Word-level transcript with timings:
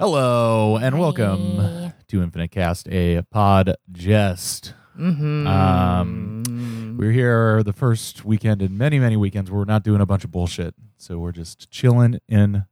Hello 0.00 0.76
and 0.76 0.96
welcome 0.96 1.92
to 2.06 2.22
Infinite 2.22 2.52
Cast, 2.52 2.86
a 2.88 3.20
pod 3.32 3.74
jest. 3.90 4.72
Mm-hmm. 4.96 5.44
Um, 5.44 6.96
we're 6.96 7.10
here 7.10 7.64
the 7.64 7.72
first 7.72 8.24
weekend 8.24 8.62
in 8.62 8.78
many, 8.78 9.00
many 9.00 9.16
weekends 9.16 9.50
where 9.50 9.58
we're 9.58 9.64
not 9.64 9.82
doing 9.82 10.00
a 10.00 10.06
bunch 10.06 10.22
of 10.22 10.30
bullshit. 10.30 10.76
So 10.98 11.18
we're 11.18 11.32
just 11.32 11.68
chilling 11.72 12.20
in 12.28 12.66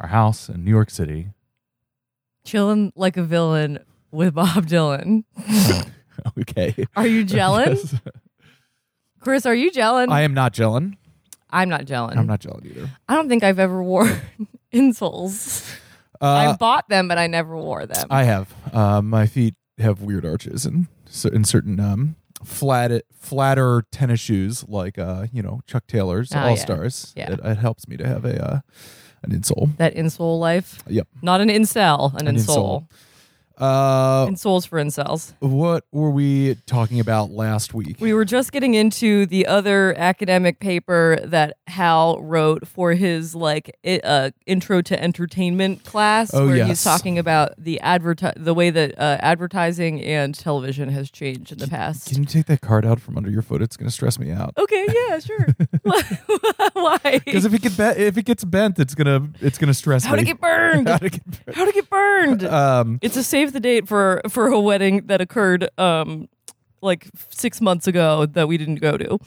our 0.00 0.08
house 0.08 0.48
in 0.48 0.64
New 0.64 0.70
York 0.70 0.88
City. 0.88 1.32
Chilling 2.46 2.94
like 2.96 3.18
a 3.18 3.24
villain 3.24 3.80
with 4.10 4.32
Bob 4.32 4.66
Dylan. 4.66 5.24
okay. 6.40 6.86
Are 6.96 7.06
you 7.06 7.26
gelling? 7.26 8.00
Chris, 9.20 9.44
are 9.44 9.54
you 9.54 9.70
gelling? 9.70 10.08
I 10.08 10.22
am 10.22 10.32
not 10.32 10.54
gelling. 10.54 10.96
I'm 11.50 11.68
not 11.68 11.84
gelling. 11.84 12.16
I'm 12.16 12.26
not 12.26 12.40
gelling 12.40 12.64
either. 12.64 12.88
I 13.06 13.16
don't 13.16 13.28
think 13.28 13.44
I've 13.44 13.58
ever 13.58 13.82
worn 13.82 14.18
insoles. 14.72 15.78
I 16.26 16.46
Uh, 16.46 16.56
bought 16.56 16.88
them, 16.88 17.08
but 17.08 17.18
I 17.18 17.26
never 17.26 17.56
wore 17.56 17.86
them. 17.86 18.06
I 18.10 18.24
have. 18.24 18.54
Uh, 18.72 19.02
my 19.02 19.26
feet 19.26 19.54
have 19.78 20.00
weird 20.02 20.24
arches 20.24 20.64
and 20.66 20.86
so 21.06 21.28
in 21.30 21.42
certain 21.44 21.80
um, 21.80 22.16
flat 22.44 23.02
flatter 23.12 23.82
tennis 23.90 24.20
shoes 24.20 24.64
like 24.68 24.98
uh, 24.98 25.26
you 25.32 25.42
know 25.42 25.60
Chuck 25.66 25.86
Taylor's 25.86 26.30
Oh, 26.34 26.38
All 26.38 26.48
yeah. 26.50 26.54
Stars. 26.54 27.12
Yeah. 27.16 27.32
It, 27.32 27.40
it 27.42 27.58
helps 27.58 27.88
me 27.88 27.96
to 27.96 28.06
have 28.06 28.24
a 28.24 28.44
uh, 28.44 28.60
an 29.22 29.30
insole. 29.32 29.76
that 29.78 29.94
insole 29.94 30.38
life. 30.38 30.82
Yep. 30.86 31.08
Not 31.22 31.40
an 31.40 31.48
incel, 31.48 32.14
an, 32.14 32.28
An 32.28 32.36
insole. 32.36 32.56
insole. 32.86 32.88
Uh, 33.58 34.26
Insoles 34.26 34.66
for 34.66 34.78
incels. 34.82 35.32
what 35.40 35.84
were 35.92 36.10
we 36.10 36.56
talking 36.66 36.98
about 37.00 37.30
last 37.30 37.72
week? 37.74 37.96
We 38.00 38.12
were 38.12 38.24
just 38.24 38.50
getting 38.52 38.74
into 38.74 39.26
the 39.26 39.46
other 39.46 39.94
academic 39.96 40.58
paper 40.60 41.18
that 41.24 41.56
Hal 41.68 42.20
wrote 42.20 42.66
for 42.66 42.94
his 42.94 43.34
like 43.34 43.76
i- 43.84 44.00
uh, 44.02 44.30
intro 44.46 44.82
to 44.82 45.00
entertainment 45.00 45.84
class, 45.84 46.32
Oh, 46.34 46.46
where 46.46 46.56
yes. 46.56 46.68
he's 46.68 46.84
talking 46.84 47.18
about 47.18 47.52
the 47.56 47.80
adverti- 47.82 48.32
the 48.36 48.54
way 48.54 48.70
that 48.70 48.98
uh, 48.98 49.18
advertising 49.20 50.02
and 50.02 50.34
television 50.34 50.88
has 50.88 51.10
changed 51.10 51.52
in 51.52 51.58
the 51.58 51.68
past. 51.68 52.08
Can 52.08 52.18
you 52.22 52.26
take 52.26 52.46
that 52.46 52.60
card 52.60 52.84
out 52.84 53.00
from 53.00 53.16
under 53.16 53.30
your 53.30 53.42
foot? 53.42 53.62
It's 53.62 53.76
going 53.76 53.86
to 53.88 53.92
stress 53.94 54.18
me 54.18 54.30
out. 54.32 54.52
okay, 54.58 54.86
yeah, 55.08 55.18
sure. 55.20 55.46
Why? 56.72 57.20
Because 57.24 57.44
if 57.44 57.54
it 57.54 57.62
get 57.62 57.76
be- 57.76 58.02
if 58.02 58.16
it 58.18 58.24
gets 58.24 58.44
bent, 58.44 58.78
it's 58.78 58.94
gonna 58.94 59.28
it's 59.40 59.58
gonna 59.58 59.74
stress 59.74 60.04
How 60.04 60.12
me. 60.14 60.20
to 60.20 60.24
get 60.24 60.40
burned? 60.40 60.88
How 60.94 60.98
to 60.98 61.10
get 61.10 61.24
bent. 61.46 61.56
How 61.56 61.64
to 61.64 61.72
get 61.72 61.88
burned? 61.90 62.44
Um, 62.44 62.98
it's 63.02 63.16
a 63.16 63.22
save 63.44 63.52
the 63.52 63.60
date 63.60 63.86
for 63.86 64.20
for 64.28 64.46
a 64.48 64.60
wedding 64.60 65.06
that 65.06 65.20
occurred 65.20 65.68
um 65.78 66.28
like 66.80 67.08
six 67.30 67.60
months 67.62 67.86
ago 67.86 68.26
that 68.26 68.46
we 68.46 68.58
didn't 68.58 68.74
go 68.74 68.98
to. 68.98 69.18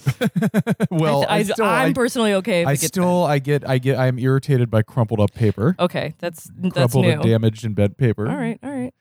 well, 0.92 1.26
I, 1.28 1.40
am 1.60 1.96
personally 1.96 2.36
okay. 2.36 2.62
If 2.62 2.68
I 2.68 2.76
still 2.76 3.24
I 3.24 3.40
get 3.40 3.68
I 3.68 3.80
get 3.80 3.98
I'm 3.98 4.20
irritated 4.20 4.70
by 4.70 4.84
crumpled 4.84 5.20
up 5.20 5.34
paper, 5.34 5.76
okay. 5.80 6.14
That's 6.20 6.50
that's 6.56 6.74
crumpled 6.74 7.06
new. 7.06 7.12
and 7.14 7.24
damaged 7.24 7.66
and 7.66 7.76
bent 7.76 7.98
paper. 7.98 8.28
All 8.30 8.36
right, 8.36 8.60
all 8.62 8.70
right. 8.70 8.94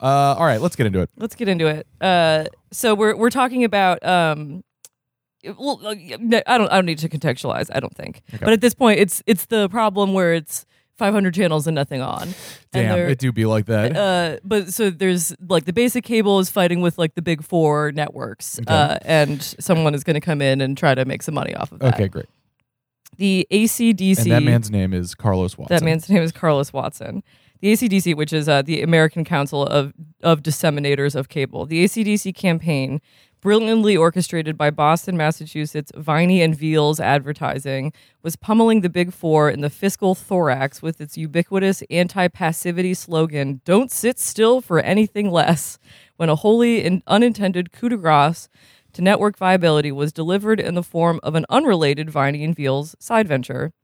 Uh, 0.00 0.34
all 0.36 0.44
right, 0.44 0.60
let's 0.60 0.74
get 0.74 0.86
into 0.86 1.00
it. 1.00 1.10
Let's 1.16 1.36
get 1.36 1.48
into 1.48 1.68
it. 1.68 1.86
Uh, 2.00 2.46
so 2.72 2.94
we're 2.96 3.16
we're 3.16 3.30
talking 3.30 3.62
about 3.62 4.04
um, 4.04 4.64
well, 5.56 5.80
uh, 5.84 5.90
I 5.92 6.58
don't 6.58 6.72
I 6.72 6.74
don't 6.74 6.86
need 6.86 6.98
to 6.98 7.08
contextualize. 7.08 7.70
I 7.72 7.78
don't 7.78 7.94
think, 7.94 8.22
Okay. 8.34 8.44
but 8.44 8.52
at 8.52 8.60
this 8.60 8.74
point, 8.74 8.98
it's 8.98 9.22
it's 9.26 9.46
the 9.46 9.68
problem 9.68 10.14
where 10.14 10.34
it's 10.34 10.66
500 10.96 11.34
channels 11.34 11.66
and 11.66 11.74
nothing 11.74 12.00
on. 12.00 12.28
Damn, 12.72 12.98
it 12.98 13.18
do 13.18 13.32
be 13.32 13.46
like 13.46 13.66
that. 13.66 13.96
uh, 13.96 14.38
but 14.44 14.72
so 14.72 14.90
there's 14.90 15.34
like 15.48 15.64
the 15.64 15.72
basic 15.72 16.04
cable 16.04 16.38
is 16.38 16.50
fighting 16.50 16.80
with 16.80 16.98
like 16.98 17.14
the 17.14 17.22
big 17.22 17.42
four 17.42 17.92
networks, 17.92 18.58
Okay. 18.60 18.72
uh, 18.72 18.98
and 19.04 19.42
someone 19.42 19.94
is 19.94 20.04
going 20.04 20.14
to 20.14 20.20
come 20.20 20.40
in 20.40 20.60
and 20.60 20.76
try 20.78 20.94
to 20.94 21.04
make 21.04 21.22
some 21.22 21.34
money 21.34 21.54
off 21.54 21.72
of 21.72 21.80
that. 21.80 21.94
okay, 21.94 22.08
great. 22.08 22.26
The 23.16 23.46
ACDC. 23.50 24.22
And 24.22 24.30
that 24.32 24.42
man's 24.42 24.70
name 24.70 24.92
is 24.92 25.14
Carlos 25.14 25.56
Watson. 25.56 25.76
That 25.76 25.84
man's 25.84 26.08
name 26.08 26.22
is 26.22 26.32
Carlos 26.32 26.72
Watson. 26.72 27.22
The 27.60 27.72
ACDC, 27.72 28.16
which 28.16 28.32
is 28.32 28.48
uh, 28.48 28.62
the 28.62 28.82
American 28.82 29.24
Council 29.24 29.64
of, 29.64 29.94
of 30.22 30.42
Disseminators 30.42 31.14
of 31.14 31.28
Cable, 31.28 31.64
the 31.64 31.84
ACDC 31.84 32.34
campaign, 32.34 33.00
brilliantly 33.44 33.94
orchestrated 33.94 34.56
by 34.56 34.70
Boston, 34.70 35.18
Massachusetts, 35.18 35.92
Viney 35.94 36.40
and 36.40 36.56
Veals 36.56 36.98
Advertising, 36.98 37.92
was 38.22 38.36
pummeling 38.36 38.80
the 38.80 38.88
Big 38.88 39.12
Four 39.12 39.50
in 39.50 39.60
the 39.60 39.68
fiscal 39.68 40.14
thorax 40.14 40.80
with 40.80 40.98
its 40.98 41.18
ubiquitous 41.18 41.82
anti 41.90 42.26
passivity 42.28 42.94
slogan, 42.94 43.60
Don't 43.66 43.92
sit 43.92 44.18
still 44.18 44.62
for 44.62 44.80
anything 44.80 45.30
less, 45.30 45.78
when 46.16 46.30
a 46.30 46.36
wholly 46.36 46.86
and 46.86 47.02
unintended 47.06 47.70
coup 47.70 47.90
de 47.90 47.98
grace 47.98 48.48
to 48.94 49.02
network 49.02 49.36
viability 49.36 49.92
was 49.92 50.10
delivered 50.10 50.58
in 50.58 50.74
the 50.74 50.82
form 50.82 51.20
of 51.22 51.34
an 51.34 51.44
unrelated 51.50 52.08
Viney 52.08 52.44
and 52.44 52.56
Veals 52.56 52.96
side 52.98 53.28
venture. 53.28 53.74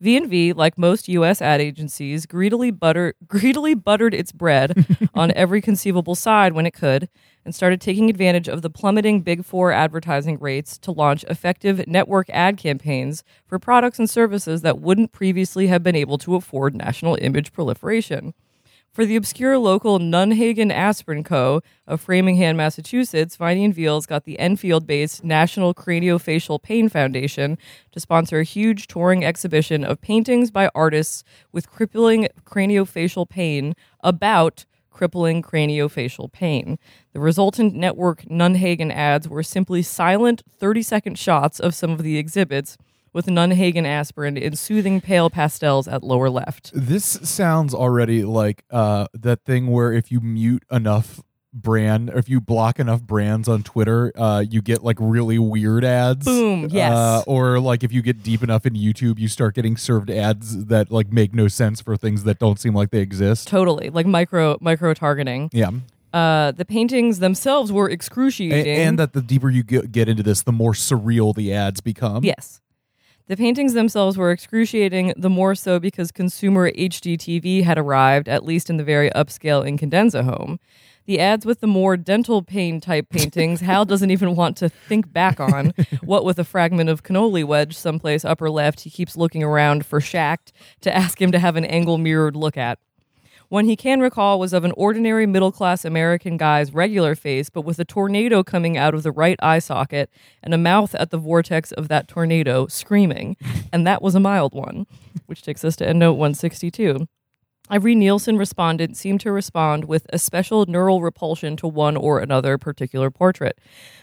V&V, 0.00 0.52
like 0.52 0.76
most 0.76 1.08
U.S. 1.08 1.40
ad 1.40 1.60
agencies, 1.60 2.26
greedily, 2.26 2.72
butter, 2.72 3.14
greedily 3.28 3.74
buttered 3.74 4.12
its 4.12 4.32
bread 4.32 4.86
on 5.14 5.30
every 5.32 5.62
conceivable 5.62 6.16
side 6.16 6.52
when 6.52 6.66
it 6.66 6.74
could, 6.74 7.08
and 7.44 7.54
started 7.54 7.80
taking 7.80 8.08
advantage 8.08 8.48
of 8.48 8.62
the 8.62 8.70
plummeting 8.70 9.20
Big 9.20 9.44
Four 9.44 9.72
advertising 9.72 10.38
rates 10.38 10.78
to 10.78 10.92
launch 10.92 11.24
effective 11.24 11.86
network 11.86 12.28
ad 12.30 12.56
campaigns 12.56 13.22
for 13.46 13.58
products 13.58 13.98
and 13.98 14.08
services 14.08 14.62
that 14.62 14.80
wouldn't 14.80 15.12
previously 15.12 15.66
have 15.66 15.82
been 15.82 15.96
able 15.96 16.18
to 16.18 16.36
afford 16.36 16.74
national 16.74 17.18
image 17.20 17.52
proliferation. 17.52 18.34
For 18.94 19.04
the 19.04 19.16
obscure 19.16 19.58
local 19.58 19.98
Nunhagen 19.98 20.70
Aspirin 20.70 21.24
Co. 21.24 21.62
of 21.84 22.00
Framingham, 22.00 22.56
Massachusetts, 22.56 23.34
Viney 23.34 23.64
and 23.64 23.74
Veals 23.74 24.06
got 24.06 24.24
the 24.24 24.38
Enfield 24.38 24.86
based 24.86 25.24
National 25.24 25.74
Craniofacial 25.74 26.62
Pain 26.62 26.88
Foundation 26.88 27.58
to 27.90 27.98
sponsor 27.98 28.38
a 28.38 28.44
huge 28.44 28.86
touring 28.86 29.24
exhibition 29.24 29.84
of 29.84 30.00
paintings 30.00 30.52
by 30.52 30.70
artists 30.76 31.24
with 31.50 31.68
crippling 31.68 32.28
craniofacial 32.44 33.28
pain 33.28 33.74
about 34.04 34.64
crippling 34.94 35.42
craniofacial 35.42 36.32
pain. 36.32 36.78
The 37.12 37.20
resultant 37.20 37.74
network 37.74 38.22
Nunhagen 38.22 38.90
ads 38.90 39.28
were 39.28 39.42
simply 39.42 39.82
silent 39.82 40.42
30 40.58 40.82
second 40.82 41.18
shots 41.18 41.60
of 41.60 41.74
some 41.74 41.90
of 41.90 42.02
the 42.02 42.16
exhibits 42.16 42.78
with 43.12 43.26
Nunhagen 43.26 43.84
aspirin 43.84 44.36
in 44.36 44.56
soothing 44.56 45.00
pale 45.00 45.28
pastels 45.28 45.86
at 45.86 46.02
lower 46.02 46.30
left. 46.30 46.70
This 46.74 47.04
sounds 47.04 47.74
already 47.74 48.24
like 48.24 48.64
uh, 48.70 49.08
that 49.12 49.44
thing 49.44 49.66
where 49.66 49.92
if 49.92 50.10
you 50.10 50.20
mute 50.20 50.64
enough 50.70 51.20
brand, 51.54 52.10
or 52.10 52.18
if 52.18 52.28
you 52.28 52.40
block 52.40 52.78
enough 52.78 53.02
brands 53.02 53.48
on 53.48 53.62
Twitter, 53.62 54.12
uh, 54.16 54.44
you 54.48 54.60
get 54.60 54.82
like 54.82 54.96
really 55.00 55.38
weird 55.38 55.84
ads. 55.84 56.26
Boom, 56.26 56.68
yes. 56.70 56.92
Uh, 56.92 57.22
or 57.26 57.60
like 57.60 57.84
if 57.84 57.92
you 57.92 58.02
get 58.02 58.22
deep 58.22 58.42
enough 58.42 58.66
in 58.66 58.74
YouTube, 58.74 59.18
you 59.18 59.28
start 59.28 59.54
getting 59.54 59.76
served 59.76 60.10
ads 60.10 60.66
that 60.66 60.90
like 60.90 61.12
make 61.12 61.32
no 61.32 61.48
sense 61.48 61.80
for 61.80 61.96
things 61.96 62.24
that 62.24 62.38
don't 62.38 62.58
seem 62.58 62.74
like 62.74 62.90
they 62.90 63.00
exist. 63.00 63.48
Totally, 63.48 63.90
like 63.90 64.06
micro 64.06 64.58
micro 64.60 64.92
targeting. 64.92 65.48
Yeah. 65.52 65.70
Uh, 66.12 66.52
the 66.52 66.64
paintings 66.64 67.18
themselves 67.18 67.72
were 67.72 67.90
excruciating. 67.90 68.76
and 68.76 68.98
that 69.00 69.14
the 69.14 69.20
deeper 69.20 69.50
you 69.50 69.64
get, 69.64 69.90
get 69.90 70.08
into 70.08 70.22
this, 70.22 70.42
the 70.42 70.52
more 70.52 70.72
surreal 70.72 71.34
the 71.34 71.52
ads 71.52 71.80
become. 71.80 72.22
yes, 72.22 72.60
the 73.26 73.36
paintings 73.36 73.72
themselves 73.72 74.16
were 74.16 74.30
excruciating. 74.30 75.14
The 75.16 75.30
more 75.30 75.54
so 75.56 75.80
because 75.80 76.12
consumer 76.12 76.70
HD 76.70 77.16
TV 77.16 77.64
had 77.64 77.78
arrived, 77.78 78.28
at 78.28 78.44
least 78.44 78.70
in 78.70 78.76
the 78.76 78.84
very 78.84 79.10
upscale 79.10 79.66
Incandenza 79.68 80.22
home. 80.24 80.60
The 81.06 81.20
ads 81.20 81.44
with 81.44 81.60
the 81.60 81.66
more 81.66 81.96
dental 81.98 82.42
pain 82.42 82.80
type 82.80 83.10
paintings, 83.10 83.60
Hal 83.60 83.84
doesn't 83.84 84.10
even 84.10 84.34
want 84.34 84.56
to 84.58 84.70
think 84.70 85.12
back 85.12 85.38
on. 85.38 85.74
what 86.02 86.24
with 86.24 86.38
a 86.38 86.44
fragment 86.44 86.88
of 86.88 87.02
cannoli 87.02 87.44
wedge 87.44 87.76
someplace 87.76 88.24
upper 88.24 88.48
left, 88.48 88.80
he 88.80 88.90
keeps 88.90 89.16
looking 89.16 89.42
around 89.42 89.84
for 89.84 90.00
Schacht 90.00 90.50
to 90.80 90.94
ask 90.94 91.20
him 91.20 91.30
to 91.32 91.38
have 91.38 91.56
an 91.56 91.64
angle 91.66 91.98
mirrored 91.98 92.36
look 92.36 92.56
at. 92.56 92.78
One 93.50 93.66
he 93.66 93.76
can 93.76 94.00
recall 94.00 94.40
was 94.40 94.54
of 94.54 94.64
an 94.64 94.72
ordinary 94.76 95.26
middle 95.26 95.52
class 95.52 95.84
American 95.84 96.38
guy's 96.38 96.72
regular 96.72 97.14
face, 97.14 97.50
but 97.50 97.60
with 97.60 97.78
a 97.78 97.84
tornado 97.84 98.42
coming 98.42 98.78
out 98.78 98.94
of 98.94 99.02
the 99.02 99.12
right 99.12 99.38
eye 99.42 99.58
socket 99.58 100.10
and 100.42 100.54
a 100.54 100.58
mouth 100.58 100.94
at 100.94 101.10
the 101.10 101.18
vortex 101.18 101.70
of 101.72 101.88
that 101.88 102.08
tornado 102.08 102.66
screaming. 102.66 103.36
And 103.72 103.86
that 103.86 104.00
was 104.00 104.14
a 104.14 104.20
mild 104.20 104.54
one, 104.54 104.86
which 105.26 105.42
takes 105.42 105.64
us 105.64 105.76
to 105.76 105.86
endnote 105.86 106.16
162. 106.16 107.06
Every 107.70 107.94
Nielsen 107.94 108.36
respondent 108.36 108.94
seemed 108.94 109.22
to 109.22 109.32
respond 109.32 109.86
with 109.86 110.06
a 110.12 110.18
special 110.18 110.66
neural 110.66 111.00
repulsion 111.00 111.56
to 111.56 111.66
one 111.66 111.96
or 111.96 112.20
another 112.20 112.58
particular 112.58 113.10
portrait. 113.10 113.58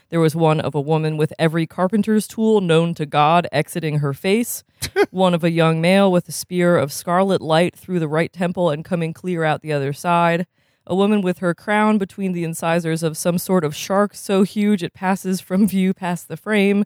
There 0.09 0.19
was 0.19 0.35
one 0.35 0.59
of 0.59 0.73
a 0.73 0.81
woman 0.81 1.15
with 1.15 1.31
every 1.37 1.67
carpenter's 1.67 2.27
tool 2.27 2.59
known 2.59 2.95
to 2.95 3.05
God 3.05 3.47
exiting 3.51 3.99
her 3.99 4.13
face, 4.13 4.63
one 5.11 5.35
of 5.35 5.43
a 5.43 5.51
young 5.51 5.79
male 5.79 6.11
with 6.11 6.27
a 6.27 6.31
spear 6.31 6.75
of 6.75 6.91
scarlet 6.91 7.39
light 7.39 7.75
through 7.75 7.99
the 7.99 8.07
right 8.07 8.33
temple 8.33 8.71
and 8.71 8.83
coming 8.83 9.13
clear 9.13 9.43
out 9.43 9.61
the 9.61 9.73
other 9.73 9.93
side, 9.93 10.47
a 10.87 10.95
woman 10.95 11.21
with 11.21 11.37
her 11.37 11.53
crown 11.53 11.99
between 11.99 12.31
the 12.31 12.43
incisors 12.43 13.03
of 13.03 13.15
some 13.15 13.37
sort 13.37 13.63
of 13.63 13.75
shark 13.75 14.15
so 14.15 14.41
huge 14.41 14.81
it 14.81 14.95
passes 14.95 15.39
from 15.39 15.67
view 15.67 15.93
past 15.93 16.27
the 16.27 16.35
frame, 16.35 16.83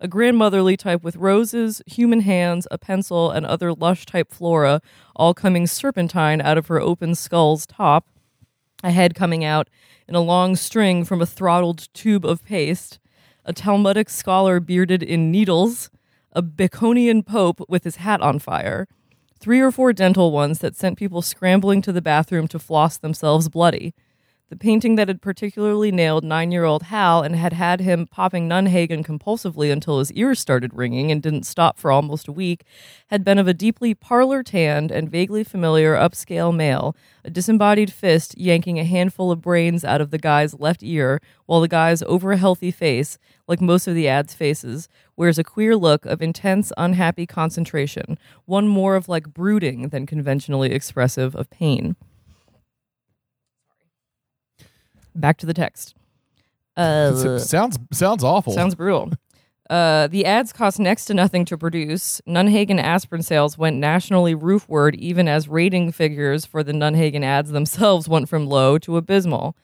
a 0.00 0.08
grandmotherly 0.08 0.76
type 0.76 1.02
with 1.02 1.16
roses, 1.16 1.82
human 1.86 2.20
hands, 2.20 2.66
a 2.70 2.78
pencil, 2.78 3.30
and 3.30 3.46
other 3.46 3.72
lush 3.72 4.04
type 4.06 4.32
flora, 4.32 4.80
all 5.16 5.34
coming 5.34 5.66
serpentine 5.66 6.40
out 6.40 6.58
of 6.58 6.66
her 6.66 6.80
open 6.80 7.14
skull's 7.14 7.66
top, 7.66 8.06
a 8.82 8.90
head 8.90 9.14
coming 9.14 9.44
out 9.44 9.68
in 10.06 10.14
a 10.14 10.20
long 10.20 10.56
string 10.56 11.04
from 11.04 11.22
a 11.22 11.26
throttled 11.26 11.88
tube 11.94 12.26
of 12.26 12.44
paste, 12.44 12.98
a 13.44 13.52
Talmudic 13.52 14.10
scholar 14.10 14.60
bearded 14.60 15.02
in 15.02 15.30
needles, 15.30 15.90
a 16.32 16.42
Baconian 16.42 17.24
pope 17.24 17.64
with 17.68 17.84
his 17.84 17.96
hat 17.96 18.20
on 18.20 18.38
fire. 18.38 18.86
three 19.40 19.60
or 19.60 19.70
four 19.70 19.92
dental 19.92 20.32
ones 20.32 20.60
that 20.60 20.74
sent 20.74 20.96
people 20.98 21.20
scrambling 21.20 21.82
to 21.82 21.92
the 21.92 22.00
bathroom 22.00 22.48
to 22.48 22.58
floss 22.58 22.96
themselves 22.96 23.50
bloody. 23.50 23.92
The 24.54 24.58
painting 24.58 24.94
that 24.94 25.08
had 25.08 25.20
particularly 25.20 25.90
nailed 25.90 26.22
nine 26.22 26.52
year 26.52 26.62
old 26.62 26.84
Hal 26.84 27.24
and 27.24 27.34
had 27.34 27.52
had 27.52 27.80
him 27.80 28.06
popping 28.06 28.48
Nunhagen 28.48 29.02
compulsively 29.02 29.72
until 29.72 29.98
his 29.98 30.12
ears 30.12 30.38
started 30.38 30.72
ringing 30.72 31.10
and 31.10 31.20
didn't 31.20 31.42
stop 31.42 31.76
for 31.76 31.90
almost 31.90 32.28
a 32.28 32.32
week 32.32 32.62
had 33.08 33.24
been 33.24 33.40
of 33.40 33.48
a 33.48 33.52
deeply 33.52 33.94
parlor 33.94 34.44
tanned 34.44 34.92
and 34.92 35.10
vaguely 35.10 35.42
familiar 35.42 35.96
upscale 35.96 36.54
male, 36.54 36.94
a 37.24 37.30
disembodied 37.30 37.92
fist 37.92 38.38
yanking 38.38 38.78
a 38.78 38.84
handful 38.84 39.32
of 39.32 39.42
brains 39.42 39.84
out 39.84 40.00
of 40.00 40.12
the 40.12 40.18
guy's 40.18 40.54
left 40.54 40.84
ear, 40.84 41.20
while 41.46 41.60
the 41.60 41.66
guy's 41.66 42.04
over 42.04 42.36
healthy 42.36 42.70
face, 42.70 43.18
like 43.48 43.60
most 43.60 43.88
of 43.88 43.96
the 43.96 44.06
ad's 44.06 44.34
faces, 44.34 44.88
wears 45.16 45.36
a 45.36 45.42
queer 45.42 45.74
look 45.74 46.06
of 46.06 46.22
intense, 46.22 46.72
unhappy 46.76 47.26
concentration, 47.26 48.16
one 48.44 48.68
more 48.68 48.94
of 48.94 49.08
like 49.08 49.34
brooding 49.34 49.88
than 49.88 50.06
conventionally 50.06 50.70
expressive 50.70 51.34
of 51.34 51.50
pain. 51.50 51.96
Back 55.14 55.38
to 55.38 55.46
the 55.46 55.54
text. 55.54 55.94
Uh, 56.76 57.38
sounds 57.38 57.78
sounds 57.92 58.24
awful. 58.24 58.52
Sounds 58.52 58.74
brutal. 58.74 59.12
Uh, 59.70 60.06
the 60.08 60.26
ads 60.26 60.52
cost 60.52 60.78
next 60.78 61.06
to 61.06 61.14
nothing 61.14 61.44
to 61.46 61.56
produce. 61.56 62.20
Nunhagen 62.28 62.78
aspirin 62.78 63.22
sales 63.22 63.56
went 63.56 63.78
nationally 63.78 64.34
roofward, 64.34 64.94
even 64.96 65.26
as 65.26 65.48
rating 65.48 65.90
figures 65.90 66.44
for 66.44 66.62
the 66.62 66.72
Nunhagen 66.72 67.24
ads 67.24 67.50
themselves 67.50 68.06
went 68.06 68.28
from 68.28 68.46
low 68.46 68.76
to 68.76 68.98
abysmal. 68.98 69.56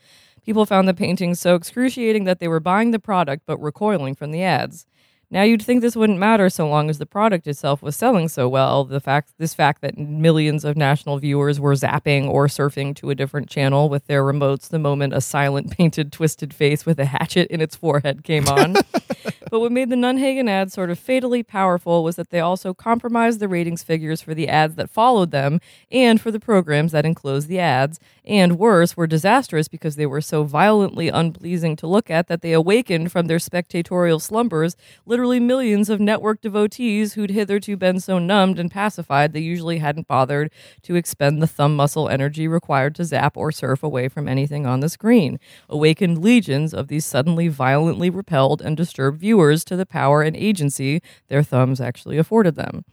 People 0.43 0.64
found 0.64 0.88
the 0.88 0.94
paintings 0.94 1.38
so 1.38 1.55
excruciating 1.55 2.25
that 2.25 2.41
they 2.41 2.49
were 2.49 2.61
buying 2.61 2.93
the 2.93 2.99
product 2.99 3.43
but 3.44 3.61
recoiling 3.61 4.14
from 4.14 4.31
the 4.31 4.43
ads. 4.43 4.87
Now 5.32 5.43
you'd 5.43 5.62
think 5.62 5.81
this 5.81 5.94
wouldn't 5.94 6.19
matter 6.19 6.50
so 6.50 6.69
long 6.69 6.91
as 6.91 6.99
the 6.99 7.06
product 7.06 7.47
itself 7.47 7.82
was 7.82 7.94
selling 7.94 8.29
so 8.29 8.49
well. 8.49 8.85
The 8.85 9.00
fact 9.00 9.32
this 9.38 9.55
fact 9.55 9.81
that 9.81 9.97
millions 9.97 10.65
of 10.65 10.77
national 10.77 11.19
viewers 11.19 11.61
were 11.61 11.75
zapping 11.75 12.29
or 12.29 12.49
surfing 12.49 12.97
to 12.97 13.11
a 13.11 13.15
different 13.15 13.49
channel 13.49 13.88
with 13.88 14.06
their 14.09 14.25
remotes 14.25 14.69
the 14.69 14.81
moment 14.81 15.15
a 15.15 15.21
silent 15.21 15.71
painted 15.77 16.11
twisted 16.11 16.53
face 16.53 16.85
with 16.85 16.99
a 16.99 17.05
hatchet 17.05 17.49
in 17.49 17.61
its 17.61 17.77
forehead 17.77 18.25
came 18.25 18.49
on. 18.49 18.75
but 19.50 19.58
what 19.58 19.73
made 19.73 19.91
the 19.91 19.97
Nunhagen 19.97 20.49
ads 20.49 20.73
sort 20.73 20.91
of 20.91 20.99
fatally 20.99 21.43
powerful 21.43 22.05
was 22.05 22.14
that 22.14 22.31
they 22.31 22.38
also 22.38 22.73
compromised 22.73 23.41
the 23.41 23.49
ratings 23.49 23.82
figures 23.82 24.23
for 24.23 24.32
the 24.32 24.49
ads 24.49 24.76
that 24.76 24.88
followed 24.88 25.32
them 25.32 25.61
and 25.91 26.20
for 26.20 26.31
the 26.31 26.38
programs 26.38 26.93
that 26.93 27.05
enclosed 27.05 27.49
the 27.49 27.58
ads, 27.58 27.99
and 28.25 28.58
worse, 28.58 28.97
were 28.97 29.08
disastrous 29.08 29.67
because 29.67 29.97
they 29.97 30.06
were 30.06 30.20
so 30.20 30.44
violently 30.44 31.08
unpleasing 31.08 31.75
to 31.75 31.88
look 31.88 32.11
at 32.11 32.29
that 32.29 32.43
they 32.43 32.52
awakened 32.52 33.11
from 33.11 33.26
their 33.26 33.38
spectatorial 33.38 34.23
slumbers 34.23 34.76
literally 35.05 35.41
millions 35.41 35.91
of 35.91 35.99
network 35.99 36.41
devotees 36.41 37.14
who'd 37.14 37.31
hitherto 37.31 37.76
been 37.76 37.99
so 37.99 38.20
numbed 38.20 38.58
and 38.58 38.70
pacified 38.70 39.32
they 39.32 39.41
usually 39.41 39.79
hadn't 39.79 40.06
bothered 40.06 40.50
to 40.82 40.94
expend 40.94 41.43
the 41.43 41.47
thumb 41.49 41.75
muscle 41.75 42.08
energy 42.08 42.47
required 42.47 42.94
to 42.94 43.05
zap 43.05 43.37
or 43.37 43.50
surf 43.50 43.82
away 43.82 44.08
from 44.08 44.29
anything 44.29 44.64
on 44.64 44.79
the 44.79 44.88
screen. 44.88 45.41
Awakened 45.69 46.19
legions 46.19 46.73
of 46.73 46.87
these 46.87 47.05
suddenly 47.05 47.49
violently 47.49 48.11
repelled 48.11 48.62
and 48.62 48.76
disturbed 48.76 49.19
viewers 49.19 49.40
to 49.41 49.77
the 49.77 49.87
power 49.87 50.23
and 50.23 50.37
agency 50.37 51.01
their 51.29 51.43
thumbs 51.43 51.81
actually 51.81 52.19
afforded 52.19 52.57
them. 52.57 52.85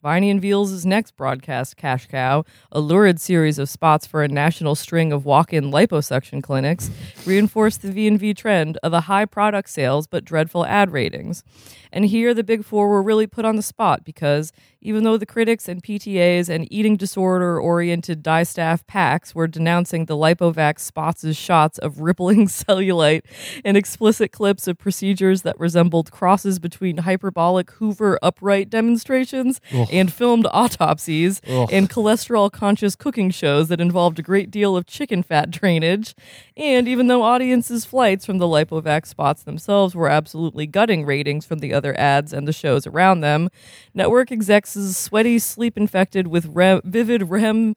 Viney 0.00 0.30
and 0.30 0.40
Veals' 0.40 0.86
next 0.86 1.16
broadcast, 1.16 1.76
Cash 1.76 2.06
Cow, 2.06 2.44
a 2.70 2.78
lurid 2.78 3.20
series 3.20 3.58
of 3.58 3.68
spots 3.68 4.06
for 4.06 4.22
a 4.22 4.28
national 4.28 4.76
string 4.76 5.12
of 5.12 5.24
walk-in 5.24 5.72
liposuction 5.72 6.40
clinics, 6.40 6.88
reinforced 7.26 7.82
the 7.82 7.90
V&V 7.90 8.32
trend 8.34 8.78
of 8.84 8.92
a 8.92 9.02
high 9.02 9.24
product 9.24 9.68
sales 9.68 10.06
but 10.06 10.24
dreadful 10.24 10.64
ad 10.66 10.92
ratings. 10.92 11.42
And 11.90 12.04
here 12.04 12.32
the 12.32 12.44
big 12.44 12.64
four 12.64 12.88
were 12.88 13.02
really 13.02 13.26
put 13.26 13.44
on 13.44 13.56
the 13.56 13.62
spot 13.62 14.04
because 14.04 14.52
even 14.80 15.02
though 15.02 15.16
the 15.16 15.26
critics 15.26 15.68
and 15.68 15.82
PTAs 15.82 16.48
and 16.48 16.70
eating 16.72 16.96
disorder 16.96 17.60
oriented 17.60 18.22
distaff 18.22 18.86
packs 18.86 19.34
were 19.34 19.48
denouncing 19.48 20.04
the 20.04 20.16
Lipovac 20.16 20.78
spots' 20.78 21.34
shots 21.34 21.78
of 21.78 22.00
rippling 22.00 22.46
cellulite 22.46 23.22
and 23.64 23.76
explicit 23.76 24.30
clips 24.30 24.68
of 24.68 24.78
procedures 24.78 25.42
that 25.42 25.58
resembled 25.58 26.12
crosses 26.12 26.58
between 26.58 26.98
hyperbolic 26.98 27.70
Hoover 27.72 28.18
upright 28.22 28.70
demonstrations 28.70 29.60
Ugh. 29.74 29.88
and 29.90 30.12
filmed 30.12 30.46
autopsies 30.52 31.40
Ugh. 31.48 31.68
and 31.72 31.90
cholesterol 31.90 32.50
conscious 32.50 32.94
cooking 32.94 33.30
shows 33.30 33.68
that 33.68 33.80
involved 33.80 34.18
a 34.20 34.22
great 34.22 34.50
deal 34.50 34.76
of 34.76 34.86
chicken 34.86 35.22
fat 35.22 35.50
drainage. 35.50 36.14
And 36.56 36.86
even 36.86 37.08
though 37.08 37.22
audiences' 37.22 37.84
flights 37.84 38.24
from 38.24 38.38
the 38.38 38.46
Lipovac 38.46 39.06
spots 39.06 39.42
themselves 39.42 39.94
were 39.94 40.08
absolutely 40.08 40.66
gutting 40.66 41.04
ratings 41.04 41.46
from 41.46 41.58
the 41.58 41.74
other 41.74 41.98
ads 41.98 42.32
and 42.32 42.46
the 42.46 42.52
shows 42.52 42.86
around 42.86 43.20
them, 43.20 43.48
network 43.92 44.30
execs' 44.30 44.67
sweaty, 44.68 45.38
sleep 45.38 45.76
infected 45.76 46.26
with 46.28 46.46
REM, 46.46 46.80
vivid 46.84 47.30
REM. 47.30 47.74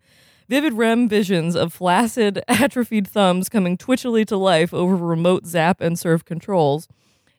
Vivid 0.49 0.73
REM 0.73 1.07
visions 1.07 1.55
of 1.55 1.71
flaccid, 1.71 2.43
atrophied 2.49 3.07
thumbs 3.07 3.47
coming 3.47 3.77
twitchily 3.77 4.25
to 4.25 4.35
life 4.35 4.73
over 4.73 4.97
remote 4.97 5.45
zap 5.45 5.79
and 5.79 5.97
serve 5.97 6.25
controls. 6.25 6.89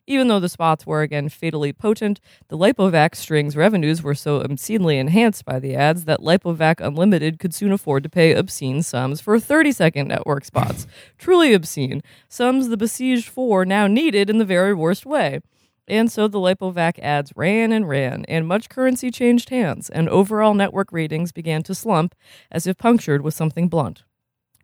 Even 0.05 0.27
though 0.27 0.39
the 0.39 0.49
spots 0.49 0.85
were 0.85 1.01
again 1.01 1.29
fatally 1.29 1.71
potent, 1.71 2.19
the 2.49 2.57
Lipovac 2.57 3.15
string's 3.15 3.55
revenues 3.55 4.03
were 4.03 4.15
so 4.15 4.41
obscenely 4.41 4.97
enhanced 4.97 5.45
by 5.45 5.59
the 5.59 5.75
ads 5.75 6.03
that 6.05 6.19
Lipovac 6.19 6.85
Unlimited 6.85 7.39
could 7.39 7.53
soon 7.53 7.71
afford 7.71 8.03
to 8.03 8.09
pay 8.09 8.33
obscene 8.33 8.83
sums 8.83 9.21
for 9.21 9.39
30 9.39 9.71
second 9.71 10.07
network 10.09 10.43
spots. 10.43 10.87
Truly 11.17 11.53
obscene. 11.53 12.03
Sums 12.27 12.67
the 12.67 12.77
besieged 12.77 13.29
four 13.29 13.63
now 13.63 13.87
needed 13.87 14.29
in 14.29 14.39
the 14.39 14.45
very 14.45 14.73
worst 14.73 15.05
way. 15.05 15.39
And 15.87 16.11
so 16.11 16.27
the 16.27 16.39
Lipovac 16.39 16.99
ads 16.99 17.31
ran 17.35 17.71
and 17.71 17.87
ran, 17.87 18.25
and 18.27 18.47
much 18.47 18.69
currency 18.69 19.11
changed 19.11 19.49
hands, 19.49 19.89
and 19.89 20.07
overall 20.09 20.53
network 20.53 20.91
ratings 20.91 21.31
began 21.31 21.63
to 21.63 21.75
slump 21.75 22.15
as 22.51 22.67
if 22.67 22.77
punctured 22.77 23.21
with 23.21 23.33
something 23.33 23.67
blunt. 23.67 24.03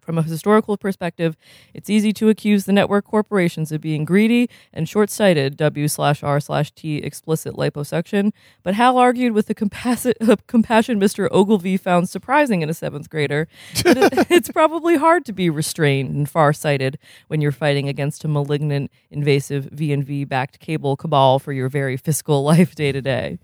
From 0.09 0.17
a 0.17 0.23
historical 0.23 0.75
perspective, 0.75 1.37
it's 1.71 1.87
easy 1.87 2.11
to 2.13 2.29
accuse 2.29 2.65
the 2.65 2.73
network 2.73 3.05
corporations 3.05 3.71
of 3.71 3.79
being 3.79 4.05
greedy 4.05 4.49
and 4.73 4.89
short-sighted 4.89 5.55
W 5.55 5.87
slash 5.87 6.23
R 6.23 6.39
slash 6.39 6.71
T 6.71 6.97
explicit 6.97 7.53
liposuction, 7.53 8.33
but 8.63 8.73
Hal 8.73 8.97
argued 8.97 9.33
with 9.33 9.45
the 9.45 9.53
compassi- 9.53 10.15
compassion 10.47 10.99
Mr. 10.99 11.27
Ogilvie 11.29 11.77
found 11.77 12.09
surprising 12.09 12.63
in 12.63 12.71
a 12.71 12.73
seventh 12.73 13.07
grader 13.07 13.47
that 13.83 14.25
it's 14.31 14.49
probably 14.49 14.97
hard 14.97 15.25
to 15.25 15.31
be 15.31 15.47
restrained 15.47 16.09
and 16.15 16.27
far-sighted 16.27 16.97
when 17.27 17.39
you're 17.39 17.51
fighting 17.51 17.87
against 17.87 18.23
a 18.23 18.27
malignant, 18.27 18.89
invasive 19.11 19.65
V&V 19.65 20.23
backed 20.23 20.59
cable 20.59 20.97
cabal 20.97 21.37
for 21.37 21.53
your 21.53 21.69
very 21.69 21.97
fiscal 21.97 22.41
life 22.51 22.73
day 22.73 22.91
to 22.91 22.99
day. 22.99 23.37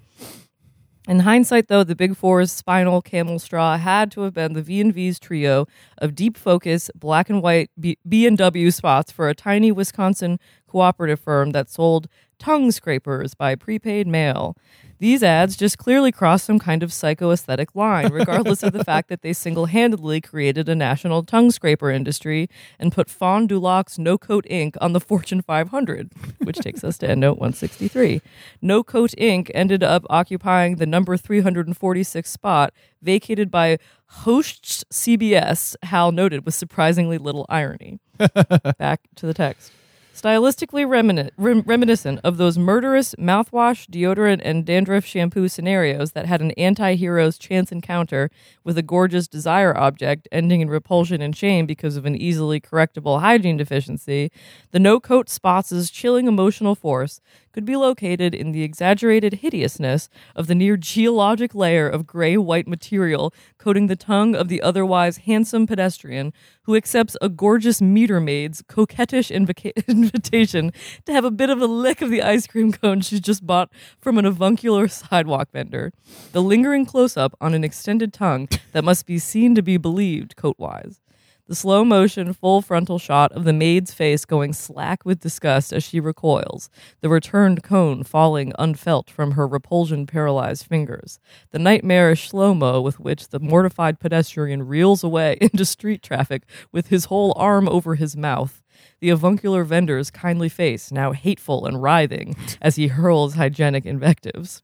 In 1.08 1.20
hindsight, 1.20 1.68
though, 1.68 1.84
the 1.84 1.96
Big 1.96 2.18
Four's 2.18 2.52
spinal 2.52 3.00
camel 3.00 3.38
straw 3.38 3.78
had 3.78 4.12
to 4.14 4.22
have 4.22 4.34
been 4.34 4.54
the 4.54 4.64
V&V's 4.64 5.20
trio 5.20 5.68
of 6.00 6.16
deep 6.16 6.36
focus, 6.36 6.90
black 6.96 7.30
and 7.30 7.44
white 7.44 7.70
B- 7.80 8.00
B&W 8.08 8.72
spots 8.72 9.12
for 9.12 9.30
a 9.30 9.36
tiny 9.36 9.72
Wisconsin 9.72 10.40
cooperative 10.68 11.20
firm 11.20 11.52
that 11.52 11.70
sold 11.70 12.08
tongue 12.40 12.72
scrapers 12.72 13.34
by 13.34 13.56
prepaid 13.56 14.08
mail. 14.08 14.56
These 15.00 15.24
ads 15.24 15.58
just 15.58 15.78
clearly 15.78 16.12
crossed 16.12 16.46
some 16.46 16.58
kind 16.58 16.82
of 16.82 16.90
psychoaesthetic 16.90 17.68
line, 17.76 18.14
regardless 18.14 18.64
of 18.64 18.72
the 18.72 18.84
fact 18.86 19.10
that 19.10 19.22
they 19.22 19.34
single 19.34 19.66
handedly 19.66 20.22
created 20.22 20.70
a 20.70 20.76
national 20.76 21.24
tongue 21.24 21.52
scraper 21.52 21.92
industry 21.92 22.50
and 22.80 22.94
put 22.94 23.10
Fond 23.10 23.50
du 23.50 23.60
Lac's 23.60 24.00
No 24.00 24.18
Coat 24.18 24.46
Inc. 24.50 24.76
on 24.80 24.94
the 24.94 25.02
Fortune 25.02 25.42
500, 25.42 26.12
which 26.40 26.58
takes 26.60 26.84
us 26.84 26.98
to 27.00 27.08
endnote 27.08 27.38
163. 27.38 28.22
No 28.62 28.84
Coat 28.84 29.12
Inc. 29.18 29.52
ended 29.54 29.84
up 29.84 30.06
occupying 30.10 30.78
the 30.78 30.86
number 30.86 31.18
346 31.18 32.30
spot, 32.30 32.74
vacated 33.02 33.52
by 33.52 33.78
hosts 34.08 34.86
CBS, 34.94 35.76
Hal 35.84 36.14
noted 36.14 36.46
with 36.46 36.54
surprisingly 36.54 37.18
little 37.18 37.46
irony. 37.50 38.00
Back 38.78 39.02
to 39.16 39.26
the 39.26 39.34
text. 39.34 39.74
Stylistically 40.16 40.88
remini- 40.88 41.30
rem- 41.36 41.64
reminiscent 41.66 42.22
of 42.24 42.38
those 42.38 42.58
murderous 42.58 43.16
mouthwash, 43.16 43.86
deodorant, 43.90 44.40
and 44.46 44.66
dandruff 44.66 45.04
shampoo 45.04 45.50
scenarios 45.50 46.14
that 46.14 46.26
had 46.26 46.40
an 46.40 46.52
anti 46.52 46.96
hero's 46.96 47.38
chance 47.38 47.70
encounter 47.70 48.32
with 48.64 48.78
a 48.78 48.82
gorgeous 48.82 49.28
desire 49.28 49.76
object 49.76 50.30
ending 50.32 50.62
in 50.62 50.70
repulsion 50.70 51.22
and 51.22 51.36
shame 51.36 51.66
because 51.66 51.98
of 51.98 52.06
an 52.06 52.16
easily 52.16 52.62
correctable 52.62 53.20
hygiene 53.20 53.58
deficiency, 53.58 54.32
the 54.72 54.80
no 54.80 55.02
coat 55.02 55.28
spots' 55.28 55.90
chilling 55.90 56.28
emotional 56.28 56.76
force 56.76 57.20
could 57.56 57.64
be 57.64 57.78
located 57.78 58.36
in 58.36 58.52
the 58.52 58.64
exaggerated 58.64 59.36
hideousness 59.36 60.10
of 60.36 60.48
the 60.48 60.54
near 60.54 60.76
geologic 60.76 61.56
layer 61.56 61.88
of 61.88 62.06
gray 62.06 62.36
white 62.36 62.68
material 62.68 63.34
coating 63.58 63.88
the 63.88 63.96
tongue 63.96 64.36
of 64.36 64.50
the 64.50 64.62
otherwise 64.62 65.20
handsome 65.20 65.66
pedestrian 65.66 66.34
who 66.64 66.76
accepts 66.76 67.16
a 67.22 67.30
gorgeous 67.30 67.82
meter 67.82 68.20
maid's 68.20 68.62
coquettish 68.62 69.32
invoca- 69.32 69.72
invitation 69.88 70.74
to 71.06 71.14
have 71.14 71.24
a 71.24 71.32
bit 71.32 71.50
of 71.50 71.62
a 71.62 71.66
lick 71.66 72.02
of 72.02 72.10
the 72.10 72.22
ice 72.22 72.46
cream 72.46 72.74
cone 72.74 73.00
she's 73.00 73.22
just 73.22 73.48
bought 73.48 73.72
from 74.02 74.18
an 74.18 74.26
avuncular 74.26 74.90
sidewalk 74.90 75.50
vendor. 75.54 75.94
The 76.34 76.44
lingering 76.44 76.86
close 76.86 77.16
up 77.16 77.38
on 77.40 77.54
an 77.54 77.64
extended 77.64 78.12
tongue 78.12 78.50
that 78.74 78.84
must 78.84 79.06
be 79.06 79.18
seen 79.18 79.56
to 79.56 79.62
be 79.62 79.78
believed 79.78 80.36
coat 80.36 80.58
wise. 80.60 81.00
The 81.48 81.54
slow 81.54 81.86
motion, 81.86 82.34
full 82.34 82.64
frontal 82.64 82.98
shot 82.98 83.32
of 83.34 83.44
the 83.44 83.54
maid's 83.54 83.94
face 83.94 84.26
going 84.26 84.52
slack 84.52 85.06
with 85.06 85.20
disgust 85.20 85.72
as 85.72 85.84
she 85.84 86.00
recoils, 86.00 86.72
the 87.02 87.10
returned 87.10 87.62
cone 87.62 88.04
falling 88.04 88.52
unfelt 88.58 89.12
from 89.12 89.34
her 89.34 89.48
repulsion 89.48 90.08
paralyzed 90.08 90.66
fingers, 90.66 91.20
the 91.52 91.60
nightmarish 91.60 92.30
slow 92.30 92.56
mo 92.56 92.82
with 92.82 93.00
which 93.00 93.28
the 93.28 93.40
mortified 93.40 94.00
pedestrian 94.00 94.66
reels 94.66 95.04
away 95.04 95.38
into 95.42 95.66
street 95.66 96.02
traffic 96.02 96.46
with 96.72 96.88
his 96.88 97.06
whole 97.06 97.32
arm 97.36 97.70
over 97.70 97.94
his 97.94 98.18
mouth, 98.18 98.64
the 99.00 99.12
avuncular 99.12 99.64
vendor's 99.64 100.10
kindly 100.10 100.50
face 100.50 100.92
now 100.92 101.12
hateful 101.12 101.68
and 101.68 101.84
writhing 101.84 102.36
as 102.60 102.76
he 102.76 102.88
hurls 102.88 103.36
hygienic 103.36 103.86
invectives. 103.86 104.64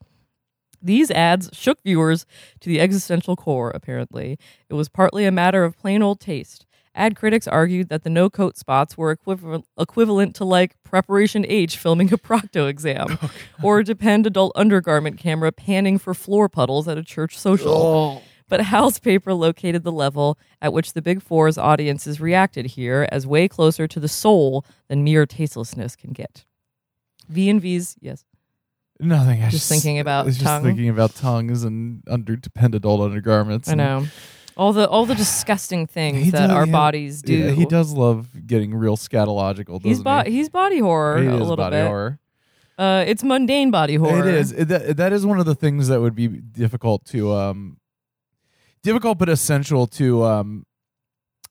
These 0.82 1.12
ads 1.12 1.48
shook 1.54 1.84
viewers 1.84 2.26
to 2.60 2.70
the 2.70 2.82
existential 2.82 3.36
core, 3.36 3.70
apparently. 3.70 4.40
It 4.68 4.74
was 4.74 4.90
partly 4.90 5.26
a 5.26 5.32
matter 5.32 5.64
of 5.64 5.78
plain 5.78 6.02
old 6.02 6.20
taste. 6.20 6.66
Ad 6.94 7.16
critics 7.16 7.48
argued 7.48 7.88
that 7.90 8.04
the 8.04 8.10
no 8.10 8.30
coat 8.30 8.58
spots 8.58 8.98
were 8.98 9.12
equivalent, 9.12 9.66
equivalent 9.80 10.36
to 10.36 10.44
like 10.46 10.76
Preparation 10.84 11.46
H 11.48 11.78
filming 11.78 12.12
a 12.12 12.18
Procto 12.18 12.68
exam, 12.68 13.18
or 13.64 13.80
a 13.80 13.84
Depend 13.84 14.28
adult 14.28 14.52
undergarment 14.56 15.18
camera 15.18 15.52
panning 15.54 15.98
for 15.98 16.14
floor 16.14 16.50
puddles 16.50 16.88
at 16.90 16.98
a 16.98 17.04
church 17.04 17.38
social. 17.38 17.74
Oh. 17.74 18.22
But 18.50 18.60
Hal's 18.60 19.00
paper 19.00 19.34
located 19.34 19.84
the 19.86 19.92
level 19.94 20.38
at 20.62 20.74
which 20.74 20.92
the 20.92 21.02
Big 21.02 21.22
Four's 21.22 21.58
audiences 21.58 22.20
reacted 22.20 22.66
here 22.66 23.08
as 23.10 23.26
way 23.26 23.48
closer 23.48 23.88
to 23.88 24.00
the 24.00 24.10
soul 24.10 24.66
than 24.90 25.06
mere 25.06 25.26
tastelessness 25.26 25.96
can 25.96 26.12
get. 26.12 26.44
V 27.30 27.50
and 27.50 27.62
V's, 27.62 27.96
yes. 28.02 28.26
Nothing. 29.00 29.42
I 29.42 29.50
Just 29.50 29.70
thinking 29.70 30.00
about 30.00 30.26
just 30.28 30.42
tongue. 30.42 30.64
thinking 30.64 30.90
about 30.90 31.16
tongues 31.16 31.64
and 31.64 32.04
under 32.10 32.36
depend 32.36 32.76
adult 32.76 33.00
undergarments. 33.00 33.70
I 33.70 33.72
and- 33.72 33.78
know. 33.80 34.06
All 34.58 34.74
the 34.74 34.88
all 34.88 35.06
the 35.06 35.16
disgusting 35.16 35.88
things 35.88 36.24
He 36.26 36.32
that 36.32 36.48
does- 36.48 36.52
our 36.52 36.66
yeah. 36.66 36.72
bodies 36.72 37.22
do. 37.22 37.34
Yeah, 37.34 37.52
he 37.52 37.66
does 37.66 37.94
love 37.94 38.28
getting 38.48 38.74
real 38.76 38.98
scatological. 38.98 39.82
He's 39.82 40.00
doesn't 40.00 40.04
bo- 40.04 40.24
he? 40.30 40.38
he's 40.38 40.50
body 40.50 40.80
horror 40.80 41.22
He 41.22 41.28
a 41.28 41.34
is 41.34 41.40
little 41.40 41.56
body 41.58 41.76
bit. 41.78 41.88
horror. 41.88 42.20
Uh, 42.78 43.04
it's 43.08 43.24
mundane 43.24 43.70
body 43.72 43.96
horror. 43.96 44.28
It 44.28 44.34
is. 44.36 44.52
It- 44.52 44.68
that, 44.70 44.98
that 44.98 45.14
is 45.14 45.26
one 45.26 45.40
of 45.40 45.46
the 45.46 45.56
things 45.56 45.88
that 45.88 46.02
would 46.02 46.16
be 46.16 46.28
difficult 46.28 47.06
to 47.06 47.32
um 47.34 47.78
difficult 48.84 49.18
but 49.18 49.30
essential 49.30 49.88
to 49.88 50.24
um 50.26 50.66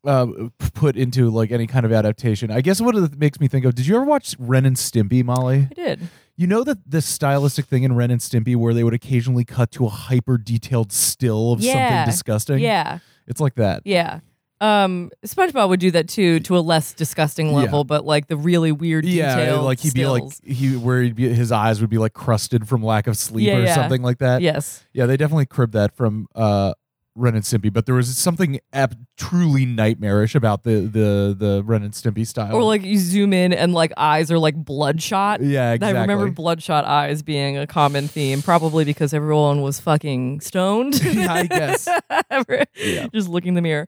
uh 0.04 0.26
p- 0.58 0.70
put 0.74 0.96
into 0.96 1.30
like 1.30 1.50
any 1.52 1.66
kind 1.66 1.84
of 1.86 1.92
adaptation. 1.92 2.50
I 2.50 2.60
guess 2.60 2.80
what 2.80 2.94
it 2.96 3.18
makes 3.18 3.38
me 3.40 3.48
think 3.48 3.64
of. 3.64 3.74
Did 3.74 3.86
you 3.86 3.96
ever 3.96 4.04
watch 4.04 4.34
Ren 4.38 4.64
and 4.66 4.76
Stimpy, 4.76 5.22
Molly? 5.24 5.68
I 5.70 5.74
did. 5.74 6.00
You 6.40 6.46
know 6.46 6.64
that 6.64 6.78
this 6.86 7.04
stylistic 7.04 7.66
thing 7.66 7.82
in 7.82 7.94
Ren 7.94 8.10
and 8.10 8.18
Stimpy 8.18 8.56
where 8.56 8.72
they 8.72 8.82
would 8.82 8.94
occasionally 8.94 9.44
cut 9.44 9.70
to 9.72 9.84
a 9.84 9.90
hyper 9.90 10.38
detailed 10.38 10.90
still 10.90 11.52
of 11.52 11.60
Yeah. 11.60 11.72
something 12.06 12.10
disgusting. 12.10 12.58
Yeah, 12.60 13.00
It's 13.26 13.42
like 13.42 13.56
that. 13.56 13.82
yeah. 13.84 14.20
Um, 14.62 15.10
SpongeBob 15.26 15.68
would 15.68 15.80
do 15.80 15.90
that 15.90 16.08
too, 16.08 16.40
to 16.40 16.56
a 16.56 16.60
less 16.60 16.94
disgusting 16.94 17.52
level, 17.52 17.84
but 17.84 18.06
like 18.06 18.28
the 18.28 18.38
really 18.38 18.72
weird 18.72 19.04
Yeah, 19.04 19.36
detail. 19.36 19.62
like 19.64 19.80
he'd 19.80 19.92
be 19.92 20.06
like 20.06 20.22
he 20.42 20.76
where 20.76 21.02
he'd 21.02 21.14
be 21.14 21.28
his 21.28 21.52
eyes 21.52 21.82
would 21.82 21.90
be 21.90 21.98
like 21.98 22.14
crusted 22.14 22.66
from 22.66 22.82
lack 22.82 23.06
of 23.06 23.18
sleep 23.18 23.46
Yeah, 23.46 23.56
or 23.58 23.64
yeah. 23.64 23.74
something 23.74 24.00
like 24.02 24.18
that. 24.18 24.40
yes, 24.40 24.84
Yeah, 24.94 25.04
they 25.04 25.18
definitely 25.18 25.46
cribbed 25.46 25.74
that 25.74 25.94
from 25.94 26.26
uh 26.34 26.72
Ren 27.16 27.34
and 27.34 27.42
Stimpy, 27.44 27.72
but 27.72 27.86
there 27.86 27.94
was 27.96 28.16
something 28.16 28.60
ab- 28.72 28.96
truly 29.16 29.66
nightmarish 29.66 30.34
about 30.34 30.62
the 30.62 30.80
the 30.82 31.34
the 31.38 31.62
Ren 31.64 31.82
and 31.82 31.92
Stimpy 31.92 32.26
style. 32.26 32.54
or 32.54 32.62
like 32.62 32.82
you 32.84 32.98
zoom 32.98 33.32
in 33.32 33.52
and 33.52 33.74
like 33.74 33.92
eyes 33.96 34.30
are 34.30 34.38
like 34.38 34.54
bloodshot. 34.54 35.40
yeah, 35.42 35.72
exactly. 35.72 35.98
I 35.98 36.00
remember 36.02 36.30
bloodshot 36.30 36.84
eyes 36.84 37.22
being 37.22 37.58
a 37.58 37.66
common 37.66 38.06
theme, 38.08 38.42
probably 38.42 38.84
because 38.84 39.12
everyone 39.12 39.60
was 39.62 39.80
fucking 39.80 40.40
stoned. 40.40 41.00
Yeah, 41.04 41.32
I 41.34 41.46
guess. 41.46 41.88
Yeah. 42.76 43.06
Just 43.12 43.28
looking 43.28 43.48
in 43.48 43.54
the 43.54 43.62
mirror. 43.62 43.86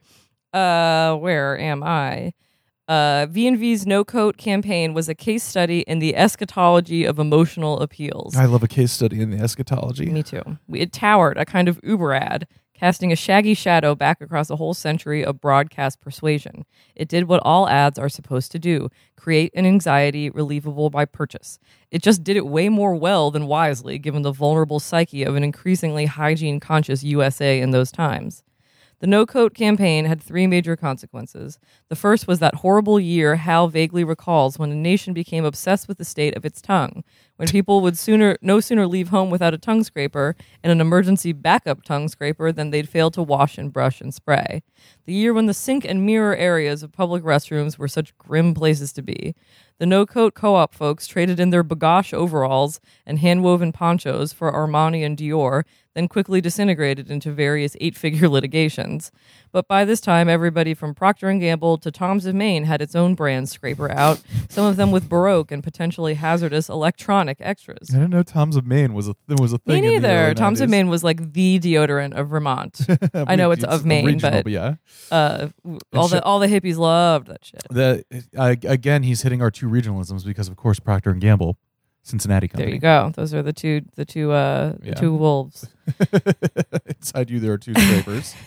Uh, 0.52 1.14
where 1.16 1.58
am 1.58 1.82
I? 1.82 2.32
Uh, 2.88 3.26
V&V's 3.30 3.86
No 3.86 4.04
Coat 4.04 4.36
campaign 4.36 4.92
was 4.92 5.08
a 5.08 5.14
case 5.14 5.42
study 5.44 5.80
in 5.82 5.98
the 6.00 6.14
eschatology 6.16 7.04
of 7.04 7.18
emotional 7.18 7.80
appeals. 7.80 8.36
I 8.36 8.44
love 8.46 8.62
a 8.62 8.68
case 8.68 8.92
study 8.92 9.20
in 9.20 9.30
the 9.30 9.38
eschatology. 9.38 10.06
Me 10.10 10.22
too. 10.22 10.42
We- 10.66 10.80
It 10.80 10.92
towered, 10.92 11.38
a 11.38 11.44
kind 11.46 11.68
of 11.68 11.80
Uber 11.84 12.12
ad, 12.12 12.46
casting 12.82 13.12
a 13.12 13.16
shaggy 13.16 13.54
shadow 13.54 13.94
back 13.94 14.20
across 14.20 14.50
a 14.50 14.56
whole 14.56 14.74
century 14.74 15.24
of 15.24 15.40
broadcast 15.40 16.00
persuasion. 16.00 16.64
It 16.96 17.06
did 17.06 17.28
what 17.28 17.40
all 17.44 17.68
ads 17.68 17.96
are 17.96 18.08
supposed 18.08 18.50
to 18.52 18.58
do 18.58 18.88
create 19.16 19.52
an 19.54 19.64
anxiety 19.66 20.30
relievable 20.30 20.90
by 20.90 21.04
purchase. 21.04 21.60
It 21.92 22.02
just 22.02 22.24
did 22.24 22.36
it 22.36 22.44
way 22.44 22.68
more 22.68 22.96
well 22.96 23.30
than 23.30 23.46
wisely, 23.46 23.98
given 24.00 24.22
the 24.22 24.32
vulnerable 24.32 24.80
psyche 24.80 25.22
of 25.22 25.36
an 25.36 25.44
increasingly 25.44 26.06
hygiene 26.06 26.58
conscious 26.58 27.04
USA 27.04 27.60
in 27.60 27.70
those 27.70 27.92
times. 27.92 28.42
The 29.02 29.08
No 29.08 29.26
Coat 29.26 29.52
campaign 29.52 30.04
had 30.04 30.22
three 30.22 30.46
major 30.46 30.76
consequences. 30.76 31.58
The 31.88 31.96
first 31.96 32.28
was 32.28 32.38
that 32.38 32.54
horrible 32.54 33.00
year 33.00 33.34
Hal 33.34 33.66
vaguely 33.66 34.04
recalls 34.04 34.60
when 34.60 34.70
a 34.70 34.76
nation 34.76 35.12
became 35.12 35.44
obsessed 35.44 35.88
with 35.88 35.98
the 35.98 36.04
state 36.04 36.36
of 36.36 36.44
its 36.44 36.62
tongue, 36.62 37.02
when 37.34 37.48
people 37.48 37.80
would 37.80 37.98
sooner 37.98 38.38
no 38.42 38.60
sooner 38.60 38.86
leave 38.86 39.08
home 39.08 39.28
without 39.28 39.54
a 39.54 39.58
tongue 39.58 39.82
scraper 39.82 40.36
and 40.62 40.70
an 40.70 40.80
emergency 40.80 41.32
backup 41.32 41.82
tongue 41.82 42.06
scraper 42.06 42.52
than 42.52 42.70
they'd 42.70 42.88
fail 42.88 43.10
to 43.10 43.24
wash 43.24 43.58
and 43.58 43.72
brush 43.72 44.00
and 44.00 44.14
spray. 44.14 44.62
The 45.06 45.14
year 45.14 45.34
when 45.34 45.46
the 45.46 45.54
sink 45.54 45.84
and 45.84 46.06
mirror 46.06 46.36
areas 46.36 46.84
of 46.84 46.92
public 46.92 47.24
restrooms 47.24 47.76
were 47.76 47.88
such 47.88 48.16
grim 48.18 48.54
places 48.54 48.92
to 48.92 49.02
be. 49.02 49.34
The 49.82 49.86
no 49.86 50.06
coat 50.06 50.34
co 50.34 50.54
op 50.54 50.74
folks 50.74 51.08
traded 51.08 51.40
in 51.40 51.50
their 51.50 51.64
bagache 51.64 52.14
overalls 52.14 52.80
and 53.04 53.18
hand 53.18 53.42
woven 53.42 53.72
ponchos 53.72 54.32
for 54.32 54.52
Armani 54.52 55.04
and 55.04 55.18
Dior, 55.18 55.64
then 55.94 56.06
quickly 56.06 56.40
disintegrated 56.40 57.10
into 57.10 57.32
various 57.32 57.76
eight 57.80 57.96
figure 57.96 58.28
litigations. 58.36 59.10
But 59.52 59.68
by 59.68 59.84
this 59.84 60.00
time, 60.00 60.30
everybody 60.30 60.72
from 60.72 60.94
Procter 60.94 61.28
and 61.28 61.38
Gamble 61.40 61.76
to 61.78 61.90
Tom's 61.90 62.24
of 62.24 62.34
Maine 62.34 62.64
had 62.64 62.80
its 62.80 62.94
own 62.94 63.14
brand 63.14 63.50
scraper 63.50 63.90
out, 63.90 64.20
some 64.48 64.64
of 64.64 64.76
them 64.76 64.90
with 64.90 65.10
baroque 65.10 65.52
and 65.52 65.62
potentially 65.62 66.14
hazardous 66.14 66.70
electronic 66.70 67.36
extras. 67.40 67.90
I 67.90 67.98
didn't 67.98 68.10
know 68.10 68.22
Tom's 68.22 68.56
of 68.56 68.66
Maine 68.66 68.94
was 68.94 69.08
a 69.08 69.14
th- 69.28 69.38
was 69.38 69.52
a 69.52 69.56
Me 69.66 69.74
thing. 69.74 69.84
in 69.84 70.02
the 70.02 70.08
neither. 70.08 70.34
Tom's 70.34 70.62
of 70.62 70.70
Maine 70.70 70.88
was 70.88 71.04
like 71.04 71.34
the 71.34 71.58
deodorant 71.60 72.14
of 72.14 72.28
Vermont. 72.30 72.80
I 73.14 73.36
know 73.36 73.50
it's 73.50 73.62
of 73.64 73.84
Maine, 73.84 74.06
regional, 74.06 74.42
but- 74.42 74.50
yeah. 74.50 74.76
Uh, 75.10 75.48
all 75.92 76.08
the 76.08 76.22
all 76.24 76.38
the 76.38 76.46
hippies 76.48 76.78
loved 76.78 77.26
that 77.26 77.44
shit. 77.44 77.62
The 77.70 78.04
uh, 78.36 78.56
again, 78.64 79.02
he's 79.02 79.20
hitting 79.20 79.42
our 79.42 79.50
two 79.50 79.68
regionalisms 79.68 80.24
because, 80.24 80.48
of 80.48 80.56
course, 80.56 80.80
Procter 80.80 81.10
and 81.10 81.20
Gamble, 81.20 81.58
Cincinnati 82.02 82.48
company. 82.48 82.66
There 82.66 82.74
you 82.74 82.80
go. 82.80 83.12
Those 83.14 83.34
are 83.34 83.42
the 83.42 83.52
two 83.52 83.82
the 83.96 84.06
two 84.06 84.32
uh 84.32 84.72
the 84.80 84.86
Yeah. 84.86 84.94
two 84.94 85.12
wolves. 85.14 85.68
Inside 86.86 87.28
you, 87.30 87.38
there 87.38 87.52
are 87.52 87.58
two 87.58 87.74
scrapers. 87.74 88.34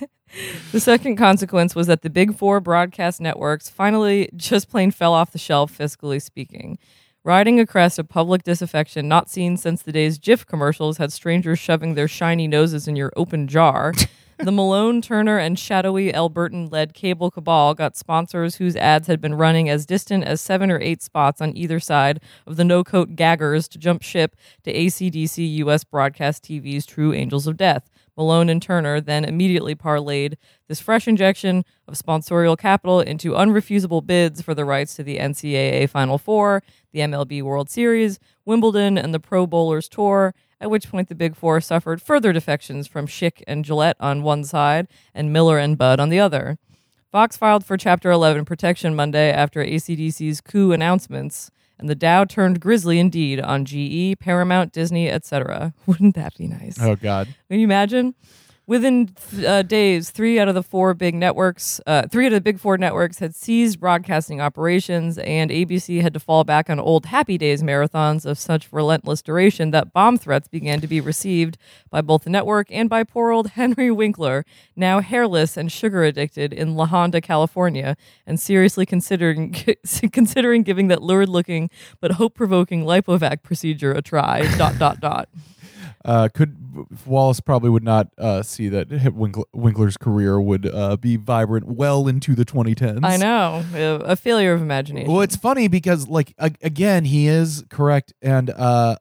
The 0.71 0.79
second 0.79 1.15
consequence 1.15 1.75
was 1.75 1.87
that 1.87 2.01
the 2.01 2.09
big 2.09 2.35
four 2.35 2.59
broadcast 2.59 3.21
networks 3.21 3.69
finally 3.69 4.29
just 4.35 4.69
plain 4.69 4.91
fell 4.91 5.13
off 5.13 5.31
the 5.31 5.37
shelf, 5.37 5.77
fiscally 5.77 6.21
speaking. 6.21 6.77
Riding 7.23 7.59
a 7.59 7.65
crest 7.65 7.97
of 7.97 8.09
public 8.09 8.43
disaffection 8.43 9.07
not 9.07 9.29
seen 9.29 9.57
since 9.57 9.81
the 9.81 9.91
days 9.91 10.19
Jif 10.19 10.45
commercials 10.45 10.97
had 10.97 11.11
strangers 11.11 11.57
shoving 11.57 11.95
their 11.95 12.07
shiny 12.07 12.47
noses 12.47 12.87
in 12.87 12.95
your 12.95 13.11
open 13.15 13.47
jar, 13.47 13.93
the 14.37 14.51
Malone, 14.51 15.01
Turner, 15.01 15.37
and 15.37 15.57
shadowy 15.57 16.11
Albertan 16.11 16.71
led 16.71 16.93
cable 16.93 17.31
cabal 17.31 17.73
got 17.73 17.95
sponsors 17.95 18.57
whose 18.57 18.75
ads 18.75 19.07
had 19.07 19.21
been 19.21 19.33
running 19.33 19.69
as 19.69 19.85
distant 19.85 20.23
as 20.25 20.41
seven 20.41 20.69
or 20.69 20.79
eight 20.81 21.01
spots 21.01 21.41
on 21.41 21.55
either 21.55 21.79
side 21.79 22.19
of 22.45 22.57
the 22.57 22.65
no 22.65 22.83
coat 22.83 23.15
gaggers 23.15 23.67
to 23.69 23.79
jump 23.79 24.03
ship 24.03 24.35
to 24.63 24.73
ACDC 24.73 25.55
US 25.55 25.83
Broadcast 25.83 26.43
TV's 26.43 26.85
True 26.85 27.13
Angels 27.13 27.47
of 27.47 27.57
Death. 27.57 27.89
Malone 28.17 28.49
and 28.49 28.61
Turner 28.61 29.01
then 29.01 29.25
immediately 29.25 29.75
parlayed 29.75 30.35
this 30.67 30.79
fresh 30.79 31.07
injection 31.07 31.65
of 31.87 31.95
sponsorial 31.95 32.57
capital 32.57 32.99
into 32.99 33.31
unrefusable 33.31 34.05
bids 34.05 34.41
for 34.41 34.53
the 34.53 34.65
rights 34.65 34.95
to 34.95 35.03
the 35.03 35.17
NCAA 35.17 35.89
Final 35.89 36.17
Four, 36.17 36.63
the 36.91 36.99
MLB 36.99 37.41
World 37.41 37.69
Series, 37.69 38.19
Wimbledon, 38.45 38.97
and 38.97 39.13
the 39.13 39.19
Pro 39.19 39.45
Bowlers 39.45 39.89
Tour. 39.89 40.33
At 40.61 40.69
which 40.69 40.89
point, 40.89 41.09
the 41.09 41.15
Big 41.15 41.35
Four 41.35 41.59
suffered 41.61 42.01
further 42.01 42.31
defections 42.31 42.87
from 42.87 43.07
Schick 43.07 43.43
and 43.47 43.65
Gillette 43.65 43.97
on 43.99 44.23
one 44.23 44.43
side 44.43 44.87
and 45.13 45.33
Miller 45.33 45.57
and 45.57 45.77
Bud 45.77 45.99
on 45.99 46.09
the 46.09 46.19
other. 46.19 46.57
Fox 47.11 47.37
filed 47.37 47.65
for 47.65 47.77
Chapter 47.77 48.11
11 48.11 48.45
protection 48.45 48.95
Monday 48.95 49.31
after 49.31 49.63
ACDC's 49.63 50.41
coup 50.41 50.71
announcements, 50.71 51.49
and 51.77 51.89
the 51.89 51.95
Dow 51.95 52.23
turned 52.23 52.59
grisly 52.59 52.99
indeed 52.99 53.39
on 53.39 53.65
GE, 53.65 54.19
Paramount, 54.19 54.71
Disney, 54.71 55.09
etc. 55.09 55.73
Wouldn't 55.85 56.15
that 56.15 56.37
be 56.37 56.47
nice? 56.47 56.77
oh 56.79 56.95
God. 56.95 57.27
Can 57.49 57.59
you 57.59 57.65
imagine? 57.65 58.15
Within 58.67 59.09
th- 59.29 59.45
uh, 59.45 59.61
days, 59.61 60.09
three 60.09 60.39
out 60.39 60.47
of 60.47 60.55
the 60.55 60.63
four 60.63 60.95
big 60.95 61.13
networks, 61.13 61.79
uh, 61.85 62.07
three 62.07 62.25
out 62.25 62.31
of 62.33 62.37
the 62.37 62.41
big 62.41 62.59
four 62.59 62.79
networks 62.79 63.19
had 63.19 63.35
seized 63.35 63.79
broadcasting 63.79 64.41
operations, 64.41 65.19
and 65.19 65.51
ABC 65.51 66.01
had 66.01 66.15
to 66.15 66.19
fall 66.19 66.43
back 66.43 66.67
on 66.67 66.79
old 66.79 67.05
Happy 67.05 67.37
Days 67.37 67.61
marathons 67.61 68.25
of 68.25 68.39
such 68.39 68.73
relentless 68.73 69.21
duration 69.21 69.69
that 69.69 69.93
bomb 69.93 70.17
threats 70.17 70.47
began 70.47 70.81
to 70.81 70.87
be 70.87 70.99
received 70.99 71.59
by 71.91 72.01
both 72.01 72.23
the 72.23 72.31
network 72.31 72.67
and 72.71 72.89
by 72.89 73.03
poor 73.03 73.29
old 73.29 73.49
Henry 73.51 73.91
Winkler, 73.91 74.43
now 74.75 74.99
hairless 74.99 75.57
and 75.57 75.71
sugar 75.71 76.03
addicted 76.03 76.51
in 76.51 76.75
La 76.75 76.87
Honda, 76.87 77.21
California, 77.21 77.95
and 78.25 78.39
seriously 78.39 78.87
considering 78.87 79.53
considering 80.11 80.63
giving 80.63 80.87
that 80.87 81.03
lurid-looking 81.03 81.69
but 82.01 82.13
hope-provoking 82.13 82.83
lipovac 82.83 83.43
procedure 83.43 83.91
a 83.91 84.01
try. 84.01 84.41
dot 84.57 84.79
dot 84.79 84.99
dot. 84.99 85.29
Uh, 86.05 86.29
could 86.31 86.55
Wallace 87.07 87.39
probably 87.39 87.71
would 87.71 87.83
not 87.83 88.09
uh, 88.19 88.43
see 88.43 88.69
that 88.69 89.11
Winkler, 89.15 89.45
Winkler's 89.53 89.97
career 89.97 90.39
would 90.39 90.71
uh, 90.71 90.97
be 90.97 91.15
vibrant 91.15 91.65
well 91.65 92.07
into 92.07 92.35
the 92.35 92.45
2010s. 92.45 92.99
I 93.03 93.17
know 93.17 93.65
a, 93.73 94.15
failure 94.15 94.53
of 94.53 94.61
imagination. 94.61 95.11
Well, 95.11 95.21
it's 95.21 95.35
funny 95.35 95.67
because, 95.67 96.07
like, 96.07 96.35
a- 96.37 96.51
again, 96.61 97.05
he 97.05 97.27
is 97.27 97.63
correct, 97.71 98.13
and 98.21 98.51
uh, 98.51 98.97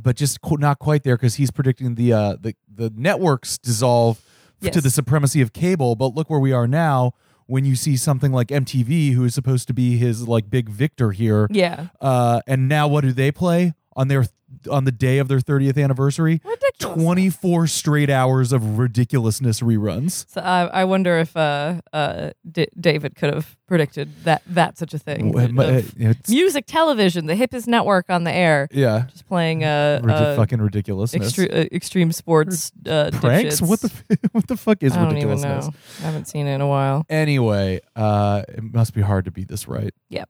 but 0.00 0.16
just 0.16 0.40
qu- 0.40 0.56
not 0.56 0.78
quite 0.78 1.02
there 1.04 1.16
because 1.16 1.34
he's 1.34 1.50
predicting 1.50 1.94
the 1.94 2.12
uh 2.14 2.36
the 2.40 2.54
the 2.74 2.90
networks 2.96 3.58
dissolve 3.58 4.20
f- 4.62 4.72
to 4.72 4.80
the 4.80 4.90
supremacy 4.90 5.40
of 5.42 5.52
cable. 5.52 5.94
But 5.94 6.14
look 6.14 6.30
where 6.30 6.40
we 6.40 6.52
are 6.52 6.66
now. 6.66 7.12
When 7.46 7.66
you 7.66 7.76
see 7.76 7.98
something 7.98 8.32
like 8.32 8.48
MTV, 8.48 9.12
who 9.12 9.24
is 9.26 9.34
supposed 9.34 9.66
to 9.68 9.74
be 9.74 9.98
his 9.98 10.26
like 10.26 10.48
big 10.48 10.70
victor 10.70 11.10
here, 11.12 11.46
yeah, 11.50 11.88
uh, 12.00 12.40
and 12.46 12.66
now 12.70 12.88
what 12.88 13.02
do 13.02 13.12
they 13.12 13.30
play 13.30 13.74
on 13.94 14.08
their 14.08 14.24
on 14.70 14.84
the 14.84 14.92
day 14.92 15.18
of 15.18 15.28
their 15.28 15.38
30th 15.40 15.82
anniversary? 15.82 16.40
ridiculous. 16.44 16.94
24 16.94 17.66
straight 17.66 18.10
hours 18.10 18.52
of 18.52 18.78
ridiculousness 18.78 19.60
reruns. 19.60 20.26
So 20.28 20.40
I, 20.40 20.64
I 20.66 20.84
wonder 20.84 21.18
if 21.18 21.36
uh, 21.36 21.80
uh, 21.92 22.30
D- 22.50 22.68
David 22.78 23.14
could 23.16 23.32
have 23.32 23.56
predicted 23.66 24.10
that 24.24 24.42
that 24.46 24.76
such 24.78 24.92
a 24.94 24.98
thing. 24.98 25.32
W- 25.32 25.60
Of 25.60 26.00
it's- 26.00 26.28
music 26.28 26.64
television, 26.66 27.26
the 27.26 27.34
hippest 27.34 27.66
network 27.66 28.10
on 28.10 28.24
the 28.24 28.32
air, 28.32 28.68
yeah, 28.72 29.06
just 29.10 29.26
playing 29.26 29.64
uh, 29.64 30.00
Ridi- 30.02 30.14
uh, 30.18 30.36
fucking 30.36 30.60
ridiculousness. 30.60 31.32
extre- 31.32 31.50
uh, 31.52 31.68
extreme 31.72 32.12
sports 32.12 32.70
uh, 32.86 33.10
Pranks? 33.12 33.60
dipshits. 33.60 33.68
What 33.68 33.80
the 33.80 34.18
what 34.32 34.46
the 34.48 34.56
fuck 34.56 34.82
is 34.82 34.92
I 34.92 34.96
don't 34.96 35.16
even 35.16 35.28
ridiculousness? 35.30 35.66
know. 35.66 35.74
I 36.00 36.02
haven't 36.10 36.26
seen 36.28 36.46
it 36.46 36.54
in 36.56 36.60
a 36.60 36.68
while. 36.68 37.06
Anyway, 37.08 37.80
uh, 37.96 38.42
it 38.48 38.62
must 38.62 38.92
be 38.94 39.00
hard 39.00 39.24
to 39.26 39.30
beat 39.30 39.48
this 39.48 39.66
right. 39.68 39.94
Yep. 40.10 40.28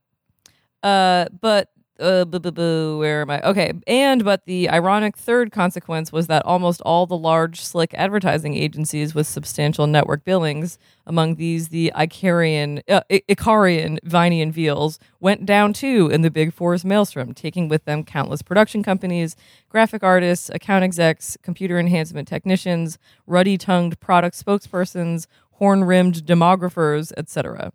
Uh, 0.82 1.26
but 1.40 1.70
uh, 2.00 2.24
boo, 2.24 2.40
boo, 2.40 2.50
boo, 2.50 2.98
where 2.98 3.22
am 3.22 3.30
I? 3.30 3.40
Okay, 3.42 3.72
and 3.86 4.24
but 4.24 4.44
the 4.46 4.68
ironic 4.68 5.16
third 5.16 5.52
consequence 5.52 6.10
was 6.10 6.26
that 6.26 6.44
almost 6.44 6.80
all 6.80 7.06
the 7.06 7.16
large, 7.16 7.60
slick 7.60 7.94
advertising 7.94 8.56
agencies 8.56 9.14
with 9.14 9.26
substantial 9.26 9.86
network 9.86 10.24
billings, 10.24 10.78
among 11.06 11.36
these 11.36 11.68
the 11.68 11.92
Icarian, 11.94 12.82
uh, 12.88 13.02
Icarian, 13.10 13.98
Viney 14.02 14.42
and 14.42 14.52
Veals, 14.52 14.98
went 15.20 15.46
down 15.46 15.72
too 15.72 16.08
in 16.12 16.22
the 16.22 16.30
Big 16.30 16.52
Four's 16.52 16.84
maelstrom, 16.84 17.32
taking 17.32 17.68
with 17.68 17.84
them 17.84 18.02
countless 18.02 18.42
production 18.42 18.82
companies, 18.82 19.36
graphic 19.68 20.02
artists, 20.02 20.50
account 20.50 20.82
execs, 20.82 21.36
computer 21.42 21.78
enhancement 21.78 22.26
technicians, 22.26 22.98
ruddy-tongued 23.26 24.00
product 24.00 24.36
spokespersons, 24.36 25.26
horn-rimmed 25.52 26.24
demographers, 26.26 27.12
etc. 27.16 27.72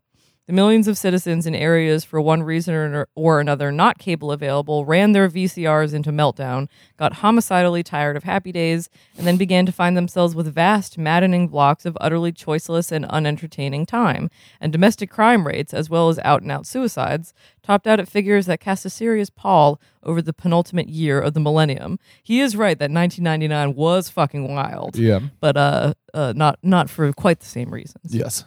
The 0.49 0.55
millions 0.55 0.87
of 0.87 0.97
citizens 0.97 1.45
in 1.45 1.53
areas 1.53 2.03
for 2.03 2.19
one 2.19 2.41
reason 2.41 2.73
or, 2.73 3.07
or 3.13 3.39
another 3.39 3.71
not 3.71 3.99
cable 3.99 4.31
available 4.31 4.83
ran 4.83 5.11
their 5.11 5.29
VCRs 5.29 5.93
into 5.93 6.11
meltdown, 6.11 6.67
got 6.97 7.17
homicidally 7.17 7.83
tired 7.83 8.17
of 8.17 8.23
happy 8.23 8.51
days, 8.51 8.89
and 9.15 9.27
then 9.27 9.37
began 9.37 9.67
to 9.67 9.71
find 9.71 9.95
themselves 9.95 10.33
with 10.33 10.51
vast, 10.51 10.97
maddening 10.97 11.49
blocks 11.49 11.85
of 11.85 11.95
utterly 12.01 12.31
choiceless 12.31 12.91
and 12.91 13.05
unentertaining 13.11 13.85
time. 13.85 14.31
And 14.59 14.71
domestic 14.71 15.11
crime 15.11 15.45
rates, 15.45 15.71
as 15.71 15.87
well 15.87 16.09
as 16.09 16.17
out 16.23 16.41
and 16.41 16.51
out 16.51 16.65
suicides, 16.65 17.31
topped 17.61 17.85
out 17.85 17.99
at 17.99 18.07
figures 18.07 18.47
that 18.47 18.59
cast 18.59 18.85
a 18.85 18.89
serious 18.89 19.29
pall 19.29 19.79
over 20.01 20.19
the 20.19 20.33
penultimate 20.33 20.89
year 20.89 21.21
of 21.21 21.35
the 21.35 21.39
millennium. 21.39 21.99
He 22.23 22.39
is 22.39 22.55
right 22.55 22.79
that 22.79 22.89
1999 22.89 23.75
was 23.75 24.09
fucking 24.09 24.51
wild, 24.51 24.95
Yeah. 24.95 25.19
but 25.41 25.55
uh, 25.55 25.93
uh, 26.11 26.33
not 26.35 26.57
not 26.63 26.89
for 26.89 27.13
quite 27.13 27.39
the 27.39 27.45
same 27.45 27.71
reasons. 27.71 28.15
Yes. 28.15 28.45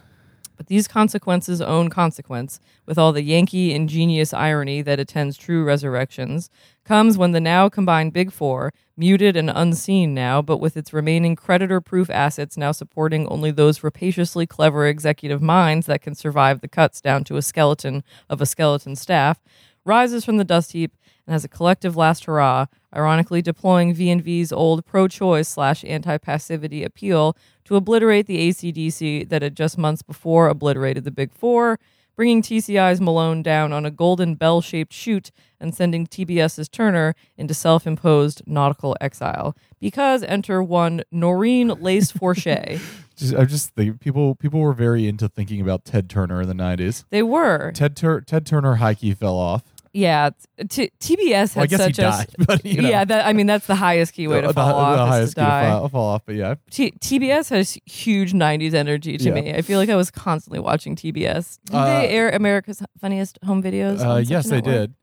But 0.63 0.69
these 0.69 0.87
consequences 0.87 1.61
own 1.61 1.91
consequence, 1.91 2.61
with 2.87 2.97
all 2.97 3.13
the 3.13 3.25
Yankee 3.25 3.75
ingenious 3.75 4.33
irony 4.33 4.81
that 4.83 5.01
attends 5.01 5.37
true 5.37 5.65
resurrections, 5.65 6.51
comes 6.85 7.19
when 7.19 7.33
the 7.33 7.41
now 7.41 7.69
combined 7.69 8.13
Big 8.13 8.31
Four, 8.31 8.73
muted 8.97 9.37
and 9.37 9.51
unseen 9.53 10.15
now, 10.15 10.41
but 10.41 10.59
with 10.59 10.77
its 10.77 10.93
remaining 10.93 11.35
creditor 11.35 11.81
proof 11.81 12.09
assets 12.11 12.57
now 12.57 12.71
supporting 12.71 13.27
only 13.27 13.51
those 13.51 13.83
rapaciously 13.83 14.47
clever 14.47 14.87
executive 14.87 15.43
minds 15.43 15.87
that 15.87 16.01
can 16.01 16.15
survive 16.15 16.61
the 16.61 16.69
cuts 16.69 17.01
down 17.01 17.25
to 17.25 17.37
a 17.37 17.43
skeleton 17.43 18.05
of 18.31 18.41
a 18.41 18.47
skeleton 18.47 18.95
staff, 18.95 19.41
rises 19.85 20.25
from 20.25 20.37
the 20.37 20.45
dust 20.45 20.73
heap 20.73 20.93
and 21.27 21.33
has 21.33 21.45
a 21.45 21.49
collective 21.49 21.97
last 21.97 22.25
hurrah, 22.25 22.67
ironically 22.95 23.43
deploying 23.43 23.95
V&V's 23.95 24.53
old 24.53 24.85
pro-choice 24.85 25.49
slash 25.49 25.85
anti-passivity 25.85 26.83
appeal 26.85 27.37
to 27.65 27.77
obliterate 27.77 28.27
the 28.27 28.49
ACDC 28.51 29.29
that 29.29 29.43
had 29.43 29.57
just 29.57 29.79
months 29.79 30.03
before 30.03 30.49
obliterated 30.49 31.05
the 31.05 31.11
Big 31.11 31.33
Four, 31.33 31.79
bringing 32.17 32.43
TCI's 32.43 33.01
Malone 33.01 33.43
down 33.43 33.73
on 33.73 33.87
a 33.87 33.91
golden 33.91 34.35
bell-shaped 34.35 34.93
chute 34.93 35.31
and 35.61 35.75
sending 35.75 36.07
TBS's 36.07 36.69
Turner 36.69 37.15
into 37.37 37.55
self-imposed 37.55 38.43
nautical 38.47 38.97
exile. 39.01 39.57
Because 39.81 40.23
enter 40.25 40.63
one 40.63 41.03
Noreen 41.11 41.69
Lace 41.69 42.11
Forche. 42.11 42.47
Just, 43.17 43.35
I 43.35 43.45
just 43.45 43.75
think 43.75 44.01
people 44.01 44.35
people 44.35 44.61
were 44.61 44.73
very 44.73 45.07
into 45.07 45.29
thinking 45.29 45.61
about 45.61 45.85
Ted 45.85 46.09
Turner 46.09 46.41
in 46.41 46.49
the 46.49 46.55
90s. 46.55 47.05
they 47.11 47.23
were, 47.23 47.71
Ted 47.73 47.95
Tur- 47.95 48.23
Ted 48.23 48.47
Turner 48.47 48.77
high 48.77 48.95
key 48.95 49.13
fell 49.13 49.37
off. 49.37 49.63
Yeah. 49.93 50.31
T- 50.69 50.91
TBS 51.01 51.55
had 51.55 51.57
Well, 51.57 51.63
I 51.65 51.67
guess 51.67 51.81
he 51.81 51.93
such 51.93 51.99
a 51.99 52.03
died, 52.03 52.27
but 52.47 52.65
you 52.65 52.83
know. 52.83 52.89
yeah. 52.89 53.05
That 53.05 53.27
I 53.27 53.33
mean, 53.33 53.47
that's 53.47 53.67
the 53.67 53.75
highest 53.75 54.13
key 54.15 54.27
way 54.29 54.41
to 54.41 54.49
the, 54.49 54.53
fall 54.55 54.69
the 54.69 54.75
off. 54.75 55.09
is 55.09 55.13
highest 55.13 55.35
to 55.35 55.41
key 55.41 55.45
to 55.45 55.51
die. 55.51 55.69
fall, 55.71 55.89
fall 55.89 56.09
off, 56.15 56.23
but 56.27 56.35
yeah. 56.35 56.55
T- 56.71 56.93
TBS 57.01 57.51
has 57.51 57.79
huge 57.87 58.33
90s 58.33 58.75
energy 58.75 59.19
to 59.19 59.25
Yeah. 59.25 59.35
me. 59.35 59.55
I 59.55 59.63
feel 59.63 59.79
like 59.79 59.89
I 59.91 59.97
was 59.97 60.11
constantly 60.11 60.61
watching 60.61 60.97
TBS. 60.97 61.59
Did 61.67 61.75
Uh, 61.77 61.85
they 61.85 62.09
air 62.09 62.31
America's 62.31 62.83
Funniest 63.01 63.39
Home 63.45 63.63
Videos? 63.63 64.01
Uh, 64.01 64.19
yes, 64.19 64.49
they 64.49 64.61
did. 64.61 64.95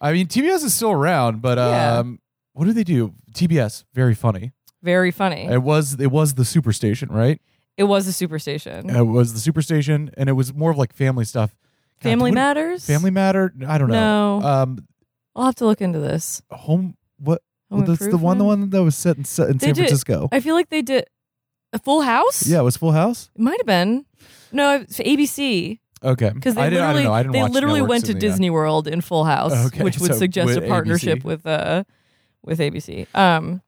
I 0.00 0.12
mean, 0.12 0.26
TBS 0.26 0.64
is 0.64 0.74
still 0.74 0.90
around, 0.90 1.40
but 1.42 1.58
Yeah. 1.58 1.98
um, 1.98 2.18
what 2.54 2.64
do 2.64 2.72
they 2.72 2.84
do? 2.84 3.14
TBS, 3.34 3.84
very 3.94 4.14
funny. 4.14 4.50
Very 4.82 5.12
funny. 5.12 5.44
It 5.46 5.62
was 5.62 5.94
it 6.00 6.10
was 6.10 6.34
the 6.34 6.42
Superstation, 6.42 7.10
right? 7.10 7.40
It 7.78 7.84
was 7.84 8.06
a 8.08 8.10
superstation. 8.26 8.94
It 8.94 9.02
was 9.04 9.32
the 9.32 9.52
Superstation, 9.52 10.10
and 10.16 10.28
it 10.28 10.32
was 10.32 10.52
more 10.52 10.70
of 10.72 10.76
like 10.76 10.92
family 10.92 11.24
stuff. 11.24 11.54
God, 12.02 12.08
Family 12.10 12.30
what- 12.30 12.34
Matters? 12.34 12.86
Family 12.86 13.10
Matter. 13.10 13.52
I 13.66 13.78
don't 13.78 13.88
know. 13.88 14.40
No. 14.40 14.46
Um, 14.46 14.86
I'll 15.34 15.46
have 15.46 15.54
to 15.56 15.66
look 15.66 15.80
into 15.80 15.98
this. 15.98 16.42
home. 16.50 16.96
What? 17.18 17.42
Home 17.70 17.84
that's 17.86 18.00
the 18.00 18.16
one. 18.18 18.36
The 18.38 18.44
Improvement? 18.44 18.46
one 18.62 18.70
that 18.70 18.82
was 18.82 18.96
set 18.96 19.16
in, 19.16 19.24
set 19.24 19.48
in 19.48 19.56
They 19.56 19.66
San 19.68 19.74
did- 19.74 19.80
Francisco. 19.82 20.28
I 20.30 20.40
feel 20.40 20.54
like 20.54 20.68
they 20.68 20.82
did 20.82 21.04
a 21.72 21.78
Full 21.78 22.02
House? 22.02 22.46
yeah, 22.46 22.58
it 22.60 22.62
was 22.64 22.76
Full 22.76 22.92
House. 22.92 23.30
It 23.34 23.40
might 23.40 23.58
have 23.58 23.66
been. 23.66 24.04
No, 24.52 24.76
it's 24.80 24.98
ABC. 24.98 25.78
Okay, 26.04 26.30
Because 26.34 26.56
they 26.56 26.62
I 26.62 26.68
didn't, 26.68 26.84
I 26.84 26.92
literally, 26.92 27.02
don't 27.04 27.04
know. 27.04 27.12
I 27.14 27.22
didn't 27.22 27.32
they 27.32 27.42
watch 27.42 27.52
literally 27.52 27.80
networks 27.80 27.90
went 27.90 28.04
to 28.06 28.10
in 28.12 28.18
the, 28.18 28.26
uh, 28.26 28.30
Disney 28.30 28.50
World 28.50 28.88
in 28.88 29.00
Full 29.00 29.24
House, 29.24 29.52
Okay, 29.66 29.84
which 29.84 29.98
would 30.00 30.12
so 30.12 30.18
suggest 30.18 30.46
with 30.48 30.56
a 30.64 30.68
partnership 30.68 31.20
ABC. 31.20 31.24
with 31.24 31.46
uh 31.46 31.84
with 32.44 32.58
ABC. 32.58 33.06
Um 33.14 33.62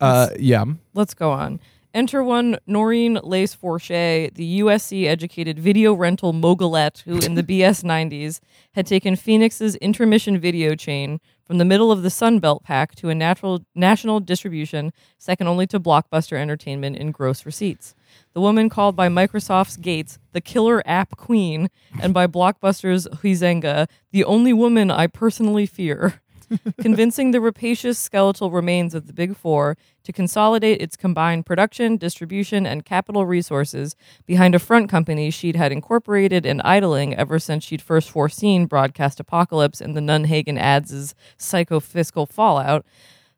Uh, 0.00 0.30
yeah. 0.38 0.64
Let's 0.94 1.12
go 1.14 1.30
on. 1.30 1.60
Enter 1.92 2.22
one 2.22 2.56
Noreen 2.68 3.18
Lace 3.24 3.52
Forche, 3.52 3.88
the 3.88 4.60
USC 4.60 5.06
educated 5.06 5.58
video 5.58 5.92
rental 5.92 6.32
mogulette 6.32 7.02
who, 7.04 7.18
in 7.18 7.34
the 7.34 7.42
BS 7.42 7.82
90s, 7.82 8.38
had 8.74 8.86
taken 8.86 9.16
Phoenix's 9.16 9.74
intermission 9.76 10.38
video 10.38 10.76
chain 10.76 11.20
from 11.44 11.58
the 11.58 11.64
middle 11.64 11.90
of 11.90 12.04
the 12.04 12.10
Sun 12.10 12.38
Belt 12.38 12.62
pack 12.62 12.94
to 12.94 13.08
a 13.08 13.14
natural, 13.14 13.64
national 13.74 14.20
distribution 14.20 14.92
second 15.18 15.48
only 15.48 15.66
to 15.66 15.80
Blockbuster 15.80 16.36
Entertainment 16.36 16.96
in 16.96 17.10
gross 17.10 17.44
receipts. 17.44 17.96
The 18.34 18.40
woman 18.40 18.68
called 18.68 18.94
by 18.94 19.08
Microsoft's 19.08 19.76
Gates 19.76 20.20
the 20.30 20.40
killer 20.40 20.84
app 20.86 21.16
queen 21.16 21.70
and 22.00 22.14
by 22.14 22.28
Blockbuster's 22.28 23.08
Huizenga 23.08 23.88
the 24.12 24.22
only 24.22 24.52
woman 24.52 24.92
I 24.92 25.08
personally 25.08 25.66
fear 25.66 26.22
convincing 26.80 27.30
the 27.30 27.40
rapacious 27.40 27.98
skeletal 27.98 28.50
remains 28.50 28.94
of 28.94 29.06
the 29.06 29.12
Big 29.12 29.36
Four 29.36 29.76
to 30.04 30.12
consolidate 30.12 30.80
its 30.80 30.96
combined 30.96 31.46
production, 31.46 31.96
distribution, 31.96 32.66
and 32.66 32.84
capital 32.84 33.26
resources 33.26 33.96
behind 34.26 34.54
a 34.54 34.58
front 34.58 34.88
company 34.88 35.30
she'd 35.30 35.56
had 35.56 35.72
incorporated 35.72 36.46
and 36.46 36.60
idling 36.62 37.14
ever 37.14 37.38
since 37.38 37.64
she'd 37.64 37.82
first 37.82 38.10
foreseen 38.10 38.66
broadcast 38.66 39.20
apocalypse 39.20 39.80
and 39.80 39.96
the 39.96 40.00
Nunhagen 40.00 40.58
ads' 40.58 41.14
psycho-fiscal 41.36 42.26
fallout. 42.26 42.84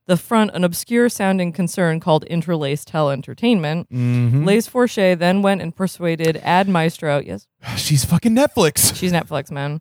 The 0.06 0.16
front, 0.16 0.50
an 0.54 0.64
obscure 0.64 1.08
sounding 1.08 1.52
concern 1.52 2.00
called 2.00 2.24
Interlace 2.24 2.84
Tel 2.84 3.08
Entertainment. 3.10 3.88
Mhm. 3.88 4.44
Lace 4.44 4.66
Forche 4.66 4.96
then 5.16 5.42
went 5.42 5.62
and 5.62 5.74
persuaded 5.74 6.38
Ad 6.42 6.68
Maestro, 6.68 7.20
yes, 7.24 7.46
She's 7.76 8.04
fucking 8.04 8.34
Netflix. 8.34 8.96
She's 8.96 9.12
Netflix, 9.12 9.50
man. 9.52 9.80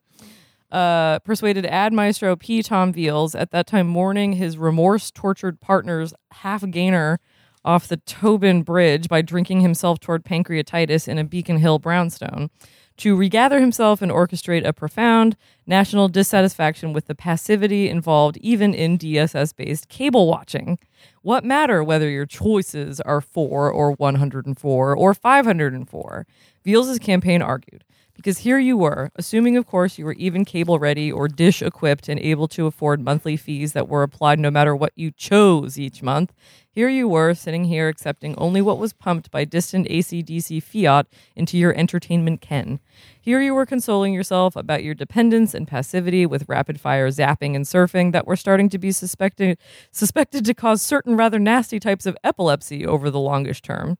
Uh, 0.72 1.18
persuaded 1.18 1.66
Ad 1.66 1.92
Maestro 1.92 2.34
P. 2.34 2.62
Tom 2.62 2.94
Veals, 2.94 3.34
at 3.34 3.50
that 3.50 3.66
time 3.66 3.86
mourning 3.86 4.32
his 4.32 4.56
remorse 4.56 5.10
tortured 5.10 5.60
partner's 5.60 6.14
half 6.30 6.68
gainer 6.70 7.20
off 7.62 7.88
the 7.88 7.98
Tobin 7.98 8.62
Bridge 8.62 9.06
by 9.06 9.20
drinking 9.20 9.60
himself 9.60 10.00
toward 10.00 10.24
pancreatitis 10.24 11.06
in 11.06 11.18
a 11.18 11.24
Beacon 11.24 11.58
Hill 11.58 11.78
brownstone, 11.78 12.48
to 12.96 13.14
regather 13.14 13.60
himself 13.60 14.00
and 14.00 14.10
orchestrate 14.10 14.66
a 14.66 14.72
profound 14.72 15.36
national 15.66 16.08
dissatisfaction 16.08 16.94
with 16.94 17.06
the 17.06 17.14
passivity 17.14 17.90
involved 17.90 18.38
even 18.38 18.72
in 18.72 18.96
DSS 18.96 19.54
based 19.54 19.90
cable 19.90 20.26
watching. 20.26 20.78
What 21.20 21.44
matter 21.44 21.84
whether 21.84 22.08
your 22.08 22.26
choices 22.26 22.98
are 23.02 23.20
4 23.20 23.70
or 23.70 23.92
104 23.92 24.96
or 24.96 25.14
504? 25.14 26.26
Veals' 26.64 26.98
campaign 26.98 27.42
argued. 27.42 27.84
Because 28.22 28.38
here 28.38 28.60
you 28.60 28.76
were, 28.76 29.10
assuming, 29.16 29.56
of 29.56 29.66
course, 29.66 29.98
you 29.98 30.04
were 30.04 30.12
even 30.12 30.44
cable 30.44 30.78
ready 30.78 31.10
or 31.10 31.26
dish 31.26 31.60
equipped 31.60 32.08
and 32.08 32.20
able 32.20 32.46
to 32.46 32.66
afford 32.66 33.00
monthly 33.00 33.36
fees 33.36 33.72
that 33.72 33.88
were 33.88 34.04
applied 34.04 34.38
no 34.38 34.48
matter 34.48 34.76
what 34.76 34.92
you 34.94 35.10
chose 35.10 35.76
each 35.76 36.04
month. 36.04 36.32
Here 36.70 36.88
you 36.88 37.08
were, 37.08 37.34
sitting 37.34 37.64
here 37.64 37.88
accepting 37.88 38.36
only 38.36 38.62
what 38.62 38.78
was 38.78 38.92
pumped 38.92 39.32
by 39.32 39.44
distant 39.44 39.88
ACDC 39.88 40.62
fiat 40.62 41.08
into 41.34 41.58
your 41.58 41.74
entertainment 41.74 42.40
ken. 42.40 42.78
Here 43.20 43.42
you 43.42 43.54
were 43.56 43.66
consoling 43.66 44.14
yourself 44.14 44.54
about 44.54 44.84
your 44.84 44.94
dependence 44.94 45.52
and 45.52 45.66
passivity 45.66 46.24
with 46.24 46.48
rapid 46.48 46.78
fire 46.78 47.08
zapping 47.08 47.56
and 47.56 47.64
surfing 47.64 48.12
that 48.12 48.28
were 48.28 48.36
starting 48.36 48.68
to 48.68 48.78
be 48.78 48.92
suspected, 48.92 49.58
suspected 49.90 50.44
to 50.44 50.54
cause 50.54 50.80
certain 50.80 51.16
rather 51.16 51.40
nasty 51.40 51.80
types 51.80 52.06
of 52.06 52.16
epilepsy 52.22 52.86
over 52.86 53.10
the 53.10 53.18
longish 53.18 53.62
term. 53.62 53.98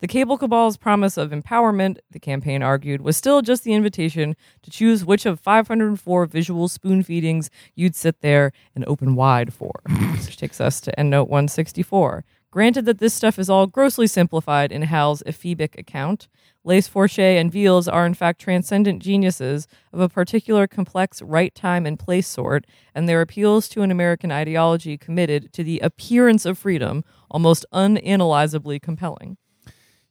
The 0.00 0.08
cable 0.08 0.38
cabal's 0.38 0.78
promise 0.78 1.18
of 1.18 1.30
empowerment, 1.30 1.98
the 2.10 2.18
campaign 2.18 2.62
argued, 2.62 3.02
was 3.02 3.18
still 3.18 3.42
just 3.42 3.64
the 3.64 3.74
invitation 3.74 4.34
to 4.62 4.70
choose 4.70 5.04
which 5.04 5.26
of 5.26 5.38
504 5.40 6.24
visual 6.24 6.68
spoon 6.68 7.02
feedings 7.02 7.50
you'd 7.74 7.94
sit 7.94 8.22
there 8.22 8.52
and 8.74 8.82
open 8.86 9.14
wide 9.14 9.52
for. 9.52 9.72
Which 10.14 10.38
takes 10.38 10.58
us 10.58 10.80
to 10.82 10.92
endnote 10.96 11.28
164. 11.28 12.24
Granted 12.50 12.86
that 12.86 12.98
this 12.98 13.12
stuff 13.12 13.38
is 13.38 13.50
all 13.50 13.66
grossly 13.66 14.06
simplified 14.06 14.72
in 14.72 14.82
Hal's 14.82 15.22
ephebic 15.26 15.78
account, 15.78 16.28
Lace 16.64 16.88
Forche 16.88 17.18
and 17.18 17.52
Veals 17.52 17.86
are 17.86 18.06
in 18.06 18.14
fact 18.14 18.40
transcendent 18.40 19.02
geniuses 19.02 19.68
of 19.92 20.00
a 20.00 20.08
particular 20.08 20.66
complex 20.66 21.20
right 21.20 21.54
time 21.54 21.84
and 21.84 21.98
place 21.98 22.26
sort, 22.26 22.66
and 22.94 23.06
their 23.06 23.20
appeals 23.20 23.68
to 23.68 23.82
an 23.82 23.90
American 23.90 24.32
ideology 24.32 24.96
committed 24.96 25.52
to 25.52 25.62
the 25.62 25.78
appearance 25.80 26.46
of 26.46 26.58
freedom 26.58 27.04
almost 27.30 27.66
unanalyzably 27.72 28.80
compelling 28.80 29.36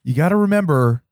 you 0.04 0.14
got 0.14 0.30
to 0.30 0.36
remember 0.36 1.04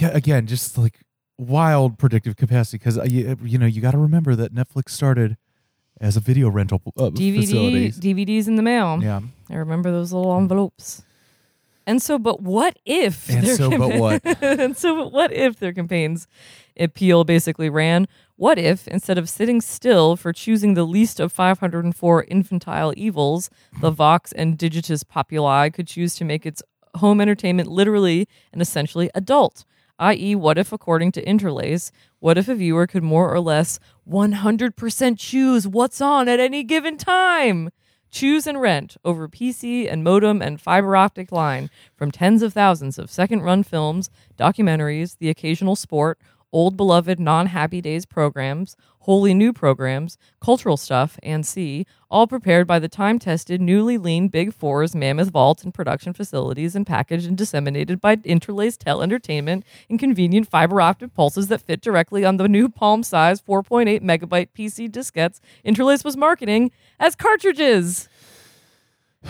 again 0.00 0.46
just 0.46 0.76
like 0.76 1.00
wild 1.38 1.98
predictive 1.98 2.36
capacity 2.36 2.78
because 2.78 2.98
uh, 2.98 3.04
you, 3.04 3.36
you 3.42 3.58
know 3.58 3.66
you 3.66 3.80
got 3.80 3.92
to 3.92 3.98
remember 3.98 4.36
that 4.36 4.54
netflix 4.54 4.90
started 4.90 5.36
as 6.00 6.16
a 6.16 6.20
video 6.20 6.48
rental 6.48 6.82
uh, 6.96 7.10
DVD, 7.10 7.40
facilities. 7.40 8.00
dvds 8.00 8.48
in 8.48 8.56
the 8.56 8.62
mail. 8.62 9.00
Yeah. 9.02 9.20
I 9.50 9.56
remember 9.56 9.90
those 9.90 10.12
little 10.12 10.36
envelopes. 10.36 11.02
And 11.86 12.00
so 12.00 12.18
but 12.18 12.40
what 12.40 12.78
if 12.84 13.28
and 13.28 13.46
so 13.46 13.70
but 13.70 13.94
what? 13.98 14.22
and 14.42 14.76
so 14.76 14.96
but 14.96 15.12
what 15.12 15.32
if 15.32 15.58
their 15.58 15.72
campaigns 15.72 16.26
appeal 16.78 17.24
basically 17.24 17.68
ran? 17.68 18.08
What 18.36 18.58
if 18.58 18.88
instead 18.88 19.18
of 19.18 19.28
sitting 19.28 19.60
still 19.60 20.16
for 20.16 20.32
choosing 20.32 20.74
the 20.74 20.84
least 20.84 21.20
of 21.20 21.30
504 21.32 22.24
infantile 22.24 22.92
evils 22.96 23.50
the 23.80 23.90
vox 23.90 24.32
and 24.32 24.58
digitus 24.58 25.06
populi 25.06 25.68
could 25.68 25.86
choose 25.86 26.14
to 26.16 26.24
make 26.24 26.46
its 26.46 26.62
home 26.96 27.20
entertainment 27.20 27.68
literally 27.68 28.28
and 28.52 28.62
essentially 28.62 29.10
adult. 29.14 29.64
I.e., 29.98 30.34
what 30.34 30.58
if, 30.58 30.72
according 30.72 31.12
to 31.12 31.22
Interlace, 31.22 31.92
what 32.18 32.36
if 32.36 32.48
a 32.48 32.54
viewer 32.54 32.86
could 32.86 33.04
more 33.04 33.32
or 33.32 33.40
less 33.40 33.78
100% 34.08 35.18
choose 35.18 35.68
what's 35.68 36.00
on 36.00 36.28
at 36.28 36.40
any 36.40 36.64
given 36.64 36.96
time? 36.96 37.70
Choose 38.10 38.46
and 38.46 38.60
rent 38.60 38.96
over 39.04 39.28
PC 39.28 39.90
and 39.90 40.04
modem 40.04 40.40
and 40.40 40.60
fiber 40.60 40.96
optic 40.96 41.32
line 41.32 41.68
from 41.96 42.10
tens 42.10 42.42
of 42.42 42.52
thousands 42.52 42.98
of 42.98 43.10
second 43.10 43.42
run 43.42 43.62
films, 43.62 44.08
documentaries, 44.38 45.18
the 45.18 45.30
occasional 45.30 45.74
sport, 45.74 46.18
old 46.54 46.76
beloved 46.76 47.18
non 47.18 47.46
happy 47.48 47.80
days 47.80 48.06
programs, 48.06 48.76
wholly 49.00 49.34
new 49.34 49.52
programs, 49.52 50.16
cultural 50.40 50.76
stuff, 50.76 51.18
and 51.22 51.44
C, 51.44 51.84
all 52.08 52.28
prepared 52.28 52.66
by 52.66 52.78
the 52.78 52.88
time 52.88 53.18
tested, 53.18 53.60
newly 53.60 53.98
lean 53.98 54.28
Big 54.28 54.54
Four's 54.54 54.94
mammoth 54.94 55.30
vaults 55.30 55.64
and 55.64 55.74
production 55.74 56.12
facilities 56.12 56.76
and 56.76 56.86
packaged 56.86 57.26
and 57.26 57.36
disseminated 57.36 58.00
by 58.00 58.18
Interlace 58.24 58.76
Tel 58.76 59.02
Entertainment 59.02 59.66
in 59.88 59.98
convenient 59.98 60.48
fiber 60.48 60.80
optic 60.80 61.12
pulses 61.12 61.48
that 61.48 61.60
fit 61.60 61.80
directly 61.80 62.24
on 62.24 62.36
the 62.36 62.48
new 62.48 62.68
palm 62.68 63.02
size 63.02 63.42
4.8 63.42 64.00
megabyte 64.00 64.48
PC 64.56 64.88
diskettes 64.88 65.40
Interlace 65.64 66.04
was 66.04 66.16
marketing 66.16 66.70
as 67.00 67.16
cartridges. 67.16 68.08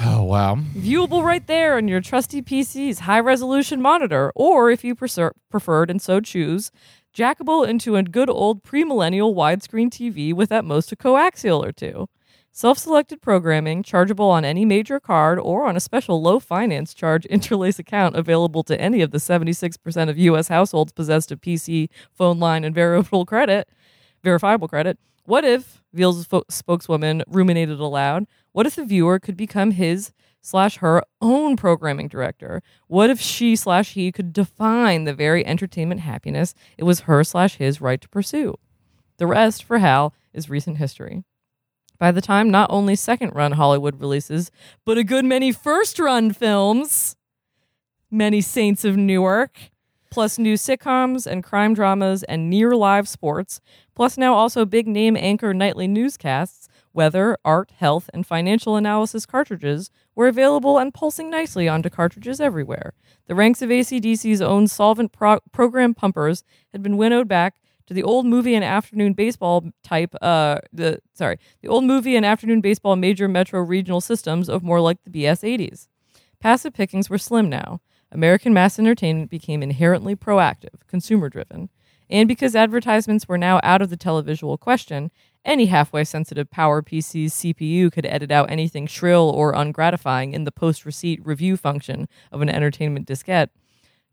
Oh, 0.03 0.25
wow. 0.25 0.57
Viewable 0.77 1.23
right 1.23 1.47
there 1.47 1.77
on 1.77 1.89
your 1.89 2.01
trusty 2.01 2.43
PC's 2.43 3.01
high 3.01 3.21
resolution 3.21 3.81
monitor, 3.81 4.33
or 4.35 4.71
if 4.71 4.83
you 4.83 4.95
prefer- 4.95 5.33
preferred 5.51 5.89
and 5.89 6.03
so 6.03 6.21
choose, 6.21 6.73
jackable 7.15 7.67
into 7.67 7.97
a 7.97 8.03
good 8.03 8.29
old 8.29 8.63
premillennial 8.63 9.35
widescreen 9.35 9.89
TV 9.89 10.35
with 10.35 10.51
at 10.51 10.65
most 10.65 10.93
a 10.93 10.97
coaxial 10.97 11.65
or 11.65 11.73
two. 11.73 12.09
Self 12.51 12.79
selected 12.79 13.21
programming, 13.21 13.83
chargeable 13.83 14.31
on 14.31 14.45
any 14.45 14.65
major 14.65 15.01
card 15.01 15.41
or 15.41 15.67
on 15.67 15.77
a 15.77 15.81
special 15.81 16.23
low 16.23 16.39
finance 16.39 16.95
charge 16.95 17.27
interlace 17.27 17.79
account 17.79 18.17
available 18.17 18.63
to 18.65 18.81
any 18.81 19.01
of 19.01 19.11
the 19.11 19.19
76% 19.19 20.09
of 20.09 20.19
U.S. 20.19 20.49
households 20.49 20.93
possessed 20.93 21.33
of 21.33 21.41
PC, 21.41 21.89
phone 22.13 22.39
line, 22.39 22.65
and 22.65 22.75
variable 22.75 23.25
credit, 23.27 23.69
verifiable 24.23 24.69
credit. 24.69 24.99
What 25.25 25.45
if, 25.45 25.83
Veals' 25.93 26.27
fo- 26.27 26.45
spokeswoman 26.49 27.23
ruminated 27.27 27.81
aloud, 27.81 28.27
what 28.53 28.67
if 28.67 28.77
the 28.77 28.85
viewer 28.85 29.19
could 29.19 29.37
become 29.37 29.73
his 29.73 30.13
slash 30.45 30.77
her 30.77 31.03
own 31.23 31.57
programming 31.57 32.07
director? 32.07 32.63
What 32.87 33.09
if 33.09 33.19
she 33.19 33.57
slash 33.57 33.95
he 33.95 34.13
could 34.13 34.33
define 34.33 35.05
the 35.05 35.15
very 35.15 35.45
entertainment 35.45 36.03
happiness 36.03 36.55
it 36.77 36.85
was 36.85 37.01
her 37.01 37.25
slash 37.25 37.57
his 37.57 37.81
right 37.81 38.01
to 38.01 38.09
pursue? 38.09 38.57
The 39.17 39.27
rest, 39.27 39.65
for 39.65 39.79
Hal, 39.79 40.13
is 40.35 40.51
recent 40.51 40.77
history. 40.77 41.25
By 41.99 42.13
the 42.13 42.21
time 42.21 42.51
not 42.51 42.71
only 42.71 42.95
second 42.95 43.35
run 43.35 43.53
Hollywood 43.53 43.99
releases, 43.99 44.51
but 44.85 44.99
a 44.99 45.05
good 45.05 45.25
many 45.25 45.51
first 45.51 45.99
run 45.99 46.33
films, 46.33 47.17
many 48.11 48.43
Saints 48.43 48.85
of 48.85 48.97
Newark, 48.97 49.71
plus 50.11 50.39
new 50.39 50.55
sitcoms 50.55 51.27
and 51.27 51.43
crime 51.43 51.73
dramas 51.73 52.23
and 52.25 52.51
near 52.51 52.77
live 52.77 53.09
sports, 53.09 53.61
plus 53.95 54.19
now 54.19 54.35
also 54.35 54.67
big 54.67 54.87
name 54.87 55.17
anchor 55.17 55.55
nightly 55.55 55.89
newscasts, 55.89 56.69
weather, 56.95 57.37
art, 57.45 57.73
health, 57.73 58.09
and 58.15 58.27
financial 58.27 58.77
analysis 58.77 59.27
cartridges 59.27 59.91
were 60.15 60.29
available 60.29 60.79
and 60.79 60.95
pulsing 60.95 61.29
nicely 61.29 61.69
onto 61.69 61.91
cartridges 61.91 62.41
everywhere. 62.41 62.95
The 63.27 63.35
ranks 63.35 63.61
of 63.61 63.71
ACDC's 63.71 64.41
own 64.41 64.69
solvent 64.69 65.13
pro- 65.13 65.41
program 65.53 65.95
pumpers 65.95 66.45
had 66.73 66.83
been 66.83 66.97
winnowed 66.97 67.29
back 67.29 67.57
to 67.87 67.95
the 67.95 68.03
old 68.03 68.27
movie 68.27 68.55
and 68.55 68.65
afternoon 68.65 69.13
baseball 69.13 69.71
type 69.83 70.15
uh 70.23 70.59
the 70.73 71.01
sorry 71.13 71.39
the 71.61 71.69
old 71.69 71.85
movie 71.85 72.17
and 72.17 72.25
afternoon 72.25 72.61
baseball 72.61 72.97
major 72.97 73.29
metro 73.29 73.61
regional 73.61 74.01
systems 74.01 74.49
of 74.49 74.63
more 74.63 74.81
like 74.81 74.97
the 75.05 75.11
bs 75.11 75.43
80s 75.43 75.89
passive 76.41 76.75
pickings 76.75 77.09
were 77.09 77.19
slim 77.19 77.49
now. 77.49 77.81
American 78.13 78.55
mass 78.55 78.79
entertainment 78.79 79.31
became 79.31 79.63
inherently 79.63 80.15
proactive 80.15 80.87
consumer 80.87 81.29
driven 81.29 81.69
and 82.11 82.29
because 82.29 82.55
advertisements 82.55 83.27
were 83.27 83.39
now 83.39 83.61
out 83.63 83.83
of 83.83 83.91
the 83.91 83.97
televisual 83.97 84.59
question 84.59 85.11
any 85.45 85.67
halfway 85.67 86.05
sensitive 86.05 86.51
Power 86.51 86.83
PC's 86.83 87.35
CPU 87.35 87.93
could 87.93 88.07
edit 88.07 88.31
out 88.31 88.51
anything 88.51 88.87
shrill 88.87 89.31
or 89.31 89.53
ungratifying 89.53 90.33
in 90.33 90.45
the 90.45 90.53
post 90.53 90.85
receipt 90.85 91.25
review 91.25 91.57
function 91.57 92.09
of 92.33 92.41
an 92.41 92.49
entertainment 92.49 93.07
diskette. 93.07 93.49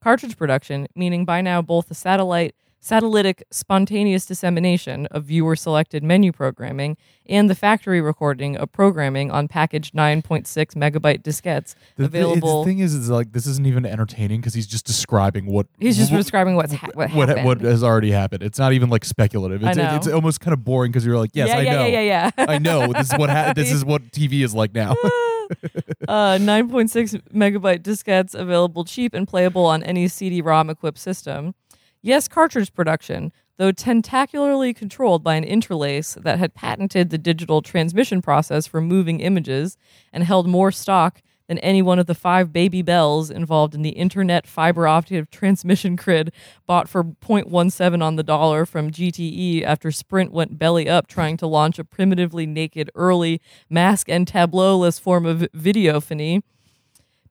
Cartridge 0.01 0.37
production, 0.37 0.87
meaning 0.95 1.25
by 1.25 1.41
now 1.41 1.61
both 1.61 1.87
the 1.87 1.95
satellite 1.95 2.55
satellitic 2.81 3.43
spontaneous 3.51 4.25
dissemination 4.25 5.05
of 5.07 5.23
viewer 5.25 5.55
selected 5.55 6.03
menu 6.03 6.31
programming 6.31 6.97
and 7.27 7.49
the 7.49 7.53
factory 7.55 8.01
recording 8.01 8.57
of 8.57 8.71
programming 8.71 9.29
on 9.29 9.47
packaged 9.47 9.93
9.6 9.93 10.45
megabyte 10.75 11.21
diskettes 11.21 11.75
The, 11.95 12.05
available. 12.05 12.63
the 12.63 12.69
thing 12.69 12.79
is, 12.79 12.93
is 12.95 13.09
like 13.09 13.33
this 13.33 13.45
isn't 13.45 13.67
even 13.67 13.85
entertaining 13.85 14.41
because 14.41 14.55
he's 14.55 14.65
just 14.67 14.85
describing 14.85 15.45
what 15.45 15.67
He's 15.79 15.97
just 15.97 16.11
what, 16.11 16.17
describing 16.17 16.55
what's 16.55 16.73
ha- 16.73 16.89
what 16.95 17.11
what, 17.13 17.43
what 17.43 17.61
has 17.61 17.83
already 17.83 18.11
happened. 18.11 18.41
It's 18.43 18.57
not 18.59 18.73
even 18.73 18.89
like 18.89 19.05
speculative. 19.05 19.63
I 19.63 19.69
It's, 19.69 19.77
know. 19.77 19.95
it's 19.95 20.07
almost 20.07 20.39
kind 20.41 20.53
of 20.53 20.63
boring 20.65 20.91
because 20.91 21.05
you're 21.05 21.17
like, 21.17 21.31
yes, 21.33 21.49
yeah, 21.49 21.57
I 21.57 21.61
yeah, 21.61 21.73
know, 21.73 21.85
yeah, 21.85 21.99
yeah, 22.01 22.31
yeah. 22.37 22.45
I 22.49 22.57
know. 22.57 22.91
This 22.93 23.11
is 23.11 23.17
what 23.17 23.29
ha- 23.29 23.53
this 23.55 23.71
is 23.71 23.85
what 23.85 24.11
TV 24.11 24.43
is 24.43 24.55
like 24.55 24.73
now. 24.73 24.91
uh, 26.07 26.37
9.6 26.39 27.21
megabyte 27.33 27.81
diskettes 27.83 28.33
available 28.33 28.83
cheap 28.85 29.13
and 29.13 29.27
playable 29.27 29.65
on 29.65 29.83
any 29.83 30.07
CD-ROM 30.07 30.69
equipped 30.69 30.97
system. 30.99 31.53
Yes, 32.01 32.27
cartridge 32.27 32.73
production, 32.73 33.31
though 33.57 33.71
tentacularly 33.71 34.75
controlled 34.75 35.23
by 35.23 35.35
an 35.35 35.43
interlace 35.43 36.15
that 36.15 36.39
had 36.39 36.55
patented 36.55 37.09
the 37.11 37.19
digital 37.19 37.61
transmission 37.61 38.21
process 38.21 38.65
for 38.65 38.81
moving 38.81 39.19
images 39.19 39.77
and 40.11 40.23
held 40.23 40.47
more 40.47 40.71
stock 40.71 41.21
than 41.47 41.59
any 41.59 41.81
one 41.81 41.99
of 41.99 42.07
the 42.07 42.15
five 42.15 42.51
baby 42.51 42.81
bells 42.81 43.29
involved 43.29 43.75
in 43.75 43.81
the 43.83 43.89
internet 43.89 44.47
fiber 44.47 44.87
optic 44.87 45.29
transmission 45.29 45.95
grid 45.95 46.31
bought 46.65 46.89
for 46.89 47.03
0.17 47.03 48.01
on 48.01 48.15
the 48.15 48.23
dollar 48.23 48.65
from 48.65 48.89
GTE 48.89 49.61
after 49.61 49.91
Sprint 49.91 50.31
went 50.31 50.57
belly 50.57 50.89
up 50.89 51.07
trying 51.07 51.37
to 51.37 51.45
launch 51.45 51.77
a 51.77 51.83
primitively 51.83 52.47
naked 52.47 52.89
early 52.95 53.41
mask 53.69 54.09
and 54.09 54.27
tableauless 54.27 54.97
form 54.97 55.25
of 55.25 55.41
videophony 55.53 56.41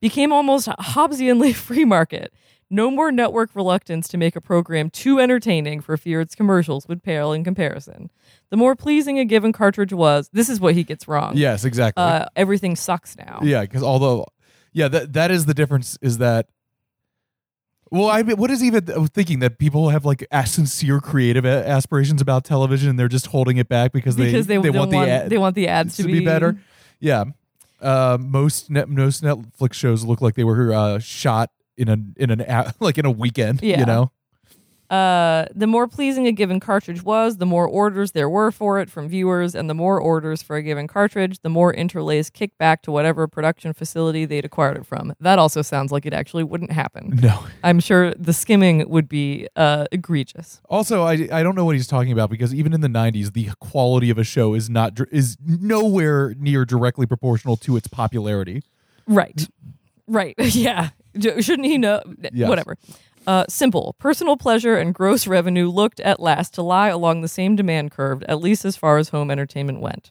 became 0.01 0.33
almost 0.33 0.69
Hobbesianly 0.69 1.55
free 1.57 1.85
market. 1.85 2.33
No 2.73 2.89
more 2.91 3.11
network 3.11 3.51
reluctance 3.55 4.07
to 4.09 4.17
make 4.17 4.37
a 4.37 4.41
program 4.41 4.91
too 4.91 5.19
entertaining 5.19 5.81
for 5.81 5.97
fear 5.97 6.21
its 6.21 6.37
commercials 6.37 6.87
would 6.87 7.03
pale 7.03 7.33
in 7.33 7.43
comparison. 7.43 8.11
The 8.51 8.57
more 8.57 8.77
pleasing 8.77 9.19
a 9.19 9.25
given 9.25 9.53
cartridge 9.53 9.93
was, 9.93 10.31
this 10.33 10.49
is 10.49 10.61
what 10.61 10.75
he 10.75 10.85
gets 10.85 11.09
wrong. 11.09 11.37
yes, 11.37 11.65
exactly. 11.65 12.03
Uh, 12.05 12.27
everything 12.37 12.77
sucks 12.77 13.17
now. 13.17 13.41
yeah, 13.43 13.63
because 13.63 13.83
although, 13.83 14.27
yeah, 14.73 14.87
that 14.89 15.13
that 15.15 15.31
is 15.33 15.47
the 15.47 15.55
difference. 15.55 15.99
Is 16.01 16.19
that 16.19 16.47
Well, 17.91 18.09
I 18.09 18.23
mean, 18.23 18.37
what 18.37 18.53
is 18.53 18.63
even 18.63 18.87
thinking 19.09 19.41
that 19.41 19.59
people 19.59 19.89
have 19.89 20.05
like 20.05 20.25
sincere 20.47 21.01
creative 21.01 21.45
a- 21.45 21.67
aspirations 21.69 22.21
about 22.23 22.45
television 22.45 22.91
and 22.91 22.99
they're 22.99 23.09
just 23.09 23.27
holding 23.27 23.57
it 23.57 23.69
back 23.69 23.91
because 23.91 24.15
they 24.15 24.27
because 24.27 24.47
they, 24.47 24.59
they 24.59 24.71
don't 24.71 24.77
want 24.77 24.91
the 24.93 24.99
ad- 25.11 25.29
they 25.31 25.39
want 25.39 25.57
the 25.57 25.67
ads 25.67 25.97
to 25.97 26.05
be 26.05 26.25
better. 26.25 26.57
Yeah. 27.01 27.25
Uh, 27.81 28.17
most 28.21 28.71
net, 28.71 28.89
most 28.89 29.25
Netflix 29.25 29.73
shows 29.73 30.05
look 30.05 30.21
like 30.21 30.35
they 30.35 30.45
were 30.45 30.73
uh, 30.73 30.99
shot 31.01 31.51
in 31.81 31.89
a 31.89 32.23
in 32.23 32.31
an 32.31 32.73
like 32.81 32.99
in 32.99 33.07
a 33.07 33.11
weekend. 33.11 33.63
Yeah. 33.63 33.81
You 33.81 33.87
know. 33.87 34.13
Uh, 34.91 35.47
the 35.55 35.69
more 35.69 35.87
pleasing 35.87 36.27
a 36.27 36.33
given 36.33 36.59
cartridge 36.59 37.05
was, 37.05 37.37
the 37.37 37.47
more 37.47 37.65
orders 37.65 38.11
there 38.11 38.29
were 38.29 38.51
for 38.51 38.81
it 38.81 38.91
from 38.91 39.09
viewers, 39.09 39.55
and 39.55 39.71
the 39.71 39.75
more 39.75 40.01
orders 40.01 40.43
for 40.43 40.57
a 40.57 40.63
given 40.63 40.89
cartridge, 40.89 41.39
the 41.43 41.49
more 41.49 41.73
interlace 41.73 42.29
kicked 42.29 42.59
back 42.59 42.83
to 42.83 42.91
whatever 42.91 43.29
production 43.29 43.73
facility 43.73 44.25
they'd 44.25 44.45
acquired 44.45 44.77
it 44.77 44.85
from. 44.85 45.15
That 45.21 45.39
also 45.39 45.63
sounds 45.63 45.93
like 45.93 46.07
it 46.07 46.13
actually 46.13 46.43
wouldn't 46.43 46.73
happen. 46.73 47.19
No. 47.31 47.45
I'm 47.63 47.81
sure 47.81 48.15
the 48.15 48.33
skimming 48.33 48.89
would 48.89 49.07
be 49.07 49.47
uh, 49.55 49.85
egregious. 49.93 50.61
Also, 50.71 51.03
I 51.03 51.29
I 51.31 51.43
don't 51.43 51.55
know 51.55 51.67
what 51.67 51.77
he's 51.77 51.87
talking 51.87 52.13
about 52.13 52.31
because 52.31 52.55
even 52.55 52.73
in 52.73 52.81
the 52.81 52.89
'90s, 52.89 53.35
the 53.35 53.51
quality 53.61 54.09
of 54.09 54.17
a 54.17 54.25
show 54.25 54.55
is 54.55 54.71
not 54.71 54.99
is 55.13 55.37
nowhere 55.47 56.35
near 56.39 56.65
directly 56.65 57.07
proportional 57.07 57.57
to 57.59 57.77
its 57.77 57.87
popularity. 57.89 58.63
Right. 59.07 59.47
Right. 60.07 60.35
yeah. 60.39 60.91
Shouldn't 61.21 61.67
he 61.67 61.79
know? 61.79 62.03
Yes. 62.33 62.49
Whatever. 62.49 62.77
Uh, 63.27 63.45
simple. 63.49 63.95
Personal 63.99 64.37
pleasure 64.37 64.77
and 64.77 64.95
gross 64.95 65.27
revenue 65.27 65.69
looked 65.69 66.01
at 66.01 66.21
last 66.21 66.55
to 66.55 66.63
lie 66.63 66.89
along 66.89 67.21
the 67.21 67.29
same 67.29 67.55
demand 67.55 67.91
curve, 67.91 68.23
at 68.25 68.41
least 68.41 68.65
as 68.65 68.77
far 68.77 68.97
as 68.99 69.11
home 69.11 69.31
entertainment 69.31 69.81
went. 69.81 70.11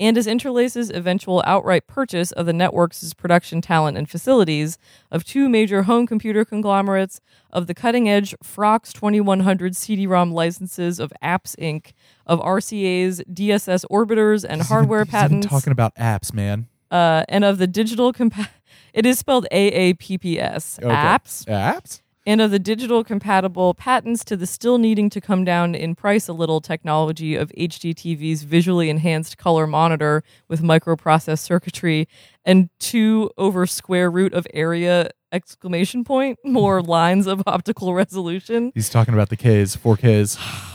And 0.00 0.18
as 0.18 0.26
Interlace's 0.26 0.90
eventual 0.90 1.44
outright 1.46 1.86
purchase 1.86 2.32
of 2.32 2.46
the 2.46 2.52
network's 2.52 3.14
production 3.14 3.60
talent 3.60 3.96
and 3.96 4.10
facilities, 4.10 4.76
of 5.12 5.22
two 5.22 5.48
major 5.48 5.84
home 5.84 6.06
computer 6.08 6.44
conglomerates, 6.44 7.20
of 7.52 7.68
the 7.68 7.74
cutting 7.74 8.08
edge 8.08 8.34
Frox 8.42 8.92
2100 8.92 9.76
CD 9.76 10.06
ROM 10.08 10.32
licenses 10.32 10.98
of 10.98 11.12
Apps 11.22 11.54
Inc., 11.56 11.92
of 12.26 12.40
RCA's 12.40 13.22
DSS 13.32 13.84
orbiters 13.90 14.44
and 14.48 14.62
hardware 14.62 15.04
patents 15.04 15.46
talking 15.46 15.70
about 15.70 15.94
apps, 15.94 16.32
man. 16.34 16.66
uh, 16.90 17.24
and 17.28 17.44
of 17.44 17.58
the 17.58 17.68
digital 17.68 18.12
compa- 18.12 18.48
it 18.92 19.06
is 19.06 19.18
spelled 19.18 19.46
AAPPS 19.52 20.78
Okay. 20.82 20.88
apps 20.94 21.44
Apps. 21.46 22.00
and 22.26 22.40
of 22.40 22.50
the 22.50 22.58
digital 22.58 23.02
compatible 23.02 23.74
patents 23.74 24.24
to 24.24 24.36
the 24.36 24.46
still 24.46 24.78
needing 24.78 25.10
to 25.10 25.20
come 25.20 25.44
down 25.44 25.74
in 25.74 25.94
price 25.94 26.28
a 26.28 26.32
little 26.32 26.60
technology 26.60 27.34
of 27.34 27.50
HDTV's 27.58 28.42
visually 28.44 28.88
enhanced 28.90 29.38
color 29.38 29.66
monitor 29.66 30.22
with 30.48 30.62
microprocess 30.62 31.40
circuitry 31.40 32.06
and 32.44 32.68
two 32.78 33.30
over 33.38 33.66
square 33.66 34.10
root 34.10 34.32
of 34.34 34.46
area 34.54 35.10
exclamation 35.32 36.04
point 36.04 36.38
more 36.44 36.82
lines 36.82 37.26
of 37.26 37.42
optical 37.46 37.94
resolution 37.94 38.70
He's 38.74 38.88
talking 38.90 39.14
about 39.14 39.28
the 39.30 39.36
K's, 39.36 39.76
4Ks. 39.76 40.38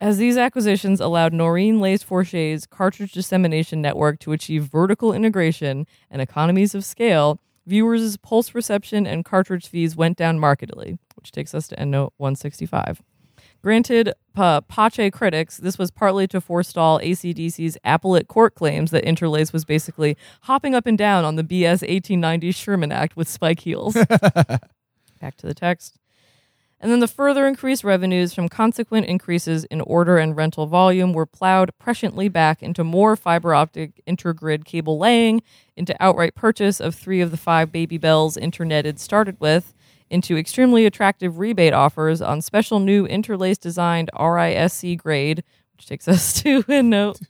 As 0.00 0.18
these 0.18 0.36
acquisitions 0.36 1.00
allowed 1.00 1.32
Noreen 1.32 1.80
Lace 1.80 2.02
Forche's 2.02 2.66
cartridge 2.66 3.12
dissemination 3.12 3.82
network 3.82 4.18
to 4.20 4.32
achieve 4.32 4.64
vertical 4.64 5.12
integration 5.12 5.86
and 6.10 6.22
economies 6.22 6.74
of 6.74 6.84
scale, 6.84 7.40
viewers' 7.66 8.16
pulse 8.16 8.54
reception 8.54 9.06
and 9.06 9.24
cartridge 9.24 9.68
fees 9.68 9.96
went 9.96 10.16
down 10.16 10.38
markedly, 10.38 10.98
which 11.16 11.32
takes 11.32 11.54
us 11.54 11.68
to 11.68 11.76
EndNote 11.76 12.10
165. 12.16 13.02
Granted, 13.62 14.12
pa- 14.34 14.60
Pache 14.62 15.10
critics, 15.12 15.56
this 15.58 15.78
was 15.78 15.90
partly 15.92 16.26
to 16.28 16.40
forestall 16.40 16.98
ACDC's 16.98 17.78
appellate 17.84 18.26
court 18.26 18.54
claims 18.56 18.90
that 18.90 19.04
Interlace 19.04 19.52
was 19.52 19.64
basically 19.64 20.16
hopping 20.42 20.74
up 20.74 20.86
and 20.86 20.98
down 20.98 21.24
on 21.24 21.36
the 21.36 21.44
BS 21.44 21.82
1890 21.82 22.50
Sherman 22.50 22.90
Act 22.92 23.16
with 23.16 23.28
spike 23.28 23.60
heels. 23.60 23.94
Back 25.20 25.36
to 25.36 25.46
the 25.46 25.54
text. 25.54 25.98
And 26.82 26.90
then 26.90 26.98
the 26.98 27.06
further 27.06 27.46
increased 27.46 27.84
revenues 27.84 28.34
from 28.34 28.48
consequent 28.48 29.06
increases 29.06 29.62
in 29.66 29.80
order 29.82 30.18
and 30.18 30.36
rental 30.36 30.66
volume 30.66 31.12
were 31.12 31.26
plowed 31.26 31.70
presciently 31.80 32.30
back 32.30 32.60
into 32.60 32.82
more 32.82 33.14
fiber 33.14 33.54
optic 33.54 34.02
intergrid 34.04 34.64
cable 34.64 34.98
laying, 34.98 35.42
into 35.76 35.94
outright 36.00 36.34
purchase 36.34 36.80
of 36.80 36.96
three 36.96 37.20
of 37.20 37.30
the 37.30 37.36
five 37.36 37.70
baby 37.70 37.98
bells 37.98 38.36
interneted 38.36 38.98
started 38.98 39.36
with, 39.38 39.74
into 40.10 40.36
extremely 40.36 40.84
attractive 40.84 41.38
rebate 41.38 41.72
offers 41.72 42.20
on 42.20 42.42
special 42.42 42.80
new 42.80 43.06
interlace 43.06 43.58
designed 43.58 44.10
RISC 44.18 44.98
grade, 44.98 45.44
which 45.76 45.86
takes 45.86 46.08
us 46.08 46.32
to 46.42 46.64
in 46.66 46.90
note 46.90 47.20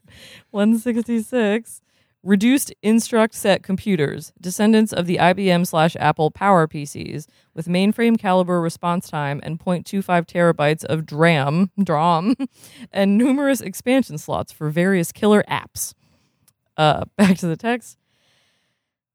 166 0.50 1.81
reduced 2.22 2.72
instruct 2.82 3.34
set 3.34 3.62
computers, 3.62 4.32
descendants 4.40 4.92
of 4.92 5.06
the 5.06 5.16
IBM 5.16 5.66
slash 5.66 5.96
Apple 5.98 6.30
Power 6.30 6.66
PCs, 6.66 7.26
with 7.54 7.66
mainframe 7.66 8.18
caliber 8.18 8.60
response 8.60 9.08
time 9.08 9.40
and 9.42 9.58
0.25 9.58 10.26
terabytes 10.26 10.84
of 10.84 11.04
DRAM, 11.04 11.70
DRAM, 11.82 12.36
and 12.92 13.18
numerous 13.18 13.60
expansion 13.60 14.18
slots 14.18 14.52
for 14.52 14.70
various 14.70 15.12
killer 15.12 15.44
apps. 15.48 15.94
Uh, 16.76 17.04
back 17.16 17.36
to 17.38 17.46
the 17.46 17.56
text. 17.56 17.98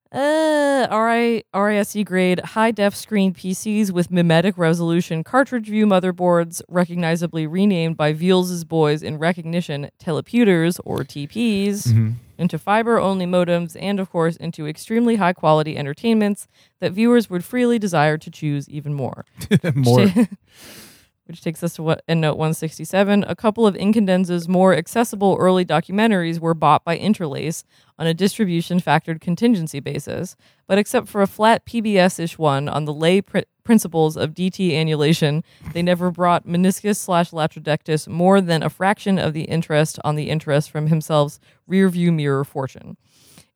Uh, 0.10 0.88
RI, 0.90 2.04
grade 2.06 2.40
high 2.40 2.72
def 2.72 2.96
screen 2.96 3.34
PCs 3.34 3.92
with 3.92 4.10
mimetic 4.10 4.58
resolution 4.58 5.22
cartridge 5.22 5.68
view 5.68 5.86
motherboards, 5.86 6.62
recognizably 6.70 7.46
renamed 7.46 7.98
by 7.98 8.14
Veals' 8.14 8.64
boys 8.64 9.04
in 9.04 9.18
recognition 9.18 9.90
teleputers 10.00 10.80
or 10.86 11.00
TPs, 11.00 12.16
into 12.38 12.58
fiber 12.58 13.00
only 13.00 13.26
modems, 13.26 13.76
and 13.80 14.00
of 14.00 14.10
course 14.10 14.36
into 14.38 14.68
extremely 14.68 15.16
high 15.16 15.34
quality 15.34 15.78
entertainments 15.78 16.48
that 16.80 16.92
viewers 16.92 17.30
would 17.30 17.44
freely 17.44 17.80
desire 17.80 18.18
to 18.18 18.30
choose 18.32 18.70
even 18.70 18.94
more. 18.94 19.26
More. 19.76 20.08
Which 21.26 21.42
takes 21.42 21.62
us 21.62 21.74
to 21.76 21.84
what 21.84 22.04
in 22.08 22.22
note 22.22 22.38
167. 22.38 23.26
A 23.28 23.36
couple 23.36 23.68
of 23.68 23.76
Incandenza's 23.76 24.48
more 24.48 24.74
accessible 24.74 25.36
early 25.38 25.66
documentaries 25.66 26.40
were 26.40 26.54
bought 26.54 26.86
by 26.86 26.98
Interlace 26.98 27.66
on 28.00 28.08
a 28.08 28.14
distribution 28.14 28.80
factored 28.80 29.20
contingency 29.20 29.82
basis, 29.82 30.38
but 30.68 30.78
except 30.78 31.10
for 31.10 31.22
a 31.22 31.28
flat 31.28 31.66
PBS 31.66 32.18
ish 32.18 32.38
one 32.38 32.70
on 32.70 32.86
the 32.86 32.94
lay 32.94 33.22
pr- 33.22 33.40
principles 33.68 34.16
of 34.16 34.34
DT 34.34 34.72
annulation, 34.72 35.44
they 35.74 35.82
never 35.82 36.10
brought 36.10 36.48
meniscus 36.48 36.96
slash 36.96 37.32
latrodectus 37.32 38.08
more 38.08 38.40
than 38.40 38.64
a 38.64 38.70
fraction 38.70 39.20
of 39.20 39.34
the 39.34 39.44
interest 39.44 40.00
on 40.06 40.16
the 40.16 40.30
interest 40.30 40.72
from 40.72 40.88
himself's 40.88 41.38
rearview 41.70 42.14
mirror 42.14 42.46
fortune. 42.46 42.96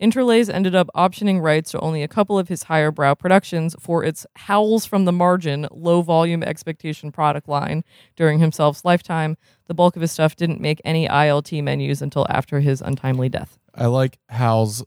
Interlace 0.02 0.50
ended 0.50 0.76
up 0.76 0.90
optioning 0.98 1.42
rights 1.42 1.72
to 1.72 1.80
only 1.80 2.04
a 2.04 2.10
couple 2.10 2.38
of 2.38 2.50
his 2.50 2.64
higher 2.64 2.92
brow 2.92 3.14
productions 3.16 3.74
for 3.80 4.04
its 4.04 4.26
Howls 4.36 4.86
from 4.86 5.06
the 5.06 5.14
Margin 5.14 5.66
low 5.72 6.02
volume 6.02 6.44
expectation 6.44 7.10
product 7.14 7.48
line 7.48 7.82
during 8.18 8.40
himself's 8.40 8.84
lifetime. 8.84 9.38
The 9.68 9.74
bulk 9.74 9.96
of 9.96 10.02
his 10.02 10.12
stuff 10.12 10.36
didn't 10.36 10.60
make 10.60 10.82
any 10.84 11.08
ILT 11.08 11.64
menus 11.64 12.02
until 12.02 12.28
after 12.30 12.60
his 12.60 12.82
untimely 12.82 13.30
death. 13.30 13.58
I 13.74 13.86
like 13.86 14.20
howls 14.28 14.84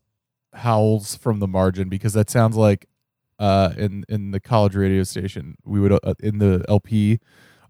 howls 0.53 1.17
from 1.17 1.39
the 1.39 1.49
margin 1.49 1.89
because 1.89 2.13
that 2.13 2.29
sounds 2.29 2.57
like 2.57 2.87
uh 3.39 3.73
in 3.77 4.05
in 4.09 4.31
the 4.31 4.41
college 4.41 4.75
radio 4.75 5.03
station. 5.03 5.57
We 5.65 5.81
would 5.81 5.93
uh, 5.93 6.15
in 6.21 6.39
the 6.39 6.65
LP 6.69 7.19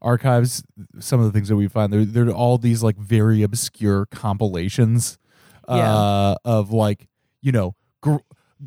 archives 0.03 0.63
some 0.99 1.19
of 1.21 1.27
the 1.27 1.33
things 1.33 1.49
that 1.49 1.57
we 1.57 1.67
find 1.69 1.93
there 1.93 2.05
there 2.05 2.27
are 2.29 2.33
all 2.33 2.59
these 2.59 2.83
like 2.83 2.97
very 2.97 3.43
obscure 3.43 4.05
compilations 4.07 5.19
uh 5.67 6.35
of 6.45 6.71
like 6.73 7.09
you 7.41 7.51
know 7.53 7.75
gr- 8.03 8.17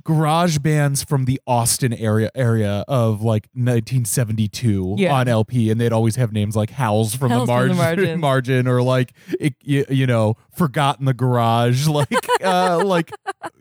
garage 0.03 0.57
bands 0.59 1.03
from 1.03 1.25
the 1.25 1.39
Austin 1.47 1.93
area 1.93 2.29
area 2.35 2.83
of 2.87 3.21
like 3.21 3.47
1972 3.53 4.95
Yeah. 4.97 5.13
on 5.13 5.27
LP 5.27 5.69
and 5.71 5.79
they'd 5.81 5.93
always 5.93 6.15
have 6.17 6.31
names 6.31 6.55
like 6.55 6.69
Howls 6.71 7.15
from, 7.15 7.31
Howls 7.31 7.47
the, 7.47 7.53
from 7.57 7.67
the 7.69 7.73
margin, 7.75 7.97
Margin. 8.19 8.19
margin 8.19 8.67
or 8.67 8.81
like 8.81 9.13
it, 9.39 9.55
you, 9.61 9.85
you 9.89 10.05
know 10.07 10.35
Forgotten 10.51 11.05
the 11.05 11.13
Garage 11.13 11.87
like 11.99 12.11
uh 12.43 12.81
like 12.85 13.11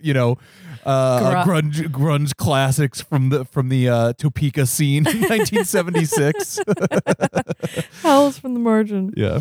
you 0.00 0.12
know 0.14 0.36
uh 0.84 1.42
Gra- 1.44 1.62
grunge 1.62 1.88
grunge 1.90 2.36
classics 2.36 3.00
from 3.00 3.30
the 3.30 3.44
from 3.46 3.68
the 3.68 3.88
uh 3.88 4.12
Topeka 4.14 4.66
scene 4.66 5.06
in 5.06 5.20
1976 5.22 6.60
Howls 8.02 8.38
from 8.38 8.54
the 8.54 8.60
Margin. 8.60 9.12
yeah 9.16 9.40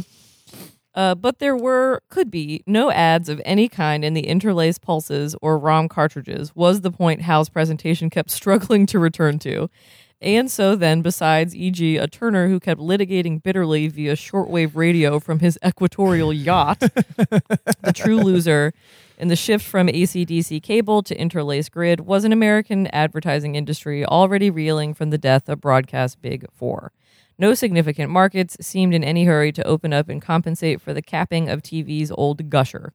Uh, 0.95 1.13
but 1.13 1.39
there 1.39 1.57
were, 1.57 2.01
could 2.09 2.31
be, 2.31 2.63
no 2.65 2.89
ads 2.89 3.27
of 3.27 3.41
any 3.43 3.67
kind 3.67 4.05
in 4.05 4.13
the 4.13 4.27
interlace 4.27 4.77
pulses 4.77 5.35
or 5.41 5.59
ROM 5.59 5.89
cartridges, 5.89 6.55
was 6.55 6.81
the 6.81 6.91
point 6.91 7.21
Hal's 7.21 7.49
presentation 7.49 8.09
kept 8.09 8.31
struggling 8.31 8.85
to 8.87 8.97
return 8.97 9.37
to. 9.39 9.69
And 10.21 10.49
so 10.49 10.77
then, 10.77 11.01
besides, 11.01 11.53
e.g., 11.53 11.97
a 11.97 12.07
Turner 12.07 12.47
who 12.47 12.59
kept 12.59 12.79
litigating 12.79 13.43
bitterly 13.43 13.89
via 13.89 14.15
shortwave 14.15 14.71
radio 14.73 15.19
from 15.19 15.39
his 15.39 15.59
equatorial 15.63 16.31
yacht, 16.31 16.79
the 16.79 17.93
true 17.93 18.21
loser 18.21 18.73
in 19.17 19.27
the 19.27 19.35
shift 19.35 19.65
from 19.65 19.87
ACDC 19.87 20.63
cable 20.63 21.03
to 21.03 21.19
interlace 21.19 21.69
grid 21.69 22.01
was 22.01 22.23
an 22.23 22.31
American 22.31 22.87
advertising 22.87 23.55
industry 23.55 24.05
already 24.05 24.49
reeling 24.49 24.93
from 24.93 25.09
the 25.09 25.17
death 25.17 25.49
of 25.49 25.61
broadcast 25.61 26.21
Big 26.21 26.45
Four. 26.53 26.91
No 27.37 27.53
significant 27.53 28.09
markets 28.11 28.55
seemed 28.61 28.93
in 28.93 29.03
any 29.03 29.25
hurry 29.25 29.51
to 29.51 29.67
open 29.67 29.91
up 29.91 30.07
and 30.07 30.21
compensate 30.21 30.79
for 30.79 30.93
the 30.93 31.01
capping 31.01 31.49
of 31.49 31.61
TV's 31.61 32.11
old 32.11 32.49
gusher. 32.49 32.93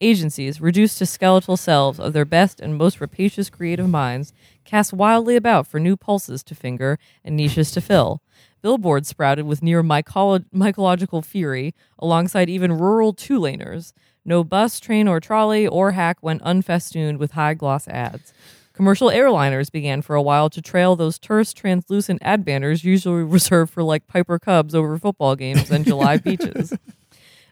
Agencies, 0.00 0.60
reduced 0.60 0.96
to 0.98 1.06
skeletal 1.06 1.56
selves 1.56 2.00
of 2.00 2.12
their 2.12 2.24
best 2.24 2.60
and 2.60 2.76
most 2.76 3.00
rapacious 3.00 3.50
creative 3.50 3.88
minds, 3.88 4.32
cast 4.64 4.92
wildly 4.92 5.36
about 5.36 5.66
for 5.66 5.78
new 5.78 5.96
pulses 5.96 6.42
to 6.44 6.54
finger 6.54 6.98
and 7.24 7.36
niches 7.36 7.70
to 7.72 7.80
fill. 7.80 8.22
Billboards 8.62 9.08
sprouted 9.08 9.44
with 9.44 9.62
near 9.62 9.82
mycolo- 9.82 10.44
mycological 10.54 11.24
fury, 11.24 11.74
alongside 11.98 12.48
even 12.48 12.78
rural 12.78 13.12
two-laners. 13.12 13.92
No 14.24 14.44
bus, 14.44 14.80
train, 14.80 15.08
or 15.08 15.18
trolley 15.18 15.66
or 15.66 15.92
hack 15.92 16.18
went 16.22 16.42
unfestooned 16.44 17.18
with 17.18 17.32
high 17.32 17.54
gloss 17.54 17.88
ads. 17.88 18.32
Commercial 18.80 19.08
airliners 19.10 19.70
began 19.70 20.00
for 20.00 20.16
a 20.16 20.22
while 20.22 20.48
to 20.48 20.62
trail 20.62 20.96
those 20.96 21.18
terse, 21.18 21.52
translucent 21.52 22.18
ad 22.22 22.46
banners 22.46 22.82
usually 22.82 23.22
reserved 23.22 23.70
for 23.70 23.82
like 23.82 24.06
Piper 24.06 24.38
Cubs 24.38 24.74
over 24.74 24.96
football 24.96 25.36
games 25.36 25.70
and 25.70 25.84
July 25.84 26.16
beaches. 26.16 26.72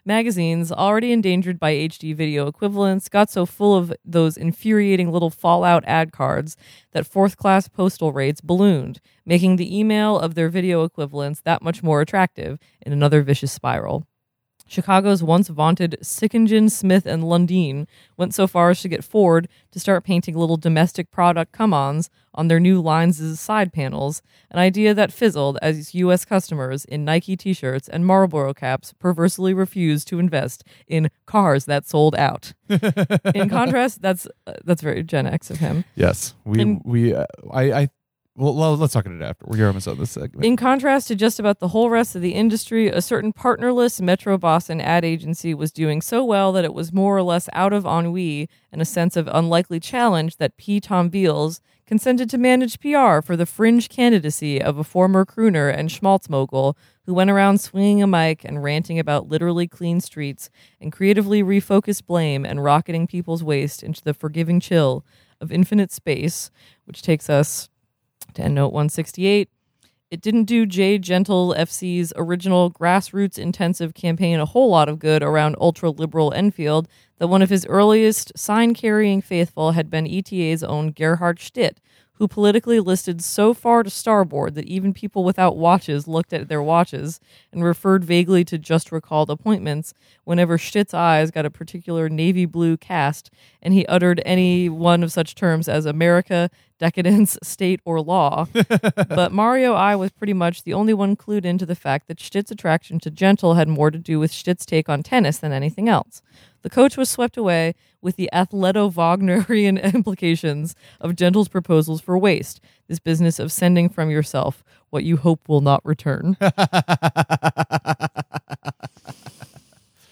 Magazines, 0.03 0.71
already 0.71 1.11
endangered 1.11 1.59
by 1.59 1.73
HD 1.73 2.15
video 2.15 2.47
equivalents, 2.47 3.09
got 3.09 3.29
so 3.29 3.45
full 3.45 3.75
of 3.75 3.93
those 4.03 4.37
infuriating 4.37 5.11
little 5.11 5.29
Fallout 5.29 5.83
ad 5.85 6.11
cards 6.11 6.57
that 6.93 7.05
fourth 7.05 7.37
class 7.37 7.67
postal 7.67 8.11
rates 8.11 8.41
ballooned, 8.41 8.99
making 9.23 9.57
the 9.57 9.77
email 9.77 10.17
of 10.17 10.33
their 10.33 10.49
video 10.49 10.83
equivalents 10.83 11.41
that 11.41 11.61
much 11.61 11.83
more 11.83 12.01
attractive 12.01 12.57
in 12.81 12.91
another 12.91 13.21
vicious 13.21 13.51
spiral. 13.51 14.07
Chicago's 14.69 15.23
once 15.23 15.47
vaunted 15.47 15.97
Sickingen, 16.01 16.69
Smith, 16.69 17.05
and 17.05 17.23
Lundeen 17.23 17.87
went 18.17 18.35
so 18.35 18.45
far 18.45 18.69
as 18.69 18.81
to 18.81 18.87
get 18.87 19.03
Ford 19.03 19.47
to 19.71 19.79
start 19.79 20.03
painting 20.03 20.37
little 20.37 20.57
domestic 20.57 21.09
product 21.09 21.51
come 21.51 21.73
ons 21.73 22.09
on 22.35 22.47
their 22.47 22.59
new 22.59 22.79
lines' 22.79 23.39
side 23.39 23.73
panels, 23.73 24.21
an 24.51 24.59
idea 24.59 24.93
that 24.93 25.11
fizzled 25.11 25.57
as 25.61 25.95
U.S. 25.95 26.23
customers 26.23 26.85
in 26.85 27.03
Nike 27.03 27.35
t 27.35 27.53
shirts 27.53 27.89
and 27.89 28.05
Marlboro 28.05 28.53
caps 28.53 28.93
perversely 28.99 29.53
refused 29.53 30.07
to 30.09 30.19
invest 30.19 30.63
in 30.87 31.09
cars 31.25 31.65
that 31.65 31.87
sold 31.87 32.15
out. 32.15 32.53
in 32.69 33.49
contrast, 33.49 34.01
that's 34.03 34.27
uh, 34.45 34.53
that's 34.63 34.81
very 34.83 35.03
Gen 35.03 35.25
X 35.25 35.49
of 35.49 35.57
him. 35.57 35.83
Yes, 35.95 36.35
we 36.45 36.61
And- 36.61 36.81
we 36.85 37.13
uh, 37.15 37.25
I 37.51 37.71
I 37.73 37.89
well, 38.39 38.55
well 38.55 38.77
let's 38.77 38.93
talk 38.93 39.05
about 39.05 39.21
it 39.21 39.23
after. 39.23 39.45
We're 39.47 39.67
almost 39.67 39.87
on 39.87 39.97
this 39.97 40.11
segment. 40.11 40.45
In 40.45 40.55
contrast 40.55 41.07
to 41.09 41.15
just 41.15 41.39
about 41.39 41.59
the 41.59 41.67
whole 41.67 41.89
rest 41.89 42.15
of 42.15 42.21
the 42.21 42.31
industry, 42.31 42.87
a 42.87 43.01
certain 43.01 43.33
partnerless 43.33 43.99
Metro 43.99 44.37
Boston 44.37 44.79
ad 44.79 45.03
agency 45.03 45.53
was 45.53 45.71
doing 45.71 46.01
so 46.01 46.23
well 46.23 46.51
that 46.53 46.63
it 46.63 46.73
was 46.73 46.93
more 46.93 47.17
or 47.17 47.23
less 47.23 47.49
out 47.53 47.73
of 47.73 47.85
ennui 47.85 48.49
and 48.71 48.81
a 48.81 48.85
sense 48.85 49.17
of 49.17 49.27
unlikely 49.31 49.79
challenge 49.79 50.37
that 50.37 50.55
P. 50.57 50.79
Tom 50.79 51.09
Veals 51.09 51.59
consented 51.85 52.29
to 52.29 52.37
manage 52.37 52.79
PR 52.79 53.19
for 53.19 53.35
the 53.35 53.45
fringe 53.45 53.89
candidacy 53.89 54.61
of 54.61 54.77
a 54.77 54.83
former 54.83 55.25
crooner 55.25 55.73
and 55.75 55.91
schmaltz 55.91 56.29
mogul 56.29 56.77
who 57.05 57.13
went 57.15 57.31
around 57.31 57.59
swinging 57.59 58.01
a 58.03 58.07
mic 58.07 58.45
and 58.45 58.63
ranting 58.63 58.99
about 58.99 59.27
literally 59.27 59.67
clean 59.67 59.99
streets 59.99 60.49
and 60.79 60.91
creatively 60.91 61.43
refocused 61.43 62.05
blame 62.05 62.45
and 62.45 62.63
rocketing 62.63 63.07
people's 63.07 63.43
waste 63.43 63.81
into 63.81 64.03
the 64.03 64.13
forgiving 64.13 64.59
chill 64.59 65.03
of 65.41 65.51
infinite 65.51 65.91
space, 65.91 66.51
which 66.85 67.01
takes 67.01 67.29
us 67.29 67.69
EndNote 68.39 68.71
168. 68.71 69.49
It 70.11 70.21
didn't 70.21 70.45
do 70.45 70.65
Jay 70.65 70.97
Gentle 70.97 71.53
FC's 71.55 72.11
original 72.15 72.71
grassroots 72.71 73.37
intensive 73.37 73.93
campaign 73.93 74.39
a 74.39 74.45
whole 74.45 74.71
lot 74.71 74.89
of 74.89 74.97
good 74.97 75.21
around 75.21 75.55
ultra 75.61 75.91
liberal 75.91 76.33
Enfield 76.33 76.87
that 77.19 77.27
one 77.27 77.43
of 77.43 77.51
his 77.51 77.65
earliest 77.67 78.31
sign 78.35 78.73
carrying 78.73 79.21
faithful 79.21 79.73
had 79.73 79.89
been 79.91 80.07
ETA's 80.07 80.63
own 80.63 80.91
Gerhardt 80.91 81.39
Schtitt, 81.39 81.79
who 82.19 82.27
politically 82.27 82.81
listed 82.81 83.23
so 83.23 83.53
far 83.53 83.81
to 83.81 83.89
starboard 83.89 84.53
that 84.55 84.65
even 84.65 84.93
people 84.93 85.23
without 85.23 85.55
watches 85.55 86.07
looked 86.07 86.33
at 86.33 86.49
their 86.49 86.61
watches 86.61 87.19
and 87.53 87.63
referred 87.63 88.03
vaguely 88.03 88.43
to 88.43 88.57
just 88.57 88.91
recalled 88.91 89.29
appointments 89.29 89.93
whenever 90.25 90.57
Schtitt's 90.57 90.93
eyes 90.93 91.31
got 91.31 91.45
a 91.45 91.49
particular 91.49 92.09
navy 92.09 92.45
blue 92.45 92.75
cast 92.75 93.31
and 93.61 93.73
he 93.73 93.85
uttered 93.85 94.21
any 94.25 94.67
one 94.67 95.01
of 95.01 95.13
such 95.13 95.33
terms 95.33 95.69
as 95.69 95.85
America, 95.85 96.49
decadence, 96.79 97.37
state, 97.43 97.81
or 97.85 98.01
law. 98.01 98.47
but 99.09 99.31
Mario 99.31 99.73
I 99.73 99.95
was 99.95 100.11
pretty 100.11 100.33
much 100.33 100.63
the 100.63 100.73
only 100.73 100.93
one 100.93 101.15
clued 101.15 101.45
into 101.45 101.65
the 101.65 101.75
fact 101.75 102.07
that 102.07 102.19
Schtitt's 102.19 102.49
attraction 102.49 102.99
to 103.01 103.11
Gentle 103.11 103.53
had 103.53 103.67
more 103.67 103.91
to 103.91 103.99
do 103.99 104.19
with 104.19 104.31
Schtitt's 104.31 104.65
take 104.65 104.89
on 104.89 105.03
tennis 105.03 105.37
than 105.37 105.51
anything 105.51 105.87
else. 105.87 106.23
The 106.61 106.69
coach 106.69 106.97
was 106.97 107.09
swept 107.09 107.37
away 107.37 107.75
with 108.01 108.15
the 108.15 108.29
athleto 108.33 108.91
Wagnerian 108.91 109.77
implications 109.93 110.75
of 110.99 111.15
Gentle's 111.15 111.47
proposals 111.47 112.01
for 112.01 112.17
waste, 112.17 112.59
this 112.87 112.99
business 112.99 113.39
of 113.39 113.51
sending 113.51 113.89
from 113.89 114.09
yourself 114.09 114.63
what 114.89 115.03
you 115.03 115.17
hope 115.17 115.47
will 115.47 115.61
not 115.61 115.85
return. 115.85 116.35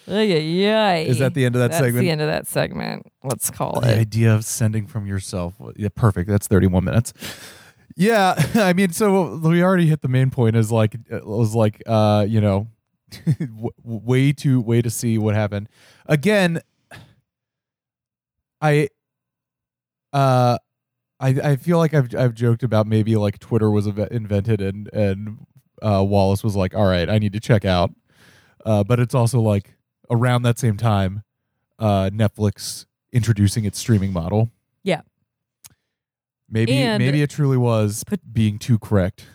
Is 0.08 1.20
that 1.20 1.34
the 1.34 1.46
end 1.46 1.56
of 1.56 1.62
that 1.62 1.72
segment? 1.72 1.72
That's 1.72 1.80
segment? 1.80 2.04
the 2.06 2.12
end 2.12 2.22
of 2.22 2.28
that 2.28 2.48
segment. 2.48 3.12
Let's 3.24 3.50
call 3.50 3.80
it 3.80 3.82
the 3.86 3.94
it. 3.94 4.00
idea 4.00 4.34
of 4.34 4.46
sending 4.46 4.88
from 4.88 5.06
yourself. 5.06 5.56
Yeah, 5.76 5.90
perfect. 5.94 6.30
That's 6.30 6.48
31 6.48 6.84
minutes. 6.84 7.14
Yeah, 7.96 8.36
I 8.56 8.74
mean, 8.74 8.92
so 8.92 9.38
we 9.38 9.62
already 9.64 9.88
hit 9.88 10.02
the 10.02 10.08
main 10.08 10.30
point. 10.30 10.56
Is 10.56 10.72
like 10.72 10.96
it 11.10 11.26
was 11.26 11.56
like 11.56 11.82
uh, 11.86 12.26
you 12.28 12.40
know, 12.40 12.68
w- 13.40 13.70
way 13.84 14.32
to 14.34 14.62
way 14.62 14.82
to 14.82 14.90
see 14.90 15.18
what 15.18 15.36
happened. 15.36 15.68
Again, 16.06 16.62
I 18.62 18.90
uh 20.14 20.58
I 21.20 21.30
I 21.30 21.56
feel 21.56 21.78
like 21.80 21.94
I've 21.94 22.16
I've 22.16 22.34
joked 22.34 22.64
about 22.64 22.88
maybe 22.88 23.16
like 23.16 23.40
Twitter 23.40 23.70
was 23.72 23.88
inve- 23.88 24.12
invented 24.12 24.62
and 24.62 24.90
and 24.94 25.46
uh, 25.82 26.04
Wallace 26.04 26.44
was 26.44 26.56
like, 26.56 26.74
all 26.76 26.88
right, 26.88 27.10
I 27.10 27.20
need 27.20 27.34
to 27.34 27.40
check 27.40 27.66
out. 27.66 27.92
Uh, 28.66 28.84
but 28.84 29.00
it's 29.00 29.14
also 29.14 29.40
like 29.40 29.76
around 30.10 30.44
that 30.44 30.60
same 30.60 30.78
time, 30.78 31.24
uh, 31.80 32.10
Netflix 32.14 32.86
introducing 33.12 33.66
its 33.66 33.80
streaming 33.80 34.14
model. 34.14 34.52
Yeah. 34.84 35.02
Maybe 36.50 36.74
And- 36.74 37.04
maybe 37.04 37.22
it 37.22 37.30
truly 37.30 37.58
was 37.58 38.04
being 38.32 38.60
too 38.60 38.80
correct. 38.80 39.26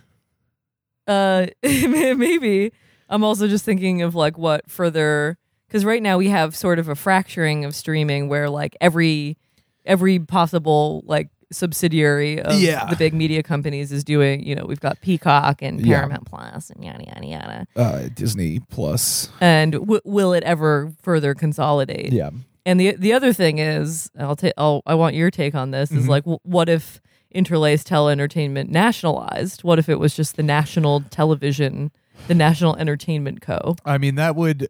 Uh, 1.06 1.46
maybe. 1.62 2.72
I'm 3.08 3.24
also 3.24 3.48
just 3.48 3.64
thinking 3.64 4.02
of 4.02 4.14
like 4.14 4.38
what 4.38 4.70
further 4.70 5.36
because 5.66 5.84
right 5.84 6.02
now 6.02 6.18
we 6.18 6.28
have 6.28 6.56
sort 6.56 6.78
of 6.78 6.88
a 6.88 6.94
fracturing 6.94 7.64
of 7.64 7.74
streaming 7.74 8.28
where 8.28 8.48
like 8.48 8.76
every 8.80 9.36
every 9.84 10.18
possible 10.18 11.02
like 11.06 11.28
subsidiary 11.52 12.40
of 12.40 12.60
Yeah. 12.60 12.86
the 12.86 12.96
big 12.96 13.14
media 13.14 13.42
companies 13.42 13.92
is 13.92 14.02
doing. 14.04 14.44
You 14.46 14.54
know, 14.54 14.64
we've 14.66 14.80
got 14.80 15.00
Peacock 15.00 15.62
and 15.62 15.80
Yeah. 15.80 15.98
Paramount 15.98 16.26
Plus 16.26 16.70
and 16.70 16.84
yada 16.84 17.04
yada 17.04 17.26
yada. 17.26 17.66
Uh, 17.76 18.08
Disney 18.14 18.60
Plus. 18.70 19.28
And 19.40 19.72
w- 19.72 20.00
will 20.04 20.32
it 20.32 20.42
ever 20.44 20.92
further 21.02 21.34
consolidate? 21.34 22.12
Yeah. 22.12 22.30
And 22.64 22.78
the 22.80 22.96
the 22.96 23.12
other 23.12 23.32
thing 23.32 23.58
is, 23.58 24.10
I'll 24.18 24.36
take. 24.36 24.52
I 24.56 24.94
want 24.94 25.14
your 25.16 25.30
take 25.30 25.54
on 25.54 25.70
this. 25.72 25.90
Is 25.90 26.06
Mhm. 26.06 26.08
like, 26.08 26.24
w- 26.24 26.38
what 26.44 26.68
if 26.68 27.00
interlaced 27.34 27.90
entertainment 27.90 28.70
nationalized? 28.70 29.64
What 29.64 29.78
if 29.78 29.88
it 29.88 29.98
was 29.98 30.14
just 30.14 30.36
the 30.36 30.42
national 30.42 31.00
television, 31.10 31.90
the 32.28 32.34
National 32.34 32.76
Entertainment 32.76 33.40
Co. 33.40 33.76
I 33.84 33.98
mean, 33.98 34.14
that 34.16 34.36
would 34.36 34.68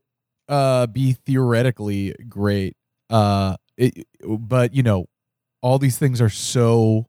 uh, 0.49 0.87
be 0.87 1.13
theoretically 1.13 2.15
great. 2.29 2.77
Uh, 3.11 3.57
it, 3.77 4.07
but 4.27 4.75
you 4.75 4.83
know, 4.83 5.07
all 5.63 5.79
these 5.79 5.97
things 5.99 6.21
are 6.21 6.29
so 6.29 7.07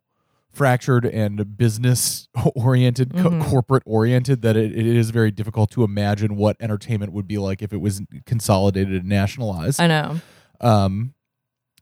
fractured 0.52 1.04
and 1.06 1.58
business 1.58 2.28
oriented, 2.56 3.10
Mhm. 3.10 3.42
corporate 3.44 3.84
oriented 3.86 4.42
that 4.44 4.56
it, 4.56 4.72
it 4.72 4.86
is 4.86 5.10
very 5.10 5.32
difficult 5.32 5.72
to 5.72 5.84
imagine 5.84 6.36
what 6.36 6.56
entertainment 6.60 7.12
would 7.12 7.28
be 7.28 7.38
like 7.40 7.62
if 7.64 7.74
it 7.74 7.82
was 7.82 8.02
consolidated 8.26 8.94
and 8.94 9.10
nationalized. 9.10 9.82
I 9.82 9.88
know. 9.88 10.22
um, 10.62 11.14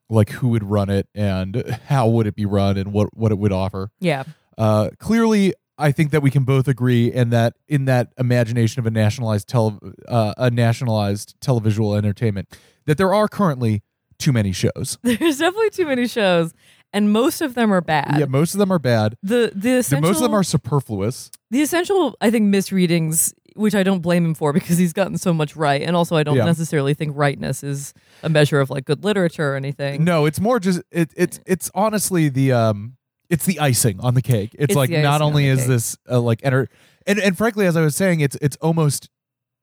like 0.09 0.29
who 0.31 0.49
would 0.49 0.63
run 0.63 0.89
it 0.89 1.07
and 1.15 1.55
how 1.87 2.07
would 2.07 2.27
it 2.27 2.35
be 2.35 2.45
run 2.45 2.77
and 2.77 2.91
what 2.91 3.15
what 3.15 3.31
it 3.31 3.37
would 3.37 3.51
offer. 3.53 3.91
Yeah. 4.01 4.23
Uh, 4.57 4.89
clearly, 4.99 5.53
I 5.77 5.91
think 5.93 6.11
that 6.11 6.21
we 6.21 6.29
can 6.29 6.43
both 6.43 6.67
agree, 6.67 7.11
and 7.13 7.31
that 7.31 7.55
in 7.69 7.85
that 7.85 8.09
imagination 8.17 8.79
of 8.81 8.85
a 8.85 8.91
nationalized 8.91 9.47
tele, 9.47 9.79
uh, 10.09 10.33
a 10.37 10.51
nationalized 10.51 11.35
televisual 11.41 11.97
entertainment, 11.97 12.49
that 12.87 12.97
there 12.97 13.13
are 13.13 13.27
currently 13.29 13.83
too 14.21 14.31
many 14.31 14.51
shows. 14.51 14.97
There's 15.03 15.37
definitely 15.39 15.69
too 15.71 15.85
many 15.85 16.07
shows, 16.07 16.53
and 16.93 17.11
most 17.11 17.41
of 17.41 17.53
them 17.55 17.73
are 17.73 17.81
bad. 17.81 18.15
Yeah, 18.19 18.25
most 18.25 18.53
of 18.53 18.59
them 18.59 18.71
are 18.71 18.79
bad. 18.79 19.15
The 19.23 19.51
the 19.53 19.73
most 20.01 20.17
of 20.17 20.21
them 20.23 20.33
are 20.33 20.43
superfluous. 20.43 21.31
the 21.49 21.61
essential 21.61 22.15
I 22.21 22.29
think 22.31 22.45
misreadings, 22.45 23.33
which 23.55 23.75
I 23.75 23.83
don't 23.83 23.99
blame 24.01 24.23
him 24.25 24.33
for 24.33 24.53
because 24.53 24.77
he's 24.77 24.93
gotten 24.93 25.17
so 25.17 25.33
much 25.33 25.55
right, 25.55 25.81
and 25.81 25.95
also 25.95 26.15
I 26.15 26.23
don't 26.23 26.37
Yeah. 26.37 26.45
necessarily 26.45 26.93
think 26.93 27.13
rightness 27.15 27.63
is 27.63 27.93
a 28.23 28.29
measure 28.29 28.59
of 28.61 28.69
like 28.69 28.85
good 28.85 29.03
literature 29.03 29.53
or 29.53 29.55
anything. 29.55 30.03
No, 30.03 30.25
it's 30.25 30.39
more 30.39 30.59
just 30.59 30.81
it, 30.91 31.11
it's 31.17 31.39
it's 31.45 31.69
honestly 31.75 32.29
the 32.29 32.51
um 32.53 32.95
it's 33.29 33.45
the 33.45 33.59
icing 33.59 33.99
on 34.01 34.13
the 34.13 34.21
cake. 34.21 34.51
It's, 34.55 34.71
It's 34.71 34.75
like 34.75 34.89
not 34.89 35.21
only 35.21 35.43
the 35.45 35.49
is 35.51 35.59
cake. 35.59 35.67
this 35.67 35.97
uh, 36.09 36.19
like 36.19 36.41
enter 36.43 36.67
and 37.07 37.17
and 37.19 37.37
frankly, 37.37 37.65
as 37.65 37.75
I 37.77 37.81
was 37.81 37.95
saying, 37.95 38.19
it's 38.19 38.35
it's 38.41 38.57
almost 38.57 39.09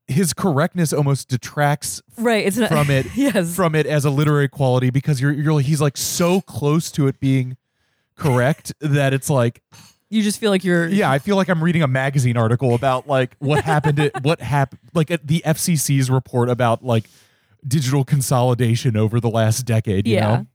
his 0.08 0.32
correctness 0.32 0.92
almost 0.92 1.28
detracts 1.28 2.02
Right. 2.16 2.46
It's 2.46 2.56
not 2.56 2.70
from 2.70 2.90
it 2.90 3.06
yes. 3.14 3.54
from 3.54 3.74
it 3.74 3.86
as 3.86 4.04
a 4.04 4.10
literary 4.10 4.48
quality 4.48 4.90
because 4.90 5.20
you're 5.20 5.32
you're 5.32 5.60
he's 5.60 5.80
like 5.80 5.96
so 5.96 6.40
close 6.40 6.90
to 6.92 7.06
it 7.06 7.20
being 7.20 7.56
correct 8.16 8.72
that 8.80 9.12
it's 9.12 9.28
like 9.30 9.62
you 10.10 10.22
just 10.22 10.40
feel 10.40 10.50
like 10.50 10.64
you're 10.64 10.88
yeah 10.88 11.10
I 11.10 11.18
feel 11.18 11.36
like 11.36 11.48
I'm 11.48 11.62
reading 11.62 11.82
a 11.82 11.86
magazine 11.86 12.36
article 12.38 12.74
about 12.74 13.06
like 13.06 13.36
what 13.38 13.62
happened 13.64 14.00
at 14.00 14.22
what 14.24 14.40
happened 14.40 14.80
like 14.94 15.10
at 15.10 15.26
the 15.26 15.42
FCC's 15.44 16.10
report 16.10 16.48
about 16.48 16.82
like 16.82 17.04
digital 17.66 18.04
consolidation 18.04 18.96
over 18.96 19.20
the 19.20 19.28
last 19.30 19.62
decade. 19.66 20.06
You 20.06 20.14
Yeah. 20.14 20.26
know? 20.36 20.46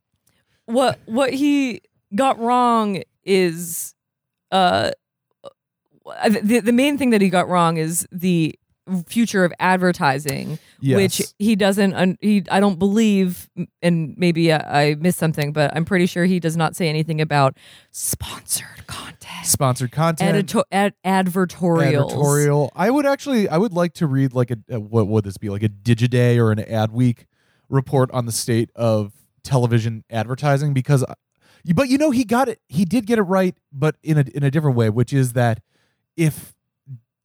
what 0.66 1.00
what 1.06 1.32
he 1.34 1.82
got 2.16 2.40
wrong 2.40 3.04
is 3.24 3.94
uh 4.52 4.92
the 6.30 6.60
the 6.60 6.74
main 6.74 6.98
thing 6.98 7.12
that 7.12 7.22
he 7.22 7.30
got 7.30 7.48
wrong 7.48 7.78
is 7.78 8.08
the 8.12 8.58
future 9.08 9.46
of 9.46 9.54
advertising 9.60 10.60
Yes. 10.82 10.98
which 10.98 11.28
he 11.40 11.56
doesn't 11.56 11.94
un- 11.94 12.18
he 12.20 12.44
I 12.52 12.60
don't 12.60 12.78
believe 12.78 13.50
and 13.82 14.14
maybe 14.18 14.52
I, 14.52 14.88
I 14.90 14.96
missed 14.96 15.18
something 15.20 15.54
but 15.54 15.74
I'm 15.76 15.86
pretty 15.86 16.06
sure 16.06 16.26
he 16.26 16.40
does 16.40 16.58
not 16.58 16.76
say 16.76 16.90
anything 16.90 17.22
about 17.22 17.58
sponsored 17.92 18.86
content 18.88 19.46
sponsored 19.46 19.92
content. 19.92 20.48
Edito- 20.48 20.64
ad- 20.72 20.94
advertorials 21.06 22.12
Advertorial. 22.12 22.70
I 22.76 22.90
would 22.90 23.06
actually, 23.06 23.48
I 23.50 23.58
would 23.58 23.74
like 23.74 23.94
to 23.96 24.08
read 24.08 24.34
like 24.34 24.52
a, 24.52 24.58
a 24.70 24.80
what 24.80 25.08
would 25.08 25.24
this 25.24 25.38
be 25.38 25.50
like 25.50 25.64
a 25.64 25.70
Digiday 25.70 26.38
or 26.38 26.52
an 26.52 26.60
Adweek 26.60 27.26
report 27.70 28.10
on 28.12 28.26
the 28.26 28.32
state 28.32 28.70
of 28.76 29.14
television 29.44 30.04
advertising 30.10 30.74
because, 30.74 31.04
but 31.76 31.90
you 31.90 31.98
know 31.98 32.12
he 32.12 32.24
got 32.24 32.48
it, 32.50 32.60
he 32.68 32.86
did 32.86 33.06
get 33.06 33.18
it 33.20 33.24
right, 33.24 33.56
but 33.72 33.96
in 34.04 34.18
a 34.18 34.26
in 34.34 34.44
a 34.44 34.52
different 34.52 34.78
way, 34.78 34.90
which 34.90 35.12
is 35.14 35.34
that 35.34 35.62
if 36.16 36.54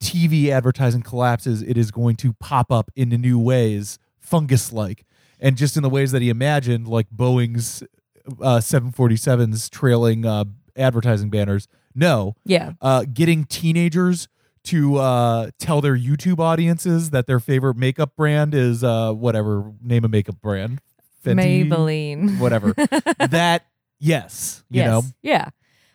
TV 0.02 0.48
advertising 0.48 1.02
collapses, 1.02 1.62
it 1.62 1.76
is 1.76 1.90
going 1.90 2.16
to 2.16 2.32
pop 2.34 2.70
up 2.70 2.90
in 2.94 3.08
new 3.08 3.38
ways, 3.38 3.98
fungus 4.20 4.72
like, 4.72 5.04
and 5.40 5.56
just 5.56 5.76
in 5.76 5.82
the 5.82 5.88
ways 5.88 6.12
that 6.12 6.22
he 6.22 6.28
imagined, 6.28 6.88
like 6.88 7.08
Boeing's 7.10 7.82
uh, 8.40 8.58
747s 8.58 9.70
trailing 9.70 10.24
uh, 10.24 10.44
advertising 10.76 11.30
banners. 11.30 11.68
No, 11.94 12.36
yeah 12.44 12.72
uh, 12.80 13.04
getting 13.12 13.44
teenagers 13.44 14.28
to 14.64 14.96
uh, 14.98 15.50
tell 15.58 15.80
their 15.80 15.96
YouTube 15.96 16.38
audiences 16.38 17.10
that 17.10 17.26
their 17.26 17.40
favorite 17.40 17.76
makeup 17.76 18.14
brand 18.16 18.54
is 18.54 18.84
uh, 18.84 19.12
whatever 19.12 19.72
name 19.80 20.04
a 20.04 20.08
makeup 20.08 20.40
brand, 20.40 20.80
Fenty, 21.24 21.68
Maybelline 21.68 22.38
whatever. 22.38 22.72
that 23.30 23.66
yes, 23.98 24.62
you 24.70 24.82
yes. 24.82 24.86
know, 24.88 25.02
Yeah. 25.22 25.48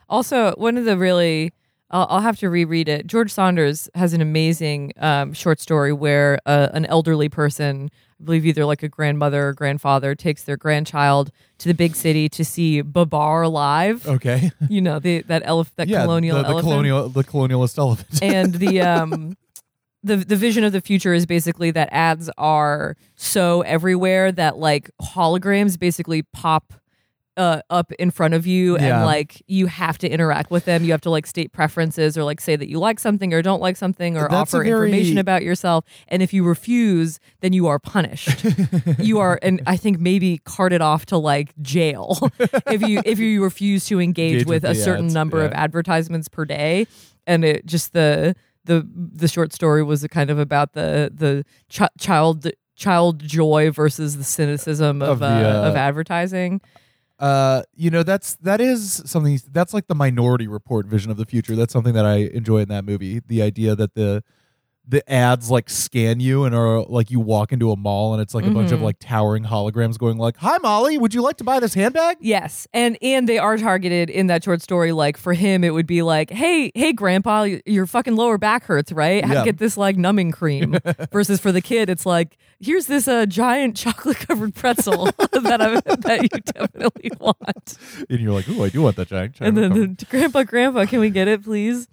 Also, 0.10 0.54
one 0.58 0.78
of 0.78 0.86
the 0.86 0.98
really, 0.98 1.54
I'll, 1.94 2.08
I'll 2.10 2.22
have 2.22 2.40
to 2.40 2.50
reread 2.50 2.90
it. 2.90 3.06
George 3.08 3.32
Saunders 3.32 3.88
has 3.94 4.14
an 4.14 4.20
amazing 4.22 4.94
um, 4.98 5.32
short 5.32 5.62
story 5.62 5.94
where 5.94 6.40
uh, 6.46 6.70
an 6.74 6.86
elderly 6.88 7.30
person, 7.30 7.92
I 8.20 8.24
believe 8.24 8.46
either 8.48 8.66
like 8.66 8.82
a 8.82 8.90
grandmother 8.90 9.50
or 9.50 9.54
grandfather, 9.54 10.16
takes 10.16 10.44
their 10.44 10.58
grandchild 10.58 11.32
to 11.60 11.68
the 11.68 11.76
big 11.76 11.96
city 11.96 12.28
to 12.30 12.44
see 12.44 12.82
Babar 12.82 13.48
live. 13.48 14.08
okay, 14.08 14.52
You 14.70 14.82
know, 14.82 14.98
the, 15.00 15.22
that 15.24 15.44
elephant, 15.46 15.78
that 15.78 15.88
yeah, 15.88 16.02
colonial 16.02 16.38
the, 16.38 16.42
the 16.44 16.50
elephant. 16.50 16.72
colonial, 16.72 17.10
the 17.10 17.24
colonialist 17.24 17.78
elephant. 17.78 18.20
and 18.24 18.56
the 18.56 18.82
um 18.82 19.38
the 20.04 20.18
the 20.18 20.36
vision 20.36 20.64
of 20.64 20.74
the 20.74 20.82
future 20.82 21.14
is 21.14 21.26
basically 21.26 21.72
that 21.72 21.88
ads 21.92 22.30
are 22.38 22.98
so 23.16 23.62
everywhere 23.62 24.32
that 24.32 24.58
like 24.58 24.90
holograms 25.02 25.80
basically 25.80 26.24
pop 26.24 26.74
uh, 27.36 27.62
up 27.70 27.92
in 27.94 28.12
front 28.12 28.34
of 28.36 28.46
you 28.46 28.78
Yeah. 28.78 28.98
and 28.98 29.06
like 29.06 29.42
you 29.48 29.66
have 29.68 29.98
to 30.00 30.08
interact 30.10 30.52
with 30.52 30.66
them. 30.66 30.84
You 30.84 30.92
have 30.92 31.02
to 31.02 31.10
like 31.10 31.26
state 31.26 31.52
preferences 31.52 32.18
or 32.18 32.24
like 32.24 32.40
say 32.40 32.56
that 32.56 32.70
you 32.70 32.78
like 32.80 33.00
something 33.00 33.34
or 33.34 33.42
don't 33.42 33.62
like 33.62 33.76
something 33.76 34.16
or 34.18 34.24
That's 34.30 34.34
offer 34.54 34.64
very- 34.64 34.70
information 34.90 35.18
about 35.18 35.44
yourself. 35.44 35.86
And 36.08 36.22
if 36.22 36.34
you 36.34 36.44
refuse 36.44 37.20
then 37.42 37.54
you 37.54 37.68
are 37.68 37.80
punished. 37.80 38.46
You 39.00 39.20
are 39.20 39.40
and 39.42 39.62
i 39.68 39.76
think 39.78 40.00
maybe 40.00 40.40
carted 40.46 40.82
off 40.82 41.06
to 41.08 41.18
like 41.18 41.54
jail. 41.62 42.30
If 42.68 42.82
you 42.88 43.02
if 43.06 43.20
you 43.20 43.44
refuse 43.44 43.86
to 43.88 44.00
engage, 44.00 44.34
Engage 44.34 44.46
with, 44.48 44.64
with 44.64 44.72
a 44.72 44.76
certain 44.76 45.06
ads, 45.06 45.14
number 45.14 45.44
of 45.44 45.52
advertisements 45.54 46.28
per 46.30 46.46
day. 46.46 46.88
And 47.28 47.44
it 47.44 47.66
just 47.66 47.94
the 47.94 48.36
the 48.66 48.88
the 48.94 49.28
short 49.28 49.54
story 49.54 49.84
was 49.84 50.06
kind 50.08 50.30
of 50.30 50.38
about 50.40 50.74
the 50.74 51.12
the 51.14 51.44
ch- 51.70 51.90
child 52.00 52.48
child 52.76 53.20
joy 53.20 53.70
versus 53.72 54.18
the 54.18 54.24
cynicism 54.24 55.02
of 55.02 55.10
Of 55.10 55.20
the, 55.20 55.26
uh, 55.26 55.64
uh, 55.66 55.70
of 55.70 55.76
advertising 55.76 56.62
uh, 57.24 57.64
you 57.76 57.90
know, 57.90 58.04
that's 58.04 58.36
that 58.38 58.62
is 58.62 59.02
something 59.06 59.40
that's 59.52 59.74
like 59.74 59.88
the 59.88 59.96
Minority 59.96 60.48
Report 60.48 60.86
vision 60.88 61.12
of 61.12 61.18
the 61.18 61.26
future. 61.26 61.56
That's 61.56 61.74
something 61.74 61.94
that 61.94 62.06
I 62.06 62.16
enjoy 62.34 62.60
in 62.60 62.70
that 62.70 62.86
movie. 62.86 63.22
The 63.26 63.42
idea 63.42 63.76
that 63.76 63.96
the 63.96 64.24
the 64.86 65.10
ads 65.10 65.50
like 65.50 65.70
scan 65.70 66.20
you 66.20 66.44
and 66.44 66.54
are 66.54 66.84
like 66.84 67.10
you 67.10 67.18
walk 67.20 67.54
into 67.54 67.72
a 67.72 67.76
mall 67.78 68.14
and 68.14 68.22
it's 68.22 68.34
like 68.36 68.46
a 68.46 68.50
bunch 68.50 68.72
of 68.74 68.80
Mhm. 68.80 68.84
like 68.84 68.98
towering 69.00 69.46
holograms 69.46 69.98
going 69.98 70.18
like, 70.18 70.36
"Hi 70.38 70.58
Molly, 70.58 70.98
would 70.98 71.14
you 71.14 71.22
like 71.22 71.38
to 71.38 71.46
buy 71.46 71.62
this 71.62 71.74
handbag?" 71.74 72.18
Yes, 72.20 72.68
and 72.74 72.98
and 73.02 73.28
they 73.30 73.38
are 73.38 73.58
targeted 73.58 74.10
in 74.10 74.28
that 74.28 74.44
short 74.44 74.62
story. 74.62 74.92
Like 74.92 75.16
for 75.16 75.34
him, 75.34 75.64
it 75.64 75.70
would 75.74 75.88
be 75.88 76.02
like, 76.02 76.32
"Hey, 76.32 76.70
hey, 76.76 76.92
Grandpa, 76.92 77.48
your 77.66 77.86
fucking 77.86 78.18
lower 78.18 78.38
back 78.38 78.66
hurts, 78.66 78.92
right? 78.92 79.26
Yeah. 79.26 79.46
Get 79.46 79.58
this 79.58 79.78
like 79.78 79.96
numbing 79.96 80.32
cream." 80.32 80.76
Versus 81.14 81.40
for 81.40 81.54
the 81.54 81.62
kid, 81.62 81.90
it's 81.90 82.06
like, 82.06 82.38
"Here's 82.60 82.88
this 82.88 83.08
uh, 83.08 83.26
giant 83.26 83.78
chocolate 83.84 84.18
covered 84.20 84.54
pretzel 84.54 85.06
that 85.32 85.62
I 85.62 85.80
that 85.96 86.24
you 86.24 86.40
definitely 86.54 87.12
want." 87.22 87.78
And 88.10 88.20
you're 88.20 88.34
like, 88.34 88.50
"Ooh, 88.50 88.62
I 88.64 88.68
do 88.70 88.82
want 88.82 88.98
that 88.98 89.08
giant." 89.08 89.38
And 89.40 89.56
then, 89.56 89.72
giant 89.74 90.00
the, 90.00 90.06
Grandpa, 90.08 90.44
Grandpa, 90.44 90.86
can 90.88 91.00
we 91.00 91.10
get 91.10 91.30
it, 91.30 91.42
please? 91.46 91.88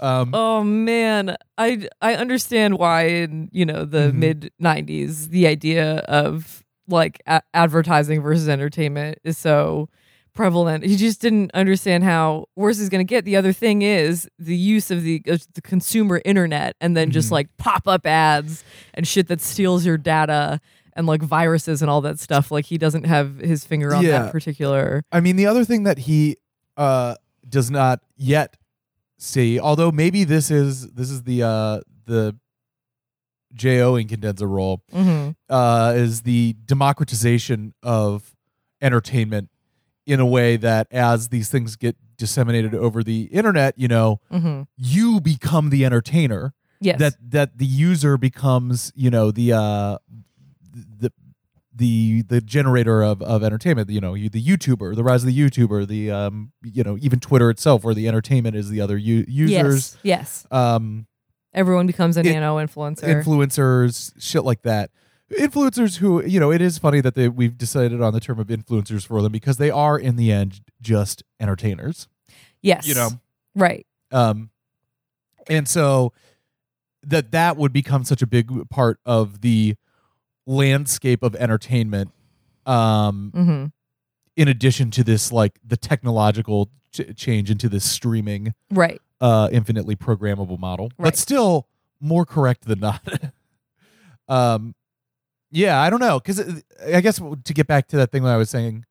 Um, 0.00 0.30
Oh 0.34 0.62
man, 0.64 1.36
I 1.58 1.88
I 2.00 2.14
understand 2.14 2.78
why 2.78 3.02
in 3.06 3.48
you 3.52 3.64
know 3.66 3.84
the 3.84 4.10
Mhm. 4.10 4.14
mid 4.14 4.50
'90s 4.62 5.28
the 5.30 5.46
idea 5.46 5.98
of 6.08 6.64
like 6.88 7.20
a- 7.26 7.42
advertising 7.54 8.20
versus 8.22 8.48
entertainment 8.48 9.18
is 9.24 9.36
so 9.38 9.88
prevalent. 10.34 10.84
He 10.84 10.96
just 10.96 11.20
didn't 11.22 11.50
understand 11.54 12.04
how 12.04 12.44
worse 12.56 12.78
is 12.78 12.88
going 12.90 13.04
to 13.04 13.08
get. 13.08 13.24
The 13.24 13.36
other 13.36 13.52
thing 13.54 13.80
is 13.82 14.28
the 14.38 14.56
use 14.56 14.90
of 14.90 15.02
the 15.02 15.22
of 15.26 15.46
the 15.54 15.62
consumer 15.62 16.20
internet 16.24 16.76
and 16.80 16.96
then 16.96 17.10
just 17.10 17.28
Mhm. 17.28 17.32
like 17.32 17.56
pop 17.56 17.88
up 17.88 18.06
ads 18.06 18.62
and 18.94 19.08
shit 19.08 19.28
that 19.28 19.40
steals 19.40 19.86
your 19.86 19.96
data 19.96 20.60
and 20.94 21.06
like 21.06 21.22
viruses 21.22 21.80
and 21.82 21.90
all 21.90 22.02
that 22.02 22.18
stuff. 22.20 22.50
Like 22.50 22.66
he 22.66 22.76
doesn't 22.78 23.04
have 23.04 23.38
his 23.38 23.64
finger 23.64 23.94
on 23.94 24.04
Yeah. 24.04 24.22
that 24.24 24.32
particular. 24.32 25.02
I 25.10 25.20
mean, 25.20 25.36
the 25.36 25.46
other 25.46 25.64
thing 25.64 25.82
that 25.84 25.98
he 26.00 26.36
uh, 26.76 27.14
does 27.48 27.70
not 27.70 28.00
yet 28.18 28.56
see, 29.18 29.58
although 29.60 29.90
maybe 29.90 30.24
this 30.24 30.50
is 30.50 30.90
this 30.92 31.10
is 31.10 31.22
the 31.24 31.42
uh, 31.42 31.80
the 32.06 32.36
Jo 33.54 33.94
Incandenza 33.94 34.48
role, 34.48 34.82
hmm 34.92 35.30
uh, 35.48 35.92
is 35.96 36.22
the 36.22 36.54
democratization 36.64 37.72
of 37.82 38.34
entertainment 38.80 39.48
in 40.06 40.20
a 40.20 40.26
way 40.26 40.56
that 40.56 40.86
as 40.90 41.28
these 41.28 41.48
things 41.48 41.76
get 41.76 41.96
disseminated 42.16 42.74
over 42.74 43.02
the 43.02 43.24
internet, 43.24 43.78
you 43.78 43.88
know, 43.88 44.20
hmm 44.30 44.62
you 44.76 45.20
become 45.20 45.70
the 45.70 45.84
entertainer. 45.84 46.52
Yes. 46.80 46.98
That 46.98 47.14
that 47.30 47.58
the 47.58 47.64
user 47.64 48.18
becomes, 48.18 48.92
you 48.94 49.08
know, 49.10 49.30
the 49.30 49.54
uh, 49.54 49.98
the 51.76 52.22
the 52.22 52.40
generator 52.40 53.02
of, 53.02 53.20
of 53.22 53.42
entertainment. 53.44 53.90
You 53.90 54.00
know, 54.00 54.14
you, 54.14 54.28
the 54.28 54.42
YouTuber, 54.42 54.96
the 54.96 55.04
rise 55.04 55.22
of 55.22 55.28
the 55.28 55.38
YouTuber, 55.38 55.86
the 55.86 56.10
um, 56.10 56.52
you 56.62 56.82
know, 56.82 56.96
even 57.00 57.20
Twitter 57.20 57.50
itself, 57.50 57.84
where 57.84 57.94
the 57.94 58.08
entertainment 58.08 58.56
is 58.56 58.70
the 58.70 58.80
other 58.80 58.96
u- 58.96 59.24
users. 59.28 59.96
Yes. 60.02 60.42
Yes. 60.42 60.46
Um, 60.50 61.06
Everyone 61.54 61.86
becomes 61.86 62.16
a 62.16 62.20
It- 62.20 62.32
nano 62.32 62.56
influencer. 62.58 63.22
influencers, 63.22 64.12
shit 64.18 64.44
like 64.44 64.62
that. 64.62 64.90
Influencers 65.38 65.96
who, 65.96 66.22
you 66.24 66.38
know, 66.38 66.52
it 66.52 66.60
is 66.60 66.78
funny 66.78 67.00
that 67.00 67.14
they, 67.14 67.28
we've 67.28 67.56
decided 67.58 68.00
on 68.00 68.12
the 68.12 68.20
term 68.20 68.38
of 68.38 68.46
influencers 68.48 69.06
for 69.06 69.22
them 69.22 69.32
because 69.32 69.56
they 69.56 69.70
are, 69.70 69.98
in 69.98 70.16
the 70.16 70.30
end, 70.30 70.60
just 70.80 71.22
entertainers. 71.40 72.08
yes. 72.62 72.86
You 72.86 72.94
know, 72.94 73.08
Right. 73.54 73.86
um, 74.12 74.50
and 75.48 75.66
so 75.66 76.12
that 77.02 77.30
that 77.32 77.56
would 77.56 77.72
become 77.72 78.04
such 78.04 78.20
a 78.22 78.26
big 78.26 78.68
part 78.68 78.98
of 79.06 79.40
the 79.40 79.76
landscape 80.46 81.22
of 81.22 81.34
entertainment. 81.36 82.10
Um, 82.64 83.30
hmm 83.34 83.64
in 84.38 84.48
addition 84.48 84.90
to 84.90 85.02
this, 85.02 85.32
like 85.32 85.58
the 85.66 85.78
technological 85.78 86.68
ch- 86.92 87.16
change 87.16 87.50
into 87.50 87.70
this 87.70 87.90
streaming, 87.90 88.52
Right. 88.70 89.00
uh, 89.18 89.48
infinitely 89.50 89.96
programmable 89.96 90.58
model, 90.58 90.90
Right. 90.98 91.06
but 91.06 91.16
still 91.16 91.68
more 92.00 92.26
correct 92.26 92.66
than 92.66 92.80
not. 92.80 93.00
um, 94.28 94.74
yeah, 95.50 95.80
I 95.80 95.88
don't 95.88 96.00
know 96.00 96.18
because 96.20 96.62
I 96.92 97.00
guess 97.00 97.18
to 97.44 97.54
get 97.54 97.66
back 97.66 97.88
to 97.88 97.96
that 97.96 98.12
thing 98.12 98.24
that 98.24 98.30
I 98.34 98.36
was 98.36 98.50
saying 98.50 98.84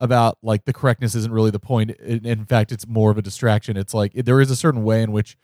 about 0.00 0.38
like 0.42 0.64
the 0.64 0.72
correctness 0.72 1.14
isn't 1.14 1.32
really 1.32 1.50
the 1.52 1.60
point. 1.60 1.90
In, 1.92 2.26
in 2.26 2.44
fact, 2.44 2.72
it's 2.72 2.86
more 2.88 3.12
of 3.12 3.18
a 3.18 3.22
distraction. 3.22 3.76
It's 3.76 3.94
like 3.94 4.12
there 4.14 4.40
is 4.40 4.50
a 4.50 4.56
certain 4.56 4.82
way 4.82 5.02
in 5.04 5.12
which, 5.12 5.36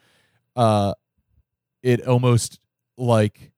uh, 0.57 0.95
it 1.83 2.05
almost 2.09 2.59
like 2.97 3.53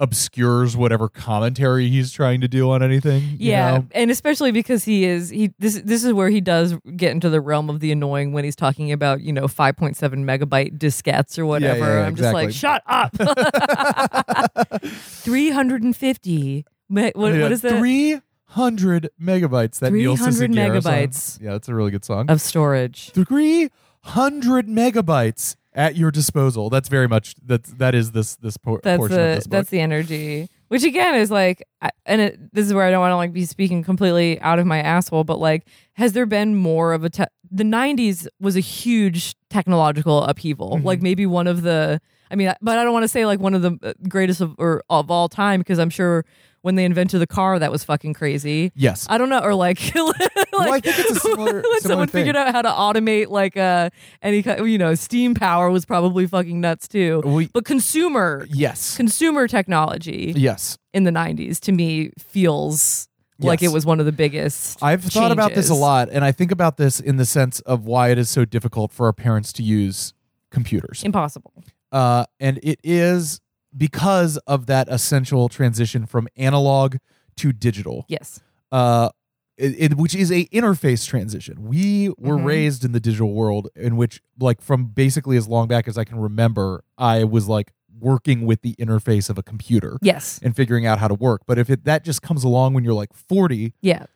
obscures 0.00 0.76
whatever 0.76 1.08
commentary 1.08 1.88
he's 1.88 2.10
trying 2.12 2.40
to 2.40 2.48
do 2.48 2.68
on 2.70 2.82
anything. 2.82 3.22
you 3.38 3.52
Yeah, 3.52 3.78
know? 3.78 3.86
and 3.92 4.10
especially 4.10 4.50
because 4.50 4.84
he 4.84 5.04
is 5.04 5.30
he 5.30 5.52
this 5.60 5.80
this 5.84 6.02
is 6.02 6.12
where 6.12 6.30
he 6.30 6.40
does 6.40 6.74
get 6.96 7.12
into 7.12 7.30
the 7.30 7.40
realm 7.40 7.70
of 7.70 7.78
the 7.80 7.92
annoying 7.92 8.32
when 8.32 8.42
he's 8.44 8.56
talking 8.56 8.90
about 8.90 9.20
you 9.20 9.32
know 9.32 9.44
5.7 9.44 9.94
megabyte 9.96 10.78
diskettes 10.78 11.38
or 11.38 11.46
whatever. 11.46 11.78
yeah, 11.78 12.00
yeah, 12.00 12.06
I'm 12.06 12.16
just 12.16 12.34
like, 12.34 12.50
shut 12.50 12.82
up. 12.86 13.14
350. 14.84 16.64
Me- 16.88 17.12
what, 17.14 17.34
Yeah, 17.34 17.42
what 17.42 17.52
is 17.52 17.62
that? 17.62 17.78
300 17.78 19.10
megabytes. 19.20 19.78
That 19.78 19.92
Neil 19.92 20.16
300 20.16 20.50
Cicierega 20.50 20.82
song. 20.82 20.92
megabytes. 20.92 21.40
Yeah, 21.40 21.52
that's 21.52 21.68
a 21.68 21.74
really 21.74 21.90
good 21.90 22.04
song. 22.04 22.28
of 22.30 22.40
storage. 22.40 23.10
300 23.12 24.66
megabytes 24.68 25.56
at 25.74 25.96
your 25.96 26.10
disposal. 26.10 26.70
That's 26.70 26.88
very 26.88 27.08
much 27.08 27.34
that's 27.44 27.70
that 27.74 27.94
is 27.94 28.12
this 28.12 28.36
this 28.36 28.56
por- 28.56 28.80
That's 28.82 28.98
portion 28.98 29.18
of 29.18 29.34
this 29.36 29.44
book. 29.46 29.50
that's 29.50 29.70
the 29.70 29.80
energy. 29.80 30.48
which 30.68 30.82
again 30.84 31.14
is 31.16 31.30
like 31.30 31.62
I- 31.82 31.90
and 32.06 32.20
it, 32.20 32.54
this 32.54 32.66
is 32.66 32.72
where 32.74 32.84
i 32.86 32.90
don't 32.90 33.00
want 33.00 33.12
to 33.12 33.16
like 33.16 33.32
be 33.32 33.44
speaking 33.44 33.82
completely 33.84 34.40
out 34.40 34.58
of 34.58 34.66
my 34.66 34.80
asshole 34.80 35.22
but 35.24 35.38
like 35.38 35.66
has 35.94 36.12
there 36.14 36.26
been 36.26 36.56
more 36.56 36.92
of 36.92 37.04
a 37.04 37.10
te- 37.10 37.24
the 37.50 37.64
90s 37.64 38.26
was 38.40 38.56
a 38.56 38.60
huge 38.60 39.34
technological 39.50 40.24
upheaval 40.24 40.78
Mhm. 40.78 40.84
like 40.84 41.02
maybe 41.02 41.26
one 41.26 41.46
of 41.46 41.62
the 41.62 42.00
i 42.30 42.34
mean 42.34 42.52
but 42.62 42.78
i 42.78 42.82
don't 42.82 42.92
want 42.92 43.04
to 43.04 43.08
say 43.08 43.24
like 43.26 43.38
one 43.40 43.54
of 43.54 43.62
the 43.62 43.78
uh, 43.82 43.92
greatest 44.08 44.40
of 44.40 44.54
or 44.58 44.82
of 44.90 45.10
all 45.10 45.28
time 45.28 45.60
because 45.60 45.78
i'm 45.78 45.90
sure 45.90 46.24
when 46.64 46.76
they 46.76 46.84
invented 46.86 47.20
the 47.20 47.26
car 47.26 47.58
that 47.58 47.70
was 47.70 47.84
fucking 47.84 48.14
crazy 48.14 48.72
Yes. 48.74 49.06
I 49.10 49.18
don't 49.18 49.28
know, 49.28 49.40
or 49.40 49.54
like, 49.54 49.78
like 49.94 50.16
I 50.22 50.80
think 50.80 50.98
it's 50.98 51.10
a 51.10 51.20
similar- 51.20 51.62
when 51.62 51.80
someone 51.80 52.08
thing. 52.08 52.20
figured 52.22 52.36
out 52.36 52.52
how 52.54 52.62
to 52.62 52.68
automate 52.70 53.28
like 53.28 53.56
uh 53.56 53.90
any 54.22 54.42
kind, 54.42 54.66
you 54.70 54.78
know, 54.78 54.94
steam 54.94 55.34
power 55.34 55.70
was 55.70 55.84
probably 55.84 56.26
fucking 56.26 56.60
nuts 56.60 56.88
too. 56.88 57.20
We, 57.24 57.48
But 57.48 57.64
consumer 57.66 58.46
yes. 58.50 58.96
consumer 58.96 59.46
technology 59.46 60.32
Yes. 60.34 60.78
in 60.94 61.04
the 61.04 61.10
90s 61.10 61.60
to 61.60 61.72
me 61.72 62.10
feels 62.18 63.08
like 63.40 63.62
it 63.62 63.68
was 63.72 63.84
one 63.84 64.00
of 64.00 64.06
the 64.06 64.12
biggest 64.12 64.82
I've 64.82 65.04
thought 65.04 65.32
about 65.32 65.54
this 65.54 65.68
a 65.68 65.74
lot, 65.74 66.08
and 66.10 66.24
I 66.24 66.32
think 66.32 66.50
about 66.50 66.78
this 66.78 66.98
in 66.98 67.16
the 67.16 67.26
sense 67.26 67.60
of 67.60 67.84
why 67.84 68.08
it 68.10 68.16
is 68.16 68.30
so 68.30 68.44
difficult 68.46 68.90
for 68.90 69.04
our 69.06 69.12
parents 69.12 69.52
to 69.54 69.62
use 69.62 70.14
computers. 70.50 71.02
impossible 71.04 71.52
Uh, 71.92 72.24
and 72.40 72.58
it 72.62 72.80
is 72.82 73.40
because 73.76 74.36
of 74.46 74.66
that 74.66 74.88
essential 74.88 75.48
transition 75.48 76.06
from 76.06 76.28
analog 76.36 76.96
to 77.36 77.52
digital, 77.52 78.04
yes 78.08 78.40
uh, 78.72 79.08
it, 79.56 79.92
it- 79.92 79.96
which 79.96 80.14
is 80.14 80.30
a 80.32 80.46
interface 80.46 81.06
transition. 81.06 81.64
We 81.68 82.08
were 82.18 82.36
Mhm. 82.38 82.44
raised 82.44 82.84
in 82.84 82.92
the 82.92 82.98
digital 83.00 83.32
world, 83.32 83.68
in 83.76 83.96
which, 83.96 84.20
like, 84.40 84.60
from 84.60 84.86
basically 84.86 85.36
as 85.36 85.46
long 85.46 85.68
back 85.68 85.86
as 85.86 85.96
I 85.96 86.02
can 86.04 86.18
remember, 86.18 86.82
I 86.98 87.22
was 87.24 87.46
like 87.48 87.72
working 88.00 88.44
with 88.46 88.62
the 88.62 88.74
interface 88.80 89.30
of 89.30 89.38
a 89.38 89.42
computer 89.44 89.96
yes 90.02 90.40
and 90.42 90.56
figuring 90.56 90.84
out 90.86 90.98
how 90.98 91.06
to 91.06 91.14
work. 91.14 91.42
But 91.46 91.58
if 91.58 91.70
it, 91.70 91.84
that 91.84 92.04
just 92.04 92.20
comes 92.22 92.42
along 92.42 92.74
when 92.74 92.82
you're 92.84 92.94
like 92.94 93.12
40, 93.14 93.74
yeah 93.80 94.06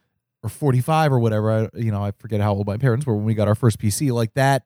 or 0.43 0.49
45 0.49 1.13
or 1.13 1.19
whatever 1.21 1.51
I, 1.51 1.69
you 1.79 1.91
know 1.91 2.03
i 2.05 2.13
forget 2.13 2.41
how 2.41 2.53
old 2.55 2.67
my 2.69 2.77
parents 2.77 3.05
were 3.07 3.17
when 3.17 3.25
we 3.25 3.35
got 3.35 3.49
our 3.49 3.57
first 3.57 3.77
pc 3.81 4.13
like 4.13 4.35
that 4.35 4.63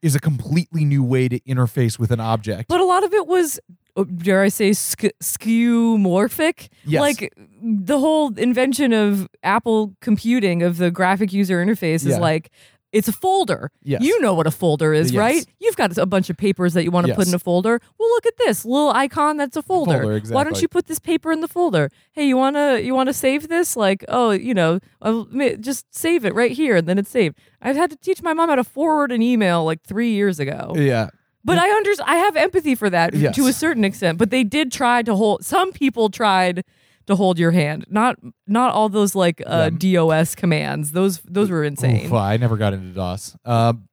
is 0.00 0.14
a 0.14 0.18
completely 0.20 0.86
new 0.86 1.02
way 1.04 1.28
to 1.28 1.38
interface 1.40 1.98
with 1.98 2.10
an 2.10 2.18
object 2.20 2.66
but 2.70 2.80
a 2.80 2.84
lot 2.84 3.04
of 3.04 3.12
it 3.12 3.26
was 3.26 3.60
Oh, 3.98 4.04
dare 4.04 4.42
i 4.42 4.48
say 4.48 4.72
sk- 4.74 5.16
skeuomorphic 5.22 6.68
Yes. 6.84 7.00
like 7.00 7.32
the 7.62 7.98
whole 7.98 8.34
invention 8.36 8.92
of 8.92 9.28
apple 9.42 9.94
computing 10.00 10.62
of 10.62 10.76
the 10.76 10.90
graphic 10.90 11.32
user 11.32 11.64
interface 11.64 11.96
is 11.96 12.06
Yeah. 12.06 12.18
like 12.18 12.50
it's 12.92 13.08
a 13.08 13.12
folder. 13.12 13.70
Yes. 13.82 14.00
You 14.02 14.18
know 14.22 14.32
what 14.32 14.46
a 14.46 14.50
folder 14.50 14.94
is, 14.94 15.10
Yes. 15.10 15.18
right? 15.18 15.46
You've 15.58 15.76
got 15.76 15.98
a 15.98 16.06
bunch 16.06 16.30
of 16.30 16.36
papers 16.38 16.72
that 16.72 16.84
you 16.84 16.90
want 16.90 17.06
to 17.08 17.14
put 17.14 17.26
in 17.28 17.34
a 17.34 17.38
folder. 17.38 17.78
Well, 17.98 18.08
look 18.10 18.24
at 18.24 18.38
this 18.38 18.64
little 18.64 18.90
icon 18.90 19.36
that's 19.36 19.54
a 19.56 19.60
folder. 19.60 20.00
Folder, 20.02 20.20
Why 20.32 20.44
don't 20.44 20.62
you 20.62 20.68
put 20.68 20.86
this 20.86 20.98
paper 20.98 21.30
in 21.30 21.40
the 21.40 21.48
folder? 21.48 21.90
Hey, 22.12 22.26
you 22.26 22.38
wanna 22.38 22.78
you 22.78 22.94
wanna 22.94 23.12
save 23.12 23.48
this? 23.48 23.76
Like, 23.76 24.02
oh, 24.08 24.30
you 24.30 24.54
know, 24.54 24.76
uh, 25.02 25.24
I'll 25.30 25.56
just 25.60 25.92
save 25.94 26.24
it 26.24 26.34
right 26.34 26.52
here, 26.52 26.76
and 26.76 26.86
then 26.88 26.96
it's 26.96 27.10
saved. 27.10 27.36
I've 27.60 27.76
had 27.76 27.90
to 27.90 27.96
teach 27.96 28.22
my 28.22 28.32
mom 28.32 28.48
how 28.48 28.54
to 28.54 28.64
forward 28.64 29.12
an 29.12 29.20
email 29.20 29.62
like 29.64 29.82
three 29.82 30.12
years 30.12 30.38
ago. 30.40 30.72
yeah 30.76 31.08
But 31.46 31.58
I 31.58 31.70
under 31.76 31.90
I 32.04 32.16
have 32.16 32.36
empathy 32.36 32.74
for 32.74 32.90
that 32.90 33.14
Yes. 33.14 33.34
to 33.36 33.46
a 33.46 33.52
certain 33.52 33.84
extent. 33.84 34.18
But 34.18 34.30
they 34.30 34.44
did 34.44 34.70
try 34.72 35.02
to 35.02 35.14
hold. 35.14 35.44
Some 35.44 35.72
people 35.72 36.10
tried 36.10 36.62
to 37.06 37.14
hold 37.14 37.38
your 37.38 37.52
hand. 37.52 37.86
Not 37.88 38.16
not 38.48 38.72
all 38.74 38.88
those 38.88 39.14
like 39.14 39.40
uh, 39.46 39.70
DOS 39.70 40.34
commands. 40.34 40.90
Those 40.92 41.20
those 41.20 41.48
were 41.48 41.62
insane. 41.64 42.06
Oof, 42.06 42.12
i 42.12 42.36
never 42.36 42.56
got 42.56 42.74
into 42.74 42.92
dos 42.92 43.36
um 43.44 43.88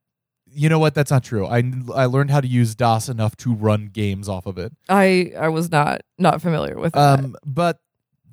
you 0.56 0.68
know 0.68 0.78
what 0.78 0.94
that's 0.94 1.10
not 1.10 1.24
true 1.24 1.46
i 1.46 1.62
i 1.94 2.06
learned 2.06 2.30
how 2.30 2.40
to 2.40 2.46
use 2.46 2.74
dos 2.76 3.08
enough 3.08 3.34
to 3.36 3.52
run 3.52 3.86
games 3.92 4.28
off 4.28 4.46
of 4.46 4.56
it 4.58 4.72
I 4.88 5.32
I 5.36 5.48
was 5.48 5.70
not 5.70 6.02
not 6.18 6.40
familiar 6.42 6.78
with 6.78 6.92
that. 6.92 7.18
um 7.20 7.34
but 7.44 7.78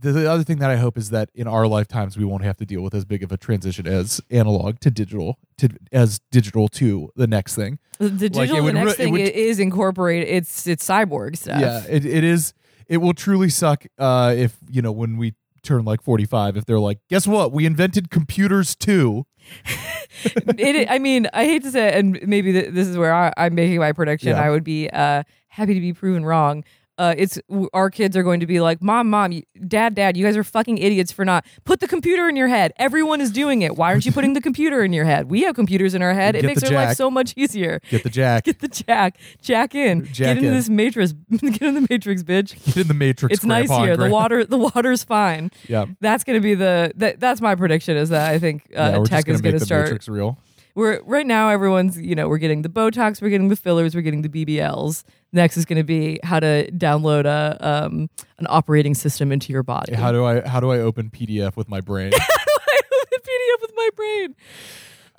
the, 0.01 0.11
the 0.11 0.29
other 0.31 0.43
thing 0.43 0.57
that 0.57 0.69
I 0.69 0.75
hope 0.77 0.97
is 0.97 1.09
that 1.11 1.29
in 1.33 1.47
our 1.47 1.67
lifetimes 1.67 2.17
we 2.17 2.25
won't 2.25 2.43
have 2.43 2.57
to 2.57 2.65
deal 2.65 2.81
with 2.81 2.93
as 2.93 3.05
big 3.05 3.23
of 3.23 3.31
a 3.31 3.37
transition 3.37 3.87
as 3.87 4.19
analog 4.29 4.79
to 4.79 4.91
digital 4.91 5.37
to 5.59 5.69
as 5.91 6.19
digital 6.31 6.67
to 6.69 7.09
the 7.15 7.27
next 7.27 7.55
thing. 7.55 7.79
the 7.99 8.09
digital 8.09 8.57
it 8.57 8.61
would 8.61 8.75
the 8.75 8.79
next 8.83 8.93
it 8.93 8.97
thing 8.97 9.11
would- 9.13 9.21
is 9.21 9.59
incorporated. 9.59 10.27
It's 10.27 10.67
it's 10.67 10.87
cyborg 10.87 11.37
stuff. 11.37 11.61
Yeah, 11.61 11.83
it, 11.89 12.05
it 12.05 12.23
is. 12.23 12.53
It 12.87 12.97
will 12.97 13.13
truly 13.13 13.49
suck 13.49 13.85
uh, 13.97 14.33
if 14.35 14.57
you 14.69 14.81
know 14.81 14.91
when 14.91 15.17
we 15.17 15.35
turn 15.63 15.85
like 15.85 16.01
forty 16.01 16.25
five. 16.25 16.57
If 16.57 16.65
they're 16.65 16.79
like, 16.79 16.99
guess 17.09 17.27
what? 17.27 17.51
We 17.51 17.65
invented 17.65 18.09
computers 18.09 18.75
too. 18.75 19.25
it, 20.23 20.87
I 20.89 20.99
mean, 20.99 21.27
I 21.33 21.45
hate 21.45 21.63
to 21.63 21.71
say, 21.71 21.87
it, 21.87 21.95
and 21.95 22.19
maybe 22.27 22.51
th- 22.51 22.73
this 22.73 22.87
is 22.87 22.97
where 22.97 23.13
I, 23.13 23.31
I'm 23.37 23.55
making 23.55 23.79
my 23.79 23.91
prediction. 23.91 24.29
Yeah. 24.29 24.41
I 24.41 24.49
would 24.49 24.63
be 24.63 24.89
uh, 24.89 25.23
happy 25.47 25.73
to 25.73 25.79
be 25.79 25.93
proven 25.93 26.25
wrong. 26.25 26.63
Uh, 26.97 27.15
it's 27.17 27.39
our 27.73 27.89
kids 27.89 28.15
are 28.15 28.23
going 28.23 28.39
to 28.41 28.45
be 28.45 28.59
like, 28.59 28.81
mom, 28.81 29.09
mom, 29.09 29.41
dad, 29.67 29.95
dad, 29.95 30.15
you 30.17 30.25
guys 30.25 30.37
are 30.37 30.43
fucking 30.43 30.77
idiots 30.77 31.11
for 31.11 31.25
not 31.25 31.45
put 31.63 31.79
the 31.79 31.87
computer 31.87 32.29
in 32.29 32.35
your 32.35 32.47
head. 32.47 32.73
Everyone 32.77 33.21
is 33.21 33.31
doing 33.31 33.61
it. 33.61 33.75
Why 33.75 33.91
aren't 33.91 34.05
you 34.05 34.11
putting 34.11 34.33
the 34.33 34.41
computer 34.41 34.83
in 34.83 34.93
your 34.93 35.05
head? 35.05 35.29
We 35.29 35.43
have 35.43 35.55
computers 35.55 35.95
in 35.95 36.01
our 36.01 36.13
head. 36.13 36.35
It 36.35 36.45
makes 36.45 36.63
our 36.63 36.71
life 36.71 36.97
so 36.97 37.09
much 37.09 37.33
easier. 37.35 37.79
Get 37.89 38.03
the 38.03 38.09
jack. 38.09 38.43
Get 38.51 38.59
the 38.59 38.67
jack, 38.67 39.17
jack 39.41 39.73
in, 39.73 40.05
Jack 40.05 40.15
get 40.15 40.37
into 40.37 40.49
in. 40.49 40.53
this 40.53 40.69
matrix, 40.69 41.13
get 41.31 41.61
in 41.61 41.73
the 41.75 41.87
matrix, 41.89 42.23
bitch. 42.23 42.63
Get 42.65 42.77
in 42.77 42.87
the 42.87 42.93
matrix. 42.93 43.33
It's 43.33 43.45
nice 43.45 43.67
Grandpa 43.67 43.85
here. 43.85 43.97
The 43.97 44.09
water, 44.09 44.45
the 44.45 44.57
water's 44.57 45.03
fine. 45.03 45.51
Yeah. 45.67 45.85
That's 46.01 46.23
going 46.23 46.37
to 46.37 46.41
be 46.43 46.53
the 46.55 46.91
that, 46.97 47.19
that's 47.19 47.41
my 47.41 47.55
prediction. 47.55 47.97
Is 47.97 48.09
that 48.09 48.29
I 48.29 48.37
think 48.37 48.65
uh, 48.75 48.99
yeah, 48.99 49.03
tech 49.05 49.25
gonna 49.25 49.35
is 49.35 49.41
going 49.41 49.53
make 49.53 49.55
to 49.55 49.59
the 49.59 49.65
start 49.65 49.83
matrix 49.85 50.07
real. 50.07 50.37
We're 50.75 51.01
right 51.03 51.25
now 51.25 51.49
everyone's 51.49 51.99
you 51.99 52.15
know 52.15 52.27
we're 52.29 52.37
getting 52.37 52.61
the 52.61 52.69
botox 52.69 53.21
we're 53.21 53.29
getting 53.29 53.49
the 53.49 53.55
fillers 53.55 53.93
we're 53.95 54.01
getting 54.01 54.21
the 54.21 54.29
bbls 54.29 55.03
next 55.33 55.57
is 55.57 55.65
going 55.65 55.77
to 55.77 55.83
be 55.83 56.19
how 56.23 56.39
to 56.39 56.69
download 56.71 57.25
a 57.25 57.57
um 57.65 58.09
an 58.39 58.47
operating 58.49 58.93
system 58.93 59.31
into 59.31 59.53
your 59.53 59.63
body. 59.63 59.93
How 59.93 60.11
do 60.11 60.25
I 60.25 60.41
how 60.47 60.59
do 60.59 60.71
I 60.71 60.79
open 60.79 61.09
PDF 61.09 61.55
with 61.55 61.69
my 61.69 61.79
brain? 61.81 62.09
the 62.11 62.17
pdf 62.19 63.61
with 63.61 63.71
my 63.75 63.89
brain? 63.95 64.35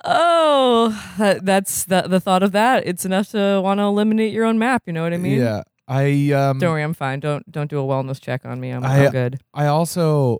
Oh 0.05 1.13
that, 1.17 1.45
that's 1.45 1.85
the, 1.85 2.01
the 2.03 2.19
thought 2.19 2.43
of 2.43 2.51
that. 2.51 2.85
It's 2.85 3.05
enough 3.05 3.29
to 3.31 3.61
want 3.63 3.79
to 3.79 3.83
eliminate 3.83 4.33
your 4.33 4.45
own 4.45 4.59
map 4.59 4.83
you 4.85 4.93
know 4.93 5.03
what 5.03 5.13
i 5.13 5.17
mean? 5.17 5.39
Yeah. 5.39 5.63
I 5.87 6.31
um 6.31 6.59
don't 6.59 6.71
worry 6.71 6.83
i'm 6.83 6.93
fine. 6.93 7.19
Don't 7.19 7.49
don't 7.51 7.69
do 7.69 7.79
a 7.79 7.83
wellness 7.83 8.21
check 8.21 8.45
on 8.45 8.59
me. 8.59 8.69
I'm, 8.71 8.83
I- 8.83 9.05
I'm 9.05 9.11
good. 9.11 9.41
I 9.53 9.67
also 9.67 10.39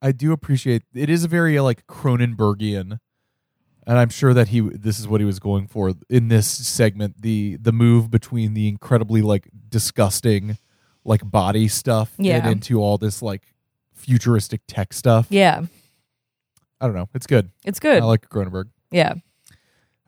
I 0.00 0.12
do 0.12 0.32
appreciate 0.32 0.82
it 0.94 1.08
is 1.08 1.24
a 1.24 1.28
very 1.28 1.58
like 1.60 1.86
Cronenbergian 1.86 2.98
and 3.86 3.98
I'm 3.98 4.08
sure 4.10 4.32
that 4.34 4.48
he 4.48 4.60
this 4.60 4.98
is 5.00 5.06
what 5.08 5.20
he 5.20 5.24
was 5.24 5.38
going 5.38 5.66
for 5.66 5.92
in 6.08 6.28
this 6.28 6.46
segment 6.46 7.20
the 7.22 7.56
the 7.60 7.72
move 7.72 8.10
between 8.10 8.54
the 8.54 8.68
incredibly 8.68 9.22
like 9.22 9.48
disgusting 9.68 10.58
like 11.04 11.28
body 11.28 11.66
stuff 11.68 12.12
Yeah. 12.18 12.36
and 12.38 12.46
into 12.52 12.80
all 12.80 12.96
this 12.98 13.22
like 13.22 13.42
futuristic 13.94 14.60
tech 14.68 14.92
stuff. 14.92 15.26
yeah 15.30 15.62
I 16.80 16.86
don't 16.86 16.96
know. 16.96 17.08
It's 17.14 17.26
good. 17.26 17.50
it's 17.64 17.78
good 17.80 18.02
I 18.02 18.06
like 18.06 18.28
Cronenberg. 18.28 18.68
yeah 18.90 19.14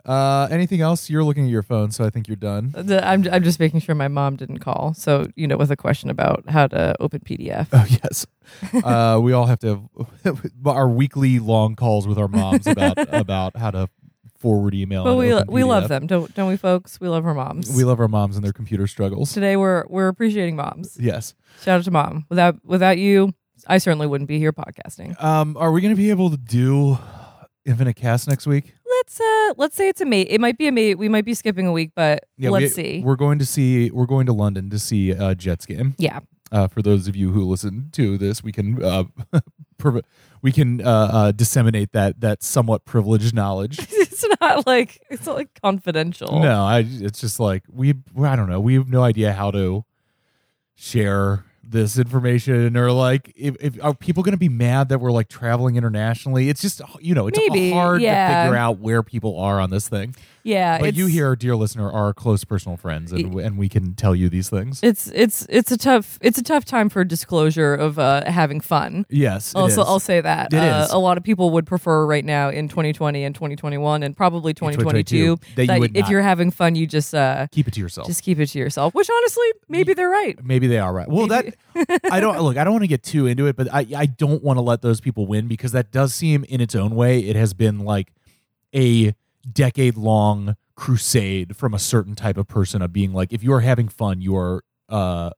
Uh 0.05 0.49
anything 0.51 0.81
else? 0.81 1.09
You're 1.09 1.25
looking 1.25 1.45
at 1.45 1.51
your 1.51 1.63
phone, 1.63 1.91
so 1.91 2.05
I 2.05 2.11
think 2.11 2.29
you're 2.29 2.37
done. 2.37 2.75
the, 2.77 3.07
I'm, 3.07 3.27
I'm 3.33 3.43
just 3.43 3.59
making 3.59 3.81
sure 3.81 3.95
my 3.95 4.09
mom 4.09 4.37
didn't 4.37 4.59
call 4.59 4.93
so 4.95 5.27
you 5.35 5.47
know 5.47 5.57
with 5.57 5.71
a 5.71 5.77
question 5.77 6.11
about 6.11 6.45
how 6.49 6.67
to 6.67 6.95
open 7.01 7.21
pdf 7.21 7.69
Oh 7.73 7.87
yes. 7.89 8.27
uh, 8.85 9.19
we 9.23 9.33
all 9.33 9.47
have 9.47 9.61
to 9.61 9.89
have 10.25 10.51
our 10.67 10.89
weekly 10.89 11.39
long 11.39 11.75
calls 11.75 12.07
with 12.07 12.19
our 12.19 12.29
moms 12.29 12.67
about 12.67 12.99
about 13.15 13.57
how 13.57 13.71
to 13.71 13.89
forward 14.39 14.75
email. 14.75 15.05
But 15.05 15.17
we 15.17 15.33
we 15.49 15.65
love 15.65 15.89
them, 15.89 16.07
don't 16.07 16.35
don't 16.35 16.49
we, 16.49 16.59
folks? 16.59 17.01
We 17.01 17.09
love 17.09 17.25
our 17.25 17.33
moms. 17.33 17.75
We 17.75 17.85
love 17.85 17.99
our 17.99 18.09
moms 18.09 18.37
and 18.37 18.45
their 18.45 18.53
computer 18.53 18.87
struggles. 18.87 19.33
Today 19.33 19.57
we're 19.57 19.85
we're 19.89 20.09
appreciating 20.09 20.57
moms. 20.57 20.99
Yes. 21.01 21.35
Shout 21.63 21.79
out 21.79 21.85
to 21.85 21.91
mom. 21.91 22.27
Without 22.29 22.57
without 22.63 22.99
you, 22.99 23.33
I 23.67 23.79
certainly 23.79 24.07
wouldn't 24.07 24.29
be 24.29 24.39
here 24.39 24.53
podcasting. 24.53 25.21
Um, 25.23 25.57
are 25.57 25.73
we 25.73 25.81
going 25.81 25.95
to 25.95 26.01
be 26.01 26.11
able 26.11 26.29
to 26.29 26.37
do 26.37 26.99
Infinite 27.65 27.95
Cast 27.97 28.29
next 28.29 28.47
week? 28.47 28.75
Let's 28.99 29.21
uh 29.21 29.55
let's 29.57 29.77
say 29.77 29.89
it's 29.89 30.01
a 30.01 30.05
mate. 30.05 30.29
It 30.31 30.41
might 30.41 30.59
be 30.59 30.69
a 30.69 30.73
mate. 30.73 30.99
We 30.99 31.09
might 31.09 31.25
be 31.25 31.35
skipping 31.35 31.67
a 31.67 31.73
week, 31.73 31.93
but 31.95 32.25
Yeah, 32.37 32.51
let's 32.51 32.77
we, 32.77 32.83
see. 32.83 33.03
We're 33.05 33.17
going 33.17 33.39
to 33.39 33.47
see. 33.47 33.91
We're 33.91 34.07
going 34.07 34.27
to 34.27 34.33
London 34.33 34.71
to 34.71 34.79
see 34.79 35.11
a 35.11 35.35
Jets 35.35 35.67
game. 35.67 35.95
Yeah. 35.99 36.21
Uh, 36.53 36.69
for 36.69 36.83
those 36.83 37.09
of 37.09 37.17
you 37.17 37.33
who 37.33 37.45
listen 37.45 37.89
to 37.93 38.17
this, 38.17 38.45
we 38.45 38.53
can 38.53 38.83
uh, 38.83 39.05
we 40.43 40.53
can 40.53 40.81
uh, 40.87 41.11
uh, 41.13 41.33
disseminate 41.33 41.93
that 41.93 42.21
that 42.21 42.43
somewhat 42.43 42.85
privileged 42.85 43.35
knowledge. 43.35 43.79
it's 43.91 44.25
not 44.41 44.67
like 44.67 45.01
it's 45.11 45.27
not 45.27 45.37
like 45.37 45.59
confidential. 45.61 46.41
No, 46.41 46.63
I. 46.65 46.85
It's 46.87 47.21
just 47.21 47.41
like 47.41 47.65
we. 47.69 47.95
I 48.23 48.37
don't 48.37 48.49
know. 48.49 48.61
We 48.61 48.75
have 48.75 48.89
no 48.89 49.03
idea 49.03 49.33
how 49.33 49.51
to 49.51 49.85
share 50.77 51.45
this 51.71 51.99
information, 51.99 52.77
or 52.77 52.93
like, 52.93 53.33
if, 53.37 53.57
if 53.61 53.83
are 53.83 53.95
people 53.95 54.23
going 54.23 54.33
to 54.33 54.39
be 54.39 54.49
mad 54.49 54.89
that 54.91 55.01
we're 55.01 55.13
like 55.13 55.29
traveling 55.29 55.77
internationally? 55.77 56.49
It's 56.49 56.61
just 56.61 56.81
you 57.01 57.15
know, 57.15 57.27
it's 57.27 57.39
Maybe, 57.39 57.71
hard 57.71 58.03
yeah. 58.03 58.29
to 58.29 58.45
figure 58.45 58.59
out 58.59 58.79
where 58.79 59.03
people 59.03 59.39
are 59.39 59.61
on 59.61 59.71
this 59.71 59.89
thing. 59.89 60.15
Yeah. 60.45 60.79
But 60.79 60.95
you 60.95 61.07
here, 61.07 61.35
dear 61.35 61.57
listener, 61.57 61.91
are 61.91 62.13
close 62.13 62.45
personal 62.45 62.77
friends, 62.77 63.13
and 63.13 63.35
Y- 63.35 63.43
and 63.43 63.57
we 63.57 63.69
can 63.71 63.95
tell 63.95 64.15
you 64.15 64.29
these 64.29 64.51
things. 64.51 64.79
It's 64.83 65.07
it's 65.15 65.47
it's 65.49 65.73
a 65.73 65.79
tough 65.79 66.19
it's 66.21 66.37
a 66.39 66.43
tough 66.43 66.67
time 66.67 66.91
for 66.91 67.03
disclosure 67.03 67.75
of 67.75 67.99
uh 67.99 68.31
having 68.31 68.61
fun. 68.61 69.07
yes, 69.09 69.53
it 69.53 69.57
Also. 69.57 69.83
I'll 69.83 69.99
say 69.99 70.21
that 70.21 70.53
It 70.53 70.59
uh, 70.59 70.89
a 70.91 70.99
lot 70.99 71.17
of 71.17 71.25
people 71.25 71.49
would 71.51 71.67
prefer 71.67 72.05
right 72.07 72.25
now 72.25 72.51
in 72.51 72.69
2020 72.69 73.25
and 73.25 73.35
2021 73.35 74.03
and 74.03 74.15
probably 74.15 74.53
2022 74.53 75.39
that 75.57 75.67
you 75.67 75.81
would 75.81 75.97
if 75.97 76.09
you're 76.11 76.21
having 76.21 76.51
fun, 76.51 76.75
you 76.75 76.87
just 76.87 77.15
uh 77.15 77.47
keep 77.51 77.67
it 77.67 77.73
to 77.75 77.81
yourself. 77.81 78.07
just 78.07 78.23
keep 78.23 78.39
it 78.39 78.47
to 78.49 78.59
yourself. 78.59 78.95
Which 78.95 79.09
honestly, 79.11 79.47
maybe 79.69 79.95
they're 79.95 80.11
right. 80.11 80.39
Maybe 80.45 80.67
they 80.67 80.79
are 80.79 80.93
right. 80.93 81.09
Well, 81.09 81.27
Maybe- 81.27 81.53
that 81.75 82.01
I 82.13 82.21
don't 82.21 82.39
look. 82.43 82.59
I 82.59 82.65
don't 82.65 82.75
want 82.75 82.83
to 82.85 82.89
get 82.89 83.03
too 83.03 83.27
into 83.27 83.47
it, 83.47 83.57
but 83.57 83.73
I 83.73 83.87
I 83.97 84.05
don't 84.07 84.43
want 84.45 84.59
to 84.59 84.61
let 84.63 84.83
those 84.83 85.01
people 85.01 85.27
win 85.27 85.49
because 85.49 85.73
that 85.73 85.91
does 85.91 86.13
seem, 86.15 86.45
in 86.45 86.61
its 86.61 86.75
own 86.75 86.95
way, 86.95 87.21
it 87.21 87.35
has 87.35 87.55
been 87.55 87.79
like 87.81 88.13
a 88.75 89.15
decade 89.53 89.97
long 89.97 90.57
crusade 90.77 91.57
from 91.57 91.73
a 91.75 91.79
certain 91.79 92.15
type 92.15 92.37
of 92.37 92.49
person 92.49 92.83
of 92.83 92.93
being 92.93 93.13
like, 93.13 93.33
if 93.33 93.43
you 93.45 93.53
are 93.53 93.61
having 93.61 93.89
fun, 93.89 94.21
you 94.21 94.37
are 94.37 94.63
uh 94.89 95.31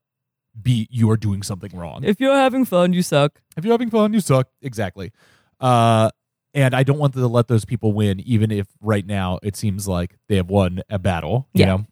be 0.59 0.87
you 0.89 1.09
are 1.11 1.17
doing 1.17 1.43
something 1.43 1.71
wrong. 1.77 2.03
If 2.03 2.19
you're 2.19 2.35
having 2.35 2.65
fun, 2.65 2.93
you 2.93 3.03
suck. 3.03 3.39
If 3.55 3.63
you're 3.63 3.73
having 3.73 3.89
fun, 3.91 4.13
you 4.13 4.19
suck. 4.19 4.47
Exactly. 4.61 5.11
Uh, 5.59 6.09
and 6.53 6.73
I 6.73 6.81
don't 6.83 6.97
want 6.97 7.13
to 7.13 7.27
let 7.27 7.47
those 7.47 7.65
people 7.65 7.93
win, 7.93 8.19
even 8.21 8.49
if 8.51 8.67
right 8.81 9.05
now 9.05 9.37
it 9.43 9.55
seems 9.55 9.87
like 9.87 10.17
they 10.27 10.37
have 10.37 10.49
won 10.49 10.81
a 10.89 10.97
battle. 10.97 11.47
You 11.53 11.59
Yeah. 11.59 11.65
know, 11.67 11.85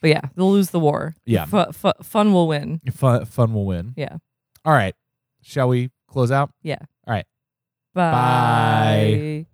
But 0.00 0.10
yeah, 0.10 0.20
they'll 0.36 0.52
lose 0.52 0.70
the 0.70 0.78
war. 0.78 1.16
Yeah. 1.24 1.46
Fu- 1.46 1.72
fu- 1.72 2.02
fun 2.02 2.32
will 2.32 2.46
win. 2.46 2.80
fun, 2.92 3.24
fun 3.24 3.52
will 3.54 3.66
win. 3.66 3.94
Yeah. 3.96 4.18
All 4.64 4.72
right. 4.72 4.94
Shall 5.42 5.68
we 5.68 5.90
close 6.08 6.30
out? 6.30 6.50
Yeah. 6.62 6.78
All 7.06 7.14
right. 7.14 7.26
Bye. 7.94 8.10
Bye. 8.12 9.46